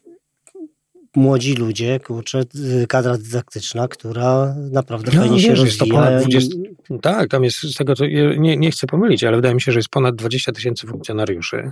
młodzi 1.16 1.54
ludzie, 1.54 2.00
kurczę, 2.00 2.44
kadra 2.90 3.18
dydaktyczna, 3.18 3.88
która 3.88 4.56
naprawdę 4.72 5.12
no, 5.14 5.22
fajnie 5.22 5.36
wiesz, 5.36 5.46
się 5.46 5.56
rozwija. 5.56 6.20
20, 6.20 6.56
i... 6.90 7.00
Tak, 7.02 7.30
tam 7.30 7.44
jest 7.44 7.58
z 7.58 7.76
tego, 7.76 7.96
co 7.96 8.06
nie, 8.38 8.58
nie 8.58 8.72
chcę 8.72 8.88
pomylić, 8.88 9.24
ale 9.24 9.36
wydaje 9.36 9.56
mi 9.56 9.62
się, 9.62 9.72
że 9.72 9.80
jest 9.80 9.90
ponad 9.90 10.16
20 10.16 10.52
tysięcy 10.52 10.88
funkcjonariuszy. 10.88 11.72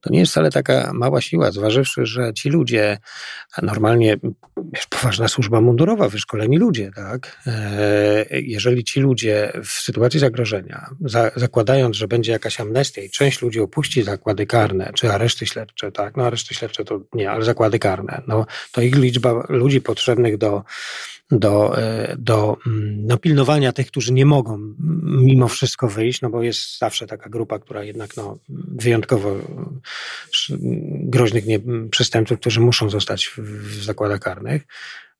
To 0.00 0.10
nie 0.10 0.18
jest 0.18 0.32
wcale 0.32 0.50
taka 0.50 0.90
mała 0.94 1.20
siła, 1.20 1.50
zważywszy, 1.50 2.06
że 2.06 2.34
ci 2.34 2.48
ludzie, 2.48 2.98
normalnie 3.62 4.16
wiesz, 4.72 4.86
poważna 4.86 5.28
służba 5.28 5.60
mundurowa, 5.60 6.08
wyszkoleni 6.08 6.58
ludzie, 6.58 6.90
tak? 6.94 7.42
E, 7.46 8.26
jeżeli 8.30 8.84
ci 8.84 9.00
ludzie 9.00 9.52
w 9.64 9.70
sytuacji 9.70 10.20
zagrożenia, 10.20 10.90
za, 11.00 11.30
zakładając, 11.36 11.96
że 11.96 12.08
będzie 12.08 12.32
jakaś 12.32 12.60
amnestia 12.60 13.02
i 13.02 13.10
część 13.10 13.42
ludzi 13.42 13.60
opuści 13.60 14.02
zakłady 14.02 14.46
karne, 14.46 14.92
czy 14.94 15.12
areszty 15.12 15.46
śledcze, 15.46 15.92
tak? 15.92 16.16
No 16.16 16.26
areszty 16.26 16.54
śledcze 16.54 16.84
to 16.84 17.00
nie, 17.14 17.30
ale 17.30 17.44
zakłady 17.44 17.78
karne, 17.78 18.22
no 18.26 18.46
to 18.72 18.80
ich 18.80 18.96
liczba 18.96 19.46
ludzi 19.48 19.80
potrzebnych 19.80 20.38
do, 20.38 20.62
do, 21.30 21.78
e, 21.78 22.16
do 22.18 22.56
mm, 22.66 23.06
no, 23.06 23.16
pilnowania 23.16 23.72
tych, 23.72 23.86
którzy 23.86 24.12
nie 24.12 24.26
mogą 24.26 24.74
mimo 25.04 25.48
wszystko 25.48 25.88
wyjść, 25.88 26.20
no 26.20 26.30
bo 26.30 26.42
jest 26.42 26.78
zawsze 26.78 27.06
taka 27.06 27.30
grupa, 27.30 27.58
która 27.58 27.84
jednak 27.84 28.16
no, 28.16 28.38
wyjątkowo 28.48 29.36
groźnych 30.92 31.46
nie, 31.46 31.60
przestępców, 31.90 32.40
którzy 32.40 32.60
muszą 32.60 32.90
zostać 32.90 33.26
w, 33.26 33.38
w 33.38 33.84
zakładach 33.84 34.20
karnych. 34.20 34.62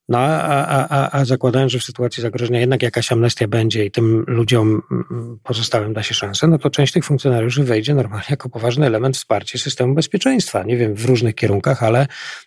No 0.08 0.18
a, 0.18 0.66
a, 0.66 0.88
a, 0.88 1.20
a 1.20 1.24
zakładając, 1.24 1.72
że 1.72 1.78
w 1.78 1.84
sytuacji 1.84 2.22
zagrożenia 2.22 2.60
jednak 2.60 2.82
jakaś 2.82 3.12
amnestia 3.12 3.48
będzie 3.48 3.84
i 3.84 3.90
tym 3.90 4.24
ludziom 4.26 4.82
mm, 4.90 5.38
pozostałym 5.42 5.92
da 5.92 6.02
się 6.02 6.14
szansę, 6.14 6.46
no 6.46 6.58
to 6.58 6.70
część 6.70 6.92
tych 6.92 7.04
funkcjonariuszy 7.04 7.64
wejdzie 7.64 7.94
normalnie 7.94 8.26
jako 8.30 8.48
poważny 8.48 8.86
element 8.86 9.16
wsparcia 9.16 9.58
systemu 9.58 9.94
bezpieczeństwa. 9.94 10.62
Nie 10.62 10.76
wiem, 10.76 10.94
w 10.94 11.04
różnych 11.04 11.34
kierunkach, 11.34 11.82
ale, 11.82 12.06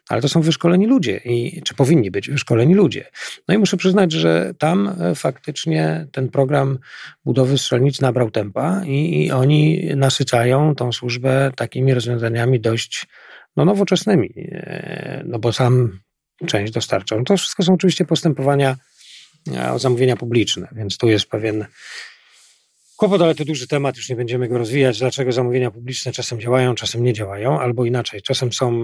ale 0.09 0.21
to 0.21 0.29
są 0.29 0.41
wyszkoleni 0.41 0.87
ludzie 0.87 1.21
i 1.25 1.61
czy 1.61 1.75
powinni 1.75 2.11
być 2.11 2.29
wyszkoleni 2.29 2.73
ludzie. 2.73 3.05
No 3.47 3.55
i 3.55 3.57
muszę 3.57 3.77
przyznać, 3.77 4.11
że 4.11 4.53
tam 4.57 4.95
e, 5.01 5.15
faktycznie 5.15 6.07
ten 6.11 6.29
program 6.29 6.79
budowy 7.25 7.57
strzelnic 7.57 8.01
nabrał 8.01 8.31
tempa 8.31 8.81
i, 8.85 9.25
i 9.25 9.31
oni 9.31 9.89
nasycają 9.95 10.75
tą 10.75 10.91
służbę 10.91 11.51
takimi 11.55 11.93
rozwiązaniami 11.93 12.59
dość 12.59 13.07
no, 13.55 13.65
nowoczesnymi. 13.65 14.33
E, 14.37 15.23
no 15.25 15.39
bo 15.39 15.53
sam 15.53 15.99
część 16.45 16.73
dostarczą. 16.73 17.23
To 17.23 17.37
wszystko 17.37 17.63
są 17.63 17.73
oczywiście 17.73 18.05
postępowania 18.05 18.77
e, 19.53 19.71
o 19.71 19.79
zamówienia 19.79 20.15
publiczne, 20.15 20.67
więc 20.71 20.97
tu 20.97 21.07
jest 21.07 21.25
pewien 21.25 21.65
Kłopot, 22.97 23.21
ale 23.21 23.35
to 23.35 23.45
duży 23.45 23.67
temat, 23.67 23.97
już 23.97 24.09
nie 24.09 24.15
będziemy 24.15 24.47
go 24.47 24.57
rozwijać. 24.57 24.99
Dlaczego 24.99 25.31
zamówienia 25.31 25.71
publiczne 25.71 26.11
czasem 26.11 26.39
działają, 26.39 26.75
czasem 26.75 27.03
nie 27.03 27.13
działają, 27.13 27.59
albo 27.59 27.85
inaczej. 27.85 28.21
Czasem 28.21 28.53
są 28.53 28.81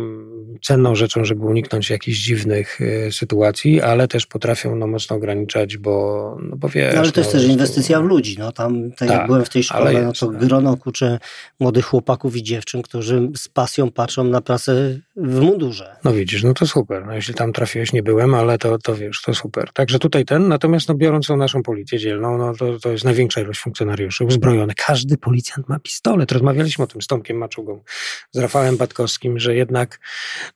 cenną 0.61 0.95
rzeczą, 0.95 1.25
żeby 1.25 1.45
uniknąć 1.45 1.89
jakichś 1.89 2.17
dziwnych 2.17 2.81
y, 2.81 3.09
sytuacji, 3.11 3.81
ale 3.81 4.07
też 4.07 4.25
potrafią 4.25 4.75
no, 4.75 4.87
mocno 4.87 5.15
ograniczać, 5.15 5.77
bo, 5.77 6.37
no, 6.43 6.55
bo 6.55 6.69
wiesz... 6.69 6.93
No, 6.93 6.99
ale 6.99 7.11
to 7.11 7.19
jest 7.19 7.33
no, 7.33 7.39
też 7.39 7.49
inwestycja 7.49 8.01
w 8.01 8.03
ludzi. 8.03 8.35
No, 8.39 8.51
tam, 8.51 8.91
tak, 8.91 9.09
jak 9.09 9.17
tak, 9.19 9.27
byłem 9.27 9.45
w 9.45 9.49
tej 9.49 9.63
szkole, 9.63 10.01
no 10.01 10.13
to 10.13 10.27
tak. 10.27 10.37
grono 10.37 10.77
kurczę 10.77 11.19
młodych 11.59 11.85
chłopaków 11.85 12.35
i 12.35 12.43
dziewczyn, 12.43 12.81
którzy 12.81 13.29
z 13.37 13.47
pasją 13.47 13.91
patrzą 13.91 14.23
na 14.23 14.41
pracę 14.41 14.99
w 15.23 15.39
mundurze. 15.39 15.95
No 16.03 16.13
widzisz, 16.13 16.43
no 16.43 16.53
to 16.53 16.67
super. 16.67 17.05
No, 17.05 17.13
jeśli 17.13 17.33
tam 17.33 17.53
trafiłeś, 17.53 17.93
nie 17.93 18.03
byłem, 18.03 18.35
ale 18.35 18.57
to, 18.57 18.77
to 18.77 18.95
wiesz, 18.95 19.21
to 19.21 19.33
super. 19.33 19.69
Także 19.73 19.99
tutaj 19.99 20.25
ten, 20.25 20.47
natomiast 20.47 20.89
no, 20.89 20.95
biorąc 20.95 21.27
tą 21.27 21.37
naszą 21.37 21.63
policję 21.63 21.99
dzielną, 21.99 22.37
no 22.37 22.55
to, 22.55 22.79
to 22.79 22.91
jest 22.91 23.05
największa 23.05 23.41
ilość 23.41 23.59
funkcjonariuszy 23.59 24.25
uzbrojone. 24.25 24.73
Każdy 24.87 25.17
policjant 25.17 25.69
ma 25.69 25.79
pistolet. 25.79 26.31
Rozmawialiśmy 26.31 26.83
o 26.83 26.87
tym 26.87 27.01
z 27.01 27.07
Tomkiem 27.07 27.37
Maczugą, 27.37 27.83
z 28.31 28.37
Rafałem 28.37 28.77
Batkowskim, 28.77 29.39
że 29.39 29.55
jednak, 29.55 29.99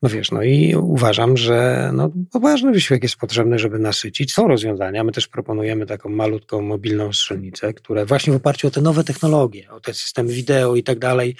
no 0.01 0.09
wiesz, 0.09 0.31
no 0.31 0.43
i 0.43 0.75
uważam, 0.75 1.37
że 1.37 1.89
no, 1.93 2.11
poważny 2.31 2.71
wysiłek 2.71 3.03
jest 3.03 3.15
potrzebny, 3.15 3.59
żeby 3.59 3.79
nasycić. 3.79 4.33
Są 4.33 4.47
rozwiązania. 4.47 5.03
My 5.03 5.11
też 5.11 5.27
proponujemy 5.27 5.85
taką 5.85 6.09
malutką, 6.09 6.61
mobilną 6.61 7.13
strzelnicę, 7.13 7.73
które 7.73 8.05
właśnie 8.05 8.33
w 8.33 8.35
oparciu 8.35 8.67
o 8.67 8.71
te 8.71 8.81
nowe 8.81 9.03
technologie, 9.03 9.71
o 9.71 9.79
te 9.79 9.93
systemy 9.93 10.33
wideo 10.33 10.75
i 10.75 10.83
tak 10.83 10.99
dalej, 10.99 11.35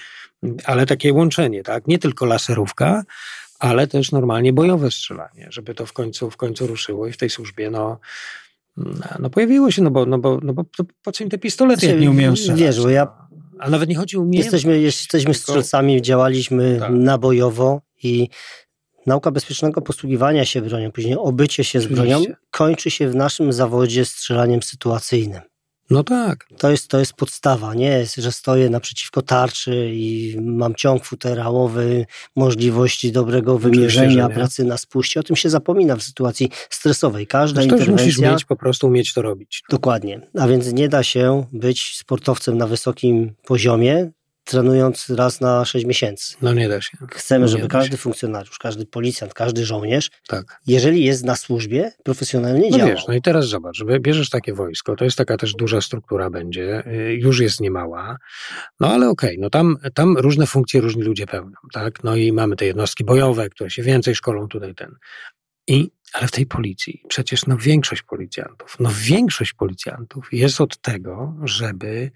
ale 0.64 0.86
takie 0.86 1.12
łączenie, 1.12 1.62
tak? 1.62 1.86
Nie 1.86 1.98
tylko 1.98 2.26
laserówka, 2.26 3.04
ale 3.58 3.86
też 3.86 4.12
normalnie 4.12 4.52
bojowe 4.52 4.90
strzelanie, 4.90 5.46
żeby 5.50 5.74
to 5.74 5.86
w 5.86 5.92
końcu, 5.92 6.30
w 6.30 6.36
końcu 6.36 6.66
ruszyło 6.66 7.06
i 7.06 7.12
w 7.12 7.16
tej 7.16 7.30
służbie, 7.30 7.70
no, 7.70 7.98
no 9.18 9.30
pojawiło 9.30 9.70
się, 9.70 9.82
no 9.82 9.90
bo, 9.90 10.06
no 10.06 10.18
bo, 10.18 10.38
no 10.42 10.52
bo 10.52 10.64
po 11.02 11.12
co 11.12 11.24
im 11.24 11.30
te 11.30 11.38
pistolety, 11.38 11.86
jak 11.86 12.00
nie 12.00 12.10
umieją 12.10 12.36
strzelać? 12.36 12.60
Wiesz, 12.60 12.80
bo 12.80 12.90
ja... 12.90 13.26
A 13.58 13.70
nawet 13.70 13.88
nie 13.88 13.96
chodzi 13.96 14.16
o 14.16 14.20
umiejętność. 14.20 14.64
Jesteśmy, 14.64 14.80
jesteśmy 14.80 15.34
strzelcami, 15.34 16.02
działaliśmy 16.02 16.76
tak. 16.80 16.90
nabojowo 16.92 17.80
i 18.02 18.28
nauka 19.06 19.30
bezpiecznego 19.30 19.80
posługiwania 19.80 20.44
się 20.44 20.62
bronią, 20.62 20.92
później 20.92 21.16
obycie 21.18 21.64
się 21.64 21.80
z 21.80 21.86
bronią 21.86 22.24
kończy 22.50 22.90
się 22.90 23.08
w 23.08 23.14
naszym 23.14 23.52
zawodzie 23.52 24.04
strzelaniem 24.04 24.62
sytuacyjnym. 24.62 25.40
No 25.90 26.04
tak. 26.04 26.46
To 26.58 26.70
jest, 26.70 26.88
to 26.88 26.98
jest 26.98 27.12
podstawa, 27.12 27.74
nie 27.74 28.04
że 28.18 28.32
stoję 28.32 28.70
naprzeciwko 28.70 29.22
tarczy 29.22 29.90
i 29.92 30.36
mam 30.40 30.74
ciąg 30.74 31.04
futerałowy, 31.04 32.06
możliwości 32.36 33.12
dobrego 33.12 33.58
wymierzenia, 33.58 34.28
pracy 34.28 34.64
na 34.64 34.78
spuście. 34.78 35.20
O 35.20 35.22
tym 35.22 35.36
się 35.36 35.50
zapomina 35.50 35.96
w 35.96 36.02
sytuacji 36.02 36.50
stresowej. 36.70 37.26
Każda 37.26 37.60
Zresztą 37.60 37.76
interwencja... 37.76 38.06
musisz 38.06 38.18
mieć, 38.18 38.44
po 38.44 38.56
prostu 38.56 38.86
umieć 38.86 39.14
to 39.14 39.22
robić. 39.22 39.62
Dokładnie. 39.70 40.20
A 40.38 40.48
więc 40.48 40.72
nie 40.72 40.88
da 40.88 41.02
się 41.02 41.44
być 41.52 41.96
sportowcem 41.96 42.58
na 42.58 42.66
wysokim 42.66 43.34
poziomie, 43.46 44.10
trenując 44.46 45.10
raz 45.10 45.40
na 45.40 45.64
6 45.64 45.86
miesięcy. 45.86 46.36
No 46.42 46.54
nie 46.54 46.68
da 46.68 46.80
się. 46.80 46.98
Chcemy, 47.10 47.40
no 47.40 47.48
żeby 47.48 47.68
każdy 47.68 47.90
się. 47.90 47.96
funkcjonariusz, 47.96 48.58
każdy 48.58 48.86
policjant, 48.86 49.34
każdy 49.34 49.64
żołnierz, 49.64 50.10
tak. 50.28 50.60
jeżeli 50.66 51.04
jest 51.04 51.24
na 51.24 51.36
służbie, 51.36 51.92
profesjonalnie 52.02 52.70
no 52.70 52.78
działał. 52.78 52.94
Wiesz, 52.94 53.06
no 53.08 53.14
i 53.14 53.22
teraz 53.22 53.46
zobacz, 53.48 53.84
bierzesz 54.00 54.30
takie 54.30 54.54
wojsko, 54.54 54.96
to 54.96 55.04
jest 55.04 55.16
taka 55.16 55.36
też 55.36 55.54
duża 55.54 55.80
struktura 55.80 56.30
będzie, 56.30 56.86
y, 56.86 57.14
już 57.14 57.40
jest 57.40 57.60
niemała, 57.60 58.16
no 58.80 58.92
ale 58.92 59.08
okej, 59.08 59.30
okay, 59.30 59.42
no 59.42 59.50
tam, 59.50 59.76
tam 59.94 60.16
różne 60.18 60.46
funkcje 60.46 60.80
różni 60.80 61.02
ludzie 61.02 61.26
pełnią, 61.26 61.56
tak? 61.72 62.04
No 62.04 62.16
i 62.16 62.32
mamy 62.32 62.56
te 62.56 62.66
jednostki 62.66 63.04
bojowe, 63.04 63.48
które 63.48 63.70
się 63.70 63.82
więcej 63.82 64.14
szkolą 64.14 64.48
tutaj 64.48 64.74
ten. 64.74 64.94
I 65.68 65.90
Ale 66.12 66.28
w 66.28 66.30
tej 66.30 66.46
policji 66.46 67.02
przecież 67.08 67.46
no 67.46 67.56
większość 67.56 68.02
policjantów, 68.02 68.76
no 68.80 68.90
większość 68.94 69.52
policjantów 69.52 70.28
jest 70.32 70.60
od 70.60 70.80
tego, 70.80 71.34
żeby 71.44 72.10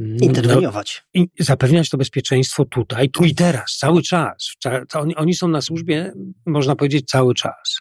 mm, 0.00 0.16
interweniować. 0.16 1.04
No, 1.14 1.24
i 1.24 1.44
zapewniać 1.44 1.90
to 1.90 1.98
bezpieczeństwo 1.98 2.64
tutaj, 2.64 3.10
tu 3.10 3.24
i 3.24 3.34
teraz, 3.34 3.76
cały 3.78 4.02
czas. 4.02 4.52
Oni, 4.94 5.16
oni 5.16 5.34
są 5.34 5.48
na 5.48 5.60
służbie, 5.60 6.12
można 6.46 6.76
powiedzieć, 6.76 7.08
cały 7.08 7.34
czas. 7.34 7.78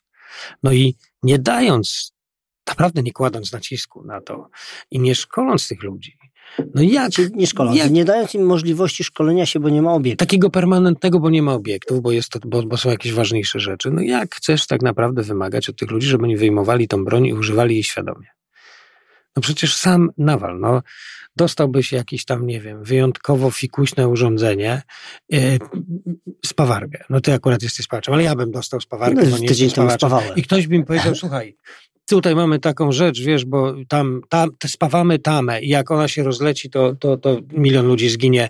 No 0.63 0.71
i 0.71 0.95
nie 1.23 1.39
dając, 1.39 2.13
naprawdę 2.67 3.03
nie 3.03 3.13
kładąc 3.13 3.51
nacisku 3.51 4.03
na 4.05 4.21
to 4.21 4.49
i 4.91 4.99
nie 4.99 5.15
szkoląc 5.15 5.67
tych 5.67 5.83
ludzi, 5.83 6.17
no 6.75 6.81
jak? 6.81 7.11
Nie 7.33 7.47
szkoląc, 7.47 7.77
jak? 7.77 7.91
nie 7.91 8.05
dając 8.05 8.33
im 8.33 8.45
możliwości 8.45 9.03
szkolenia 9.03 9.45
się, 9.45 9.59
bo 9.59 9.69
nie 9.69 9.81
ma 9.81 9.93
obiektu. 9.93 10.25
Takiego 10.25 10.49
permanentnego, 10.49 11.19
bo 11.19 11.29
nie 11.29 11.41
ma 11.41 11.53
obiektów, 11.53 12.01
bo, 12.01 12.11
jest 12.11 12.29
to, 12.29 12.39
bo, 12.45 12.63
bo, 12.63 12.77
są 12.77 12.89
jakieś 12.89 13.13
ważniejsze 13.13 13.59
rzeczy. 13.59 13.91
No 13.91 14.01
jak 14.01 14.35
chcesz 14.35 14.67
tak 14.67 14.81
naprawdę 14.81 15.23
wymagać 15.23 15.69
od 15.69 15.75
tych 15.75 15.91
ludzi, 15.91 16.07
żeby 16.07 16.23
oni 16.23 16.37
wyjmowali 16.37 16.87
tą 16.87 17.05
broń 17.05 17.25
i 17.25 17.33
używali 17.33 17.73
jej 17.73 17.83
świadomie? 17.83 18.27
No 19.35 19.41
przecież 19.41 19.75
sam 19.75 20.09
nawal, 20.17 20.59
no 20.59 20.81
dostałbyś 21.35 21.91
jakieś 21.91 22.25
tam, 22.25 22.47
nie 22.47 22.61
wiem, 22.61 22.83
wyjątkowo 22.83 23.51
fikuśne 23.51 24.07
urządzenie, 24.07 24.81
yy, 25.29 25.39
spawarkę. 26.45 27.03
No 27.09 27.21
ty 27.21 27.33
akurat 27.33 27.63
jesteś 27.63 27.85
spawaczem, 27.85 28.13
ale 28.13 28.23
ja 28.23 28.35
bym 28.35 28.51
dostał 28.51 28.81
spawarkę, 28.81 29.23
no, 29.23 29.31
bo 29.31 29.37
nie 29.37 29.47
tydzień 29.47 29.71
temu 29.71 29.89
spawałem. 29.89 30.35
I 30.35 30.43
ktoś 30.43 30.67
by 30.67 30.77
mi 30.77 30.85
powiedział, 30.85 31.15
słuchaj, 31.15 31.57
tutaj 32.05 32.35
mamy 32.35 32.59
taką 32.59 32.91
rzecz, 32.91 33.21
wiesz, 33.21 33.45
bo 33.45 33.73
tam, 33.87 34.21
tam 34.29 34.49
spawamy 34.67 35.19
tamę 35.19 35.61
i 35.61 35.69
jak 35.69 35.91
ona 35.91 36.07
się 36.07 36.23
rozleci, 36.23 36.69
to, 36.69 36.95
to, 36.95 37.17
to 37.17 37.37
milion 37.51 37.87
ludzi 37.87 38.09
zginie. 38.09 38.49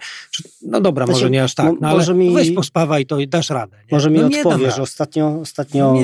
No 0.61 0.81
dobra, 0.81 1.05
znaczy, 1.05 1.19
może 1.19 1.29
nie 1.29 1.43
aż 1.43 1.55
tak, 1.55 1.73
no, 1.81 1.87
ale 1.87 2.13
mi, 2.13 2.33
weź 2.33 2.51
pospawaj 2.51 3.05
to 3.05 3.19
i 3.19 3.27
dasz 3.27 3.49
radę. 3.49 3.77
Nie? 3.77 3.83
Może 3.91 4.09
mi 4.09 4.19
no, 4.19 4.27
odpowiesz. 4.27 4.79
Ostatnio, 4.79 5.39
ostatnio 5.41 5.95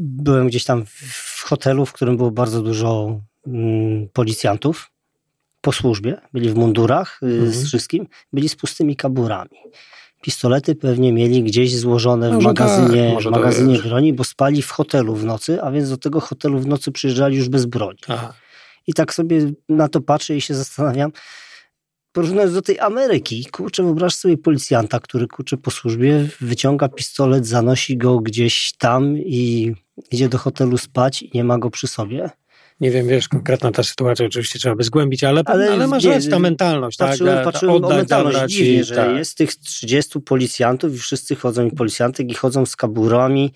byłem 0.00 0.46
gdzieś 0.46 0.64
tam 0.64 0.84
w 1.08 1.42
hotelu, 1.42 1.86
w 1.86 1.92
którym 1.92 2.16
było 2.16 2.30
bardzo 2.30 2.62
dużo 2.62 3.20
mm, 3.46 4.08
policjantów 4.12 4.90
po 5.60 5.72
służbie, 5.72 6.20
byli 6.32 6.50
w 6.50 6.54
mundurach 6.54 7.20
y, 7.22 7.26
mhm. 7.26 7.52
z 7.52 7.66
wszystkim, 7.66 8.06
byli 8.32 8.48
z 8.48 8.56
pustymi 8.56 8.96
kaburami 8.96 9.58
pistolety 10.22 10.74
pewnie 10.74 11.12
mieli 11.12 11.42
gdzieś 11.42 11.76
złożone 11.76 12.38
w 12.38 12.42
magazynie, 12.42 13.12
tak, 13.14 13.22
w 13.22 13.30
magazynie 13.30 13.78
broni, 13.78 14.12
bo 14.12 14.24
spali 14.24 14.62
w 14.62 14.70
hotelu 14.70 15.14
w 15.14 15.24
nocy, 15.24 15.62
a 15.62 15.70
więc 15.70 15.90
do 15.90 15.96
tego 15.96 16.20
hotelu 16.20 16.58
w 16.58 16.66
nocy 16.66 16.92
przyjeżdżali 16.92 17.36
już 17.36 17.48
bez 17.48 17.66
broni. 17.66 17.98
Aha. 18.08 18.32
I 18.86 18.94
tak 18.94 19.14
sobie 19.14 19.52
na 19.68 19.88
to 19.88 20.00
patrzę 20.00 20.36
i 20.36 20.40
się 20.40 20.54
zastanawiam, 20.54 21.12
porównując 22.12 22.52
do 22.52 22.62
tej 22.62 22.78
Ameryki, 22.78 23.46
kurczę, 23.46 23.82
wyobraź 23.82 24.14
sobie 24.14 24.38
policjanta, 24.38 25.00
który 25.00 25.26
kurczę 25.26 25.56
po 25.56 25.70
służbie 25.70 26.28
wyciąga 26.40 26.88
pistolet, 26.88 27.46
zanosi 27.46 27.96
go 27.96 28.20
gdzieś 28.20 28.72
tam 28.78 29.18
i 29.18 29.74
idzie 30.10 30.28
do 30.28 30.38
hotelu 30.38 30.78
spać 30.78 31.22
i 31.22 31.30
nie 31.34 31.44
ma 31.44 31.58
go 31.58 31.70
przy 31.70 31.86
sobie. 31.86 32.30
Nie 32.82 32.90
wiem, 32.90 33.08
wiesz, 33.08 33.28
konkretna 33.28 33.72
ta 33.72 33.82
sytuacja 33.82 34.26
oczywiście 34.26 34.58
trzeba 34.58 34.74
by 34.74 34.84
zgłębić, 34.84 35.24
ale, 35.24 35.42
ale, 35.44 35.70
ale 35.70 35.86
masz 35.86 36.04
rację, 36.04 36.30
ta 36.30 36.38
mentalność. 36.38 36.98
Patrzyłem, 36.98 37.34
tak, 37.34 37.44
patrzyłem 37.44 37.74
oddać, 37.74 37.92
o 37.92 37.96
mentalność 37.96 38.34
zabrać 38.34 38.52
dziwnie, 38.52 38.80
i, 38.80 38.84
że 38.84 38.94
tak. 38.94 39.16
jest 39.16 39.36
tych 39.36 39.54
30 39.54 40.20
policjantów 40.20 40.94
i 40.94 40.98
wszyscy 40.98 41.36
chodzą 41.36 41.66
i 41.66 41.70
policjantek 41.70 42.30
i 42.30 42.34
chodzą 42.34 42.66
z 42.66 42.76
kaburami 42.76 43.52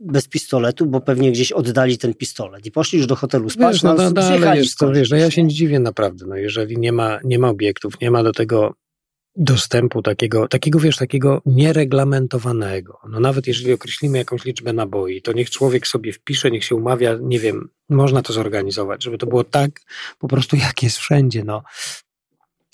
bez 0.00 0.28
pistoletu, 0.28 0.86
bo 0.86 1.00
pewnie 1.00 1.32
gdzieś 1.32 1.52
oddali 1.52 1.98
ten 1.98 2.14
pistolet 2.14 2.66
i 2.66 2.70
poszli 2.70 2.98
już 2.98 3.06
do 3.06 3.16
hotelu 3.16 3.50
spać. 3.50 3.74
Wiesz, 3.74 3.82
no, 3.82 3.94
no, 3.94 4.10
no 4.10 4.22
ale 4.22 4.56
jest 4.56 4.78
to, 4.78 4.92
wiesz, 4.92 5.10
no 5.10 5.16
ja 5.16 5.30
się 5.30 5.42
nie 5.42 5.54
dziwię 5.54 5.80
naprawdę, 5.80 6.26
no 6.26 6.36
jeżeli 6.36 6.78
nie 6.78 6.92
ma, 6.92 7.18
nie 7.24 7.38
ma 7.38 7.48
obiektów, 7.48 8.00
nie 8.00 8.10
ma 8.10 8.22
do 8.22 8.32
tego 8.32 8.74
dostępu 9.36 10.02
takiego, 10.02 10.48
takiego, 10.48 10.80
wiesz, 10.80 10.96
takiego 10.96 11.42
niereglamentowanego. 11.46 12.98
No 13.08 13.20
nawet 13.20 13.46
jeżeli 13.46 13.72
określimy 13.72 14.18
jakąś 14.18 14.44
liczbę 14.44 14.72
naboi, 14.72 15.22
to 15.22 15.32
niech 15.32 15.50
człowiek 15.50 15.86
sobie 15.86 16.12
wpisze, 16.12 16.50
niech 16.50 16.64
się 16.64 16.74
umawia, 16.74 17.18
nie 17.22 17.40
wiem, 17.40 17.68
można 17.88 18.22
to 18.22 18.32
zorganizować, 18.32 19.04
żeby 19.04 19.18
to 19.18 19.26
było 19.26 19.44
tak 19.44 19.80
po 20.18 20.28
prostu 20.28 20.56
jak 20.56 20.82
jest 20.82 20.98
wszędzie, 20.98 21.44
no 21.44 21.62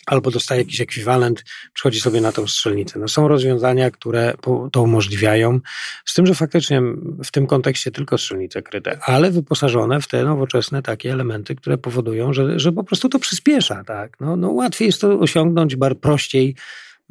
albo 0.06 0.30
dostaje 0.30 0.60
jakiś 0.60 0.80
ekwiwalent, 0.80 1.44
przychodzi 1.74 2.00
sobie 2.00 2.20
na 2.20 2.32
tą 2.32 2.46
strzelnicę. 2.46 2.98
No 2.98 3.08
są 3.08 3.28
rozwiązania, 3.28 3.90
które 3.90 4.34
to 4.72 4.82
umożliwiają, 4.82 5.60
z 6.04 6.14
tym, 6.14 6.26
że 6.26 6.34
faktycznie 6.34 6.82
w 7.24 7.30
tym 7.30 7.46
kontekście 7.46 7.90
tylko 7.90 8.18
strzelnice 8.18 8.62
kryte, 8.62 8.98
ale 9.02 9.30
wyposażone 9.30 10.00
w 10.00 10.08
te 10.08 10.24
nowoczesne 10.24 10.82
takie 10.82 11.12
elementy, 11.12 11.54
które 11.54 11.78
powodują, 11.78 12.32
że, 12.32 12.58
że 12.58 12.72
po 12.72 12.84
prostu 12.84 13.08
to 13.08 13.18
przyspiesza, 13.18 13.84
tak. 13.84 14.20
No, 14.20 14.36
no 14.36 14.50
łatwiej 14.50 14.86
jest 14.86 15.00
to 15.00 15.18
osiągnąć, 15.18 15.76
bar 15.76 15.96
prościej, 15.96 16.56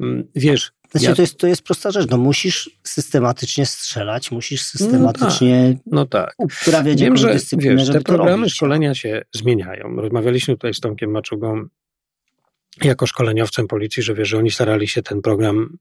mm, 0.00 0.24
wiesz, 0.34 0.72
znaczy, 0.92 1.06
ja... 1.06 1.14
to, 1.14 1.22
jest, 1.22 1.38
to 1.38 1.46
jest 1.46 1.62
prosta 1.62 1.90
rzecz. 1.90 2.10
No, 2.10 2.18
musisz 2.18 2.70
systematycznie 2.82 3.66
strzelać, 3.66 4.30
musisz 4.30 4.62
systematycznie 4.62 5.76
no 5.86 6.06
tak, 6.06 6.34
no 6.38 6.46
tak. 6.46 6.62
uprawiać 6.62 7.00
Wiem, 7.00 7.16
że 7.16 7.36
wiesz, 7.52 7.88
te 7.88 8.00
programy 8.00 8.42
robić. 8.42 8.54
szkolenia 8.54 8.94
się 8.94 9.22
zmieniają. 9.32 9.96
Rozmawialiśmy 9.96 10.54
tutaj 10.54 10.74
z 10.74 10.80
Tomkiem 10.80 11.10
Maczugą 11.10 11.68
jako 12.84 13.06
szkoleniowcem 13.06 13.68
policji, 13.68 14.02
że 14.02 14.14
wie, 14.14 14.24
że 14.24 14.38
oni 14.38 14.50
starali 14.50 14.88
się 14.88 15.02
ten 15.02 15.22
program, 15.22 15.78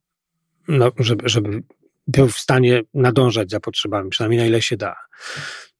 no, 0.67 0.91
żeby, 0.99 1.29
żeby 1.29 1.63
był 2.07 2.27
w 2.27 2.39
stanie 2.39 2.81
nadążać 2.93 3.49
za 3.51 3.59
potrzebami, 3.59 4.09
przynajmniej 4.09 4.39
na 4.39 4.45
ile 4.45 4.61
się 4.61 4.77
da. 4.77 4.95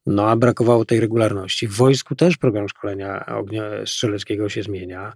No 0.06 0.30
a 0.30 0.36
brakowało 0.36 0.86
tej 0.86 1.00
regularności. 1.00 1.68
W 1.68 1.74
wojsku 1.74 2.16
też 2.16 2.38
program 2.38 2.70
szkolenia 2.70 3.26
strzeleckiego 3.86 4.50
się 4.50 4.64
zmienia 4.64 5.14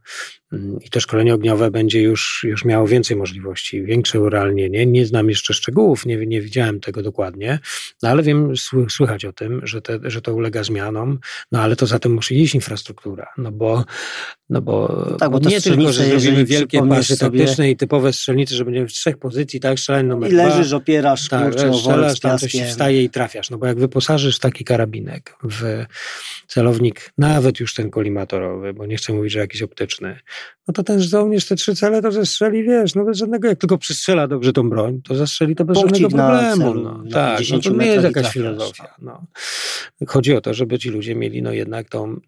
mm, 0.54 0.80
i 0.86 0.90
to 0.90 1.00
szkolenie 1.00 1.34
ogniowe 1.34 1.72
będzie 1.72 2.02
już, 2.02 2.46
już 2.48 2.66
miało 2.66 2.88
więcej 2.88 3.18
możliwości, 3.18 3.84
większe 3.84 4.20
urealnienie. 4.22 4.86
Nie 4.86 5.06
znam 5.06 5.30
jeszcze 5.30 5.54
szczegółów, 5.54 6.06
nie, 6.06 6.18
nie 6.18 6.42
widziałem 6.42 6.80
tego 6.80 7.04
dokładnie, 7.04 7.60
no 8.04 8.10
ale 8.10 8.24
wiem, 8.24 8.54
słychać 8.90 9.26
o 9.26 9.34
tym, 9.34 9.62
że, 9.64 9.82
te, 9.82 10.00
że 10.04 10.22
to 10.22 10.36
ulega 10.36 10.64
zmianom, 10.64 11.20
no 11.52 11.62
ale 11.62 11.76
to 11.76 11.86
za 11.88 12.00
tym 12.00 12.14
musi 12.14 12.42
iść 12.42 12.56
infrastruktura, 12.56 13.28
no 13.38 13.52
bo, 13.52 13.84
no 14.50 14.62
bo, 14.62 15.06
tak, 15.20 15.32
bo 15.32 15.40
nie 15.40 15.62
tylko, 15.62 15.94
że 15.94 16.06
zrobimy 16.06 16.46
wielkie 16.46 16.88
pasy 16.88 17.18
taktyczne 17.18 17.72
i 17.72 17.78
typowe 17.78 18.14
strzelnice, 18.14 18.56
że 18.56 18.66
będziemy 18.66 18.88
w 18.88 18.94
trzech 18.94 19.18
pozycji, 19.18 19.60
tak, 19.60 19.80
strzelanie 19.80 20.08
numer 20.10 20.32
I 20.32 20.36
leżysz, 20.36 20.74
opierasz, 20.74 21.30
tak, 21.30 21.44
kurczę, 21.44 21.74
strzelasz, 21.74 22.20
tam 22.20 22.38
coś 22.38 22.52
wstaje 22.52 23.04
i 23.04 23.10
trafiasz, 23.10 23.50
no 23.50 23.58
bo 23.58 23.66
jak 23.66 23.80
wyposażysz 23.80 24.40
taki 24.40 24.64
karabinek 24.64 25.36
w 25.44 25.86
celownik, 26.48 27.14
nawet 27.18 27.60
już 27.60 27.74
ten 27.74 27.90
kolimatorowy, 27.90 28.74
bo 28.74 28.86
nie 28.86 28.98
chcę 28.98 29.14
mówić, 29.14 29.34
że 29.34 29.40
jakiś 29.40 29.62
optyczny, 29.62 30.20
no 30.68 30.74
to 30.74 30.84
ten 30.84 31.02
żołnierz 31.02 31.46
te 31.46 31.56
trzy 31.56 31.76
cele 31.76 32.02
to 32.02 32.12
zestrzeli, 32.12 32.64
wiesz, 32.64 32.96
no 32.96 33.06
bez 33.06 33.18
żadnego, 33.18 33.48
jak 33.48 33.60
tylko 33.60 33.78
przystrzela 33.78 34.28
dobrze 34.28 34.54
tą 34.54 34.70
broń, 34.70 35.02
to 35.02 35.16
zastrzeli 35.16 35.56
to 35.56 35.66
bez 35.66 35.78
żadnego 35.78 36.10
problemu. 36.10 36.64
Celu, 36.64 36.84
no. 36.84 37.04
Tak, 37.12 37.42
no 37.52 37.60
to 37.60 37.70
nie 37.70 37.86
jest 37.86 38.04
jakaś 38.04 38.34
filozofia. 38.34 38.96
No. 39.02 39.26
Chodzi 40.08 40.36
o 40.36 40.42
to, 40.42 40.54
żeby 40.54 40.80
ci 40.80 40.90
ludzie 40.90 41.16
mieli 41.16 41.42
no 41.42 41.52
jednak 41.52 41.90
tą, 41.90 42.20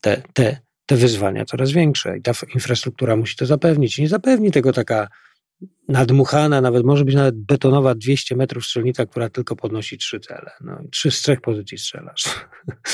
te, 0.00 0.22
te, 0.32 0.65
te 0.86 0.96
wyzwania 0.96 1.44
coraz 1.44 1.70
większe 1.70 2.18
i 2.18 2.22
ta 2.22 2.32
infrastruktura 2.54 3.16
musi 3.16 3.36
to 3.36 3.46
zapewnić. 3.46 3.98
Nie 3.98 4.08
zapewni 4.08 4.52
tego 4.52 4.72
taka 4.72 5.08
nadmuchana, 5.88 6.60
nawet 6.60 6.84
może 6.84 7.04
być 7.04 7.14
nawet 7.14 7.36
betonowa 7.36 7.94
200 7.94 8.36
metrów 8.36 8.64
strzelnica, 8.64 9.06
która 9.06 9.30
tylko 9.30 9.56
podnosi 9.56 9.98
trzy 9.98 10.20
cele. 10.20 10.50
No, 10.60 10.80
trzy 10.90 11.10
z 11.10 11.22
trzech 11.22 11.40
pozycji 11.40 11.78
strzelasz. 11.78 12.24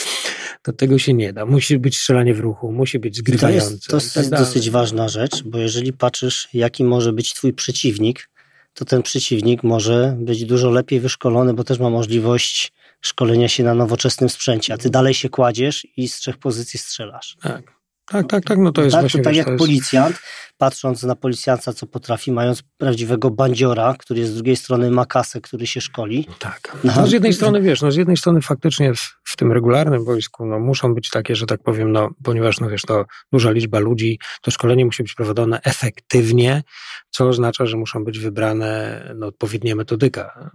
to 0.62 0.72
tego 0.72 0.98
się 0.98 1.14
nie 1.14 1.32
da. 1.32 1.46
Musi 1.46 1.78
być 1.78 1.98
strzelanie 1.98 2.34
w 2.34 2.40
ruchu, 2.40 2.72
musi 2.72 2.98
być 2.98 3.16
zgrywające. 3.16 3.68
To 3.68 3.96
jest, 3.96 4.14
to 4.14 4.20
jest 4.20 4.30
tak 4.30 4.40
dosyć 4.40 4.70
ważna 4.70 5.08
rzecz, 5.08 5.42
bo 5.42 5.58
jeżeli 5.58 5.92
patrzysz, 5.92 6.48
jaki 6.54 6.84
może 6.84 7.12
być 7.12 7.34
twój 7.34 7.52
przeciwnik, 7.52 8.30
to 8.74 8.84
ten 8.84 9.02
przeciwnik 9.02 9.62
może 9.62 10.16
być 10.18 10.44
dużo 10.44 10.70
lepiej 10.70 11.00
wyszkolony, 11.00 11.54
bo 11.54 11.64
też 11.64 11.78
ma 11.78 11.90
możliwość 11.90 12.72
szkolenia 13.00 13.48
się 13.48 13.64
na 13.64 13.74
nowoczesnym 13.74 14.30
sprzęcie, 14.30 14.74
a 14.74 14.78
ty 14.78 14.90
dalej 14.90 15.14
się 15.14 15.28
kładziesz 15.28 15.86
i 15.96 16.08
z 16.08 16.16
trzech 16.16 16.38
pozycji 16.38 16.78
strzelasz. 16.78 17.36
Tak. 17.42 17.81
Tak, 18.12 18.26
tak, 18.26 18.44
tak, 18.44 18.58
no 18.58 18.72
to 18.72 18.82
jest 18.82 18.92
tak, 18.92 19.00
właśnie... 19.00 19.20
To 19.20 19.24
tak 19.24 19.34
wiesz, 19.34 19.46
jak 19.46 19.56
policjant, 19.56 20.16
patrząc 20.58 21.02
na 21.02 21.16
policjanta, 21.16 21.72
co 21.72 21.86
potrafi, 21.86 22.32
mając 22.32 22.62
prawdziwego 22.62 23.30
bandziora, 23.30 23.94
który 23.98 24.20
jest 24.20 24.32
z 24.32 24.34
drugiej 24.34 24.56
strony 24.56 24.90
ma 24.90 25.06
kasę, 25.06 25.40
który 25.40 25.66
się 25.66 25.80
szkoli. 25.80 26.26
Tak. 26.38 26.76
No, 26.84 26.92
no 26.96 27.06
z 27.06 27.12
jednej 27.12 27.32
strony, 27.32 27.60
wiesz, 27.60 27.82
no 27.82 27.92
z 27.92 27.96
jednej 27.96 28.16
strony 28.16 28.40
faktycznie 28.40 28.94
w, 28.94 29.14
w, 29.24 29.36
tym 29.36 29.52
regularnym 29.52 30.04
wojsku 30.04 30.46
no, 30.46 30.58
muszą 30.58 30.94
być 30.94 31.10
takie, 31.10 31.36
że 31.36 31.46
tak 31.46 31.62
powiem, 31.62 31.92
no, 31.92 32.10
ponieważ, 32.24 32.60
no 32.60 32.68
wiesz, 32.68 32.82
to 32.82 33.04
duża 33.32 33.50
liczba 33.50 33.78
ludzi, 33.78 34.18
to 34.42 34.50
szkolenie 34.50 34.84
musi 34.84 35.02
być 35.02 35.14
prowadzone 35.14 35.60
efektywnie, 35.62 36.62
co 37.10 37.28
oznacza, 37.28 37.66
że 37.66 37.76
muszą 37.76 38.04
być 38.04 38.18
wybrane 38.18 39.02
no, 39.16 39.26
odpowiednia 39.26 39.74
metodyka, 39.74 40.50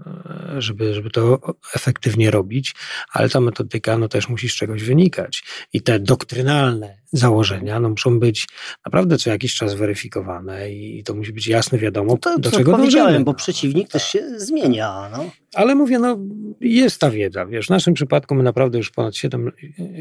żeby, 0.58 0.94
żeby 0.94 1.10
to 1.10 1.40
efektywnie 1.76 2.32
robić, 2.32 2.76
ale 3.14 3.30
ta 3.30 3.42
metodyka 3.42 3.98
no, 3.98 4.08
też 4.08 4.30
musi 4.30 4.50
z 4.50 4.56
czegoś 4.56 4.84
wynikać. 4.84 5.44
I 5.74 5.82
te 5.82 6.00
doktrynalne 6.00 6.98
założenia 7.12 7.47
no, 7.80 7.90
muszą 7.90 8.20
być 8.20 8.48
naprawdę 8.86 9.18
co 9.18 9.30
jakiś 9.30 9.56
czas 9.56 9.74
weryfikowane 9.74 10.72
i 10.72 11.04
to 11.04 11.16
musi 11.16 11.34
być 11.34 11.48
jasne, 11.48 11.78
wiadomo, 11.78 12.18
to, 12.18 12.40
do 12.40 12.52
czego 12.52 12.72
powiedziałem, 12.72 13.24
bo 13.24 13.34
przeciwnik 13.34 13.90
też 13.90 14.04
się 14.04 14.40
zmienia. 14.40 15.10
No. 15.12 15.30
Ale 15.56 15.76
mówię, 15.76 16.00
no 16.00 16.18
jest 16.62 17.02
ta 17.02 17.10
wiedza, 17.10 17.46
wiesz, 17.46 17.68
w 17.68 17.70
naszym 17.70 17.94
przypadku 17.94 18.36
my 18.36 18.44
naprawdę 18.44 18.78
już 18.78 18.92
ponad 18.92 19.16
7, 19.16 19.52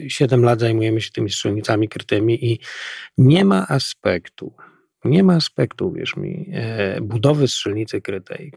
7 0.09 0.43
lat 0.43 0.61
zajmujemy 0.61 1.01
się 1.01 1.11
tymi 1.11 1.31
strzelnicami 1.31 1.89
krytymi 1.89 2.53
i 2.53 2.61
nie 3.19 3.45
ma 3.45 3.67
aspektu 3.69 4.53
nie 5.07 5.23
ma 5.23 5.35
aspektu, 5.35 5.93
wiesz 5.93 6.17
mi, 6.17 6.51
e, 6.53 7.01
budowy 7.01 7.49
strzelnicy 7.49 8.01
krytej, 8.01 8.53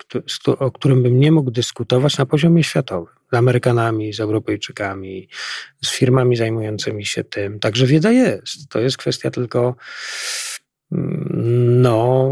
o 0.46 0.72
którym 0.72 1.04
bym 1.04 1.20
nie 1.20 1.32
mógł 1.32 1.52
dyskutować 1.52 2.18
na 2.18 2.26
poziomie 2.26 2.64
światowym. 2.64 3.14
Z 3.32 3.36
Amerykanami, 3.36 4.14
z 4.14 4.20
Europejczykami, 4.20 5.28
z 5.84 5.92
firmami 5.92 6.36
zajmującymi 6.36 7.06
się 7.06 7.24
tym. 7.24 7.60
Także 7.60 7.86
wiedza 7.86 8.12
jest. 8.12 8.70
To 8.70 8.80
jest 8.80 8.98
kwestia 8.98 9.32
tylko 9.32 9.76
mm, 10.92 11.82
no, 11.82 12.30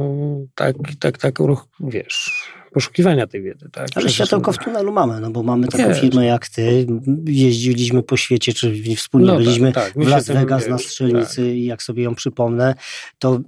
tak, 0.55 0.75
tak, 0.99 1.17
tak, 1.17 1.39
wiesz, 1.79 2.47
poszukiwania 2.77 3.27
tej 3.27 3.41
wiedzy. 3.41 3.69
Tak? 3.71 3.87
Ale 3.95 4.09
światełko 4.09 4.51
w 4.51 4.57
tunelu 4.57 4.91
mamy, 4.91 5.19
no 5.19 5.31
bo 5.31 5.43
mamy 5.43 5.67
taką 5.67 5.87
jest. 5.87 6.01
firmę 6.01 6.25
jak 6.25 6.49
ty, 6.49 6.87
jeździliśmy 7.25 8.03
po 8.03 8.17
świecie, 8.17 8.53
czy 8.53 8.95
wspólnie 8.95 9.27
no, 9.27 9.35
tak, 9.35 9.43
byliśmy 9.43 9.71
tak, 9.73 9.93
tak. 9.93 10.03
w 10.03 10.07
Las 10.07 10.27
Vegas 10.27 10.67
na 10.67 10.77
strzelnicy 10.77 11.35
tak. 11.35 11.45
i 11.45 11.65
jak 11.65 11.83
sobie 11.83 12.03
ją 12.03 12.15
przypomnę, 12.15 12.75
to 13.19 13.39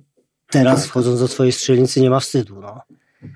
teraz 0.50 0.88
wchodząc 0.88 1.20
do 1.20 1.28
twojej 1.28 1.52
strzelnicy 1.52 2.02
nie 2.02 2.10
ma 2.10 2.20
wstydu. 2.20 2.62
No. 2.62 2.82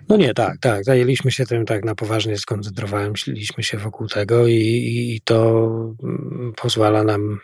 No 0.10 0.18
nie, 0.18 0.34
tak, 0.34 0.58
tak. 0.58 0.84
Zajęliśmy 0.84 1.32
się 1.32 1.46
tym 1.46 1.66
tak 1.66 1.86
na 1.86 1.96
poważnie, 1.96 2.38
skoncentrowaliśmy 2.38 3.64
się 3.64 3.78
wokół 3.78 4.08
tego 4.08 4.48
i, 4.48 4.54
i 4.56 5.22
to 5.24 5.70
mm, 6.04 6.54
pozwala 6.56 7.04
nam 7.04 7.40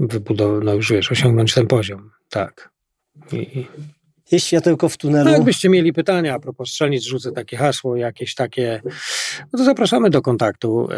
wybudować, 0.00 0.64
no 0.64 0.74
już 0.74 0.92
wiesz, 0.92 1.12
osiągnąć 1.12 1.54
ten 1.54 1.66
poziom. 1.66 2.10
Tak. 2.30 2.70
I, 3.32 3.66
jest 4.32 4.46
światełko 4.46 4.88
w 4.88 4.96
tunelu. 4.96 5.24
No, 5.24 5.30
jakbyście 5.30 5.68
mieli 5.68 5.92
pytania 5.92 6.34
a 6.34 6.38
propos 6.38 6.68
strzelnic, 6.68 7.04
rzucę 7.04 7.32
takie 7.32 7.56
hasło, 7.56 7.96
jakieś 7.96 8.34
takie, 8.34 8.80
no 9.52 9.58
to 9.58 9.64
zapraszamy 9.64 10.10
do 10.10 10.22
kontaktu, 10.22 10.88
e, 10.90 10.96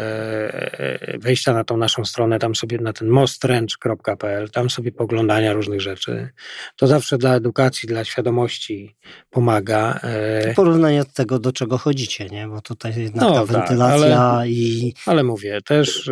e, 0.79 1.17
wejścia 1.17 1.53
na 1.53 1.63
tą 1.63 1.77
naszą 1.77 2.05
stronę, 2.05 2.39
tam 2.39 2.55
sobie 2.55 2.77
na 2.77 2.93
ten 2.93 3.07
mostręcz.pl, 3.07 4.49
tam 4.49 4.69
sobie 4.69 4.91
poglądania 4.91 5.53
różnych 5.53 5.81
rzeczy. 5.81 6.29
To 6.75 6.87
zawsze 6.87 7.17
dla 7.17 7.35
edukacji, 7.35 7.87
dla 7.89 8.03
świadomości 8.03 8.95
pomaga. 9.29 9.99
E. 10.03 10.53
Porównanie 10.53 11.01
od 11.01 11.13
tego, 11.13 11.39
do 11.39 11.51
czego 11.51 11.77
chodzicie, 11.77 12.25
nie? 12.25 12.47
Bo 12.47 12.61
tutaj 12.61 12.93
jednak 12.97 13.21
no, 13.21 13.33
ta 13.33 13.39
tak, 13.39 13.47
wentylacja 13.47 14.21
ale, 14.21 14.49
i... 14.49 14.93
Ale 15.05 15.23
mówię, 15.23 15.61
też 15.61 16.09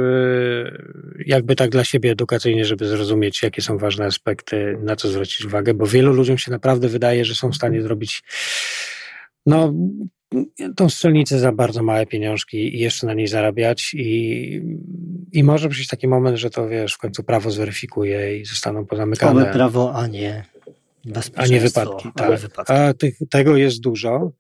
jakby 1.26 1.56
tak 1.56 1.70
dla 1.70 1.84
siebie 1.84 2.12
edukacyjnie, 2.12 2.66
żeby 2.66 2.88
zrozumieć, 2.88 3.44
jakie 3.44 3.62
są 3.62 3.78
ważne 3.78 4.06
aspekty, 4.06 4.78
na 4.82 4.96
co 4.96 5.08
zwrócić 5.08 5.46
uwagę, 5.46 5.74
bo 5.74 5.88
wielu 5.88 6.14
ludziom 6.14 6.38
się 6.38 6.52
naprawdę 6.52 6.88
wydaje, 6.88 7.07
wydaje, 7.08 7.26
że 7.26 7.36
są 7.36 7.52
w 7.52 7.56
stanie 7.56 7.82
zrobić 7.82 8.24
no, 9.46 9.74
tą 10.76 10.90
strzelnicę 10.90 11.40
za 11.40 11.52
bardzo 11.52 11.84
małe 11.84 12.06
pieniążki 12.06 12.76
i 12.76 12.80
jeszcze 12.80 13.08
na 13.08 13.14
niej 13.14 13.28
zarabiać 13.28 13.94
i, 13.94 14.62
i 15.32 15.44
może 15.44 15.70
przyjść 15.70 15.90
taki 15.90 16.08
moment, 16.08 16.38
że 16.38 16.50
to 16.50 16.68
wiesz, 16.68 16.94
w 16.94 16.98
końcu 16.98 17.24
prawo 17.24 17.52
zweryfikuje 17.52 18.40
i 18.40 18.46
zostaną 18.46 18.86
pozamykane. 18.86 19.42
Oby 19.44 19.54
prawo, 19.54 19.96
a 19.96 20.08
nie 20.08 20.46
a 21.36 21.48
nie 21.48 21.60
wypadki. 21.60 22.10
Tak. 22.16 22.40
wypadki. 22.40 22.74
a 22.74 22.94
tych, 22.94 23.18
tego 23.30 23.58
jest 23.58 23.82
dużo. 23.82 24.32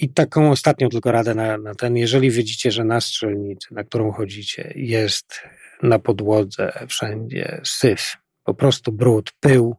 I 0.00 0.08
taką 0.08 0.50
ostatnią 0.50 0.88
tylko 0.88 1.12
radę 1.12 1.34
na, 1.34 1.58
na 1.58 1.74
ten, 1.74 1.96
jeżeli 1.96 2.30
widzicie, 2.30 2.70
że 2.70 2.84
na 2.84 3.00
strzelnicy, 3.00 3.74
na 3.74 3.84
którą 3.84 4.12
chodzicie, 4.12 4.72
jest 4.76 5.40
na 5.82 5.98
podłodze 5.98 6.72
wszędzie 6.88 7.60
syf, 7.64 8.16
po 8.44 8.54
prostu 8.54 8.92
brud, 8.92 9.32
pył, 9.40 9.76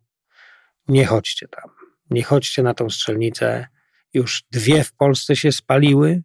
nie 0.87 1.05
chodźcie 1.05 1.47
tam 1.47 1.80
nie 2.11 2.23
chodźcie 2.23 2.63
na 2.63 2.73
tą 2.73 2.89
strzelnicę. 2.89 3.67
Już 4.13 4.43
dwie 4.51 4.83
w 4.83 4.93
Polsce 4.93 5.35
się 5.35 5.51
spaliły 5.51 6.21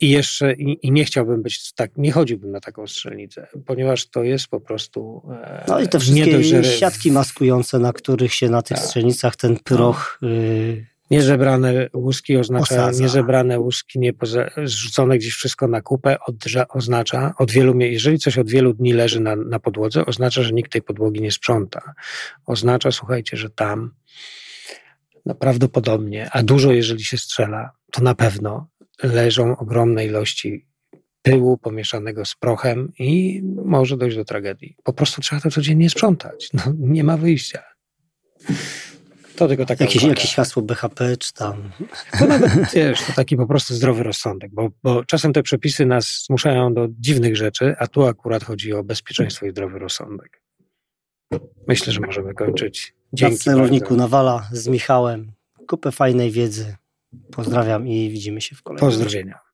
i 0.00 0.10
jeszcze 0.10 0.52
i, 0.52 0.86
i, 0.86 0.92
nie 0.92 1.04
chciałbym 1.04 1.42
być 1.42 1.72
tak, 1.72 1.90
nie 1.96 2.12
chodziłbym 2.12 2.50
na 2.52 2.60
taką 2.60 2.86
strzelnicę, 2.86 3.46
ponieważ 3.66 4.10
to 4.10 4.22
jest 4.22 4.46
po 4.46 4.60
prostu. 4.60 5.22
E, 5.42 5.64
no 5.68 5.80
i 5.80 5.88
te 5.88 5.98
wszystkie 5.98 6.64
siatki 6.64 7.12
maskujące, 7.12 7.78
na 7.78 7.92
których 7.92 8.34
się 8.34 8.48
na 8.48 8.62
tych 8.62 8.76
tak. 8.76 8.86
strzelnicach 8.86 9.36
ten 9.36 9.56
proch. 9.56 10.18
No. 10.22 10.28
Y 10.28 10.92
Nieżebrane 11.12 11.88
łuski 11.94 12.36
oznacza, 12.36 12.74
Osadza. 12.74 13.02
nieżebrane 13.02 13.60
łuski, 13.60 13.98
zrzucone 14.64 15.18
gdzieś 15.18 15.34
wszystko 15.34 15.68
na 15.68 15.80
kupę, 15.80 16.16
odrza, 16.26 16.68
oznacza, 16.68 17.34
od 17.38 17.50
wielu, 17.50 17.78
jeżeli 17.80 18.18
coś 18.18 18.38
od 18.38 18.50
wielu 18.50 18.74
dni 18.74 18.92
leży 18.92 19.20
na, 19.20 19.36
na 19.36 19.58
podłodze, 19.58 20.06
oznacza, 20.06 20.42
że 20.42 20.52
nikt 20.52 20.72
tej 20.72 20.82
podłogi 20.82 21.20
nie 21.20 21.32
sprząta. 21.32 21.94
Oznacza, 22.46 22.90
słuchajcie, 22.90 23.36
że 23.36 23.50
tam 23.50 23.90
no 25.26 25.34
prawdopodobnie, 25.34 26.28
a 26.32 26.42
dużo 26.42 26.72
jeżeli 26.72 27.04
się 27.04 27.18
strzela, 27.18 27.70
to 27.92 28.02
na 28.02 28.14
pewno 28.14 28.68
leżą 29.02 29.56
ogromne 29.56 30.06
ilości 30.06 30.66
pyłu 31.22 31.58
pomieszanego 31.58 32.24
z 32.24 32.34
prochem 32.34 32.92
i 32.98 33.42
może 33.64 33.96
dojść 33.96 34.16
do 34.16 34.24
tragedii. 34.24 34.76
Po 34.84 34.92
prostu 34.92 35.20
trzeba 35.20 35.40
to 35.42 35.50
codziennie 35.50 35.90
sprzątać. 35.90 36.50
No, 36.52 36.62
nie 36.78 37.04
ma 37.04 37.16
wyjścia. 37.16 37.62
To 39.36 39.48
tylko 39.48 39.66
taka 39.66 39.84
jakieś, 39.84 40.02
jakieś 40.02 40.34
hasło 40.34 40.62
BHP 40.62 41.16
czy 41.16 41.32
tam. 41.32 41.70
To 42.18 42.26
nawet, 42.26 42.52
wiesz, 42.74 43.02
to 43.06 43.12
taki 43.12 43.36
po 43.36 43.46
prostu 43.46 43.74
zdrowy 43.74 44.02
rozsądek, 44.02 44.50
bo, 44.54 44.68
bo 44.82 45.04
czasem 45.04 45.32
te 45.32 45.42
przepisy 45.42 45.86
nas 45.86 46.24
zmuszają 46.26 46.74
do 46.74 46.88
dziwnych 46.90 47.36
rzeczy, 47.36 47.74
a 47.78 47.86
tu 47.86 48.06
akurat 48.06 48.44
chodzi 48.44 48.72
o 48.72 48.84
bezpieczeństwo 48.84 49.46
i 49.46 49.50
zdrowy 49.50 49.78
rozsądek. 49.78 50.42
Myślę, 51.68 51.92
że 51.92 52.00
możemy 52.00 52.34
kończyć. 52.34 52.94
Dzięki. 53.12 53.34
Na 53.34 53.38
celowniku 53.38 53.96
Nawala 53.96 54.48
z 54.52 54.68
Michałem. 54.68 55.32
Kupę 55.66 55.92
fajnej 55.92 56.30
wiedzy. 56.30 56.76
Pozdrawiam 57.30 57.88
i 57.88 58.10
widzimy 58.10 58.40
się 58.40 58.56
w 58.56 58.62
kolejnym. 58.62 58.90
Pozdrowienia. 58.90 59.51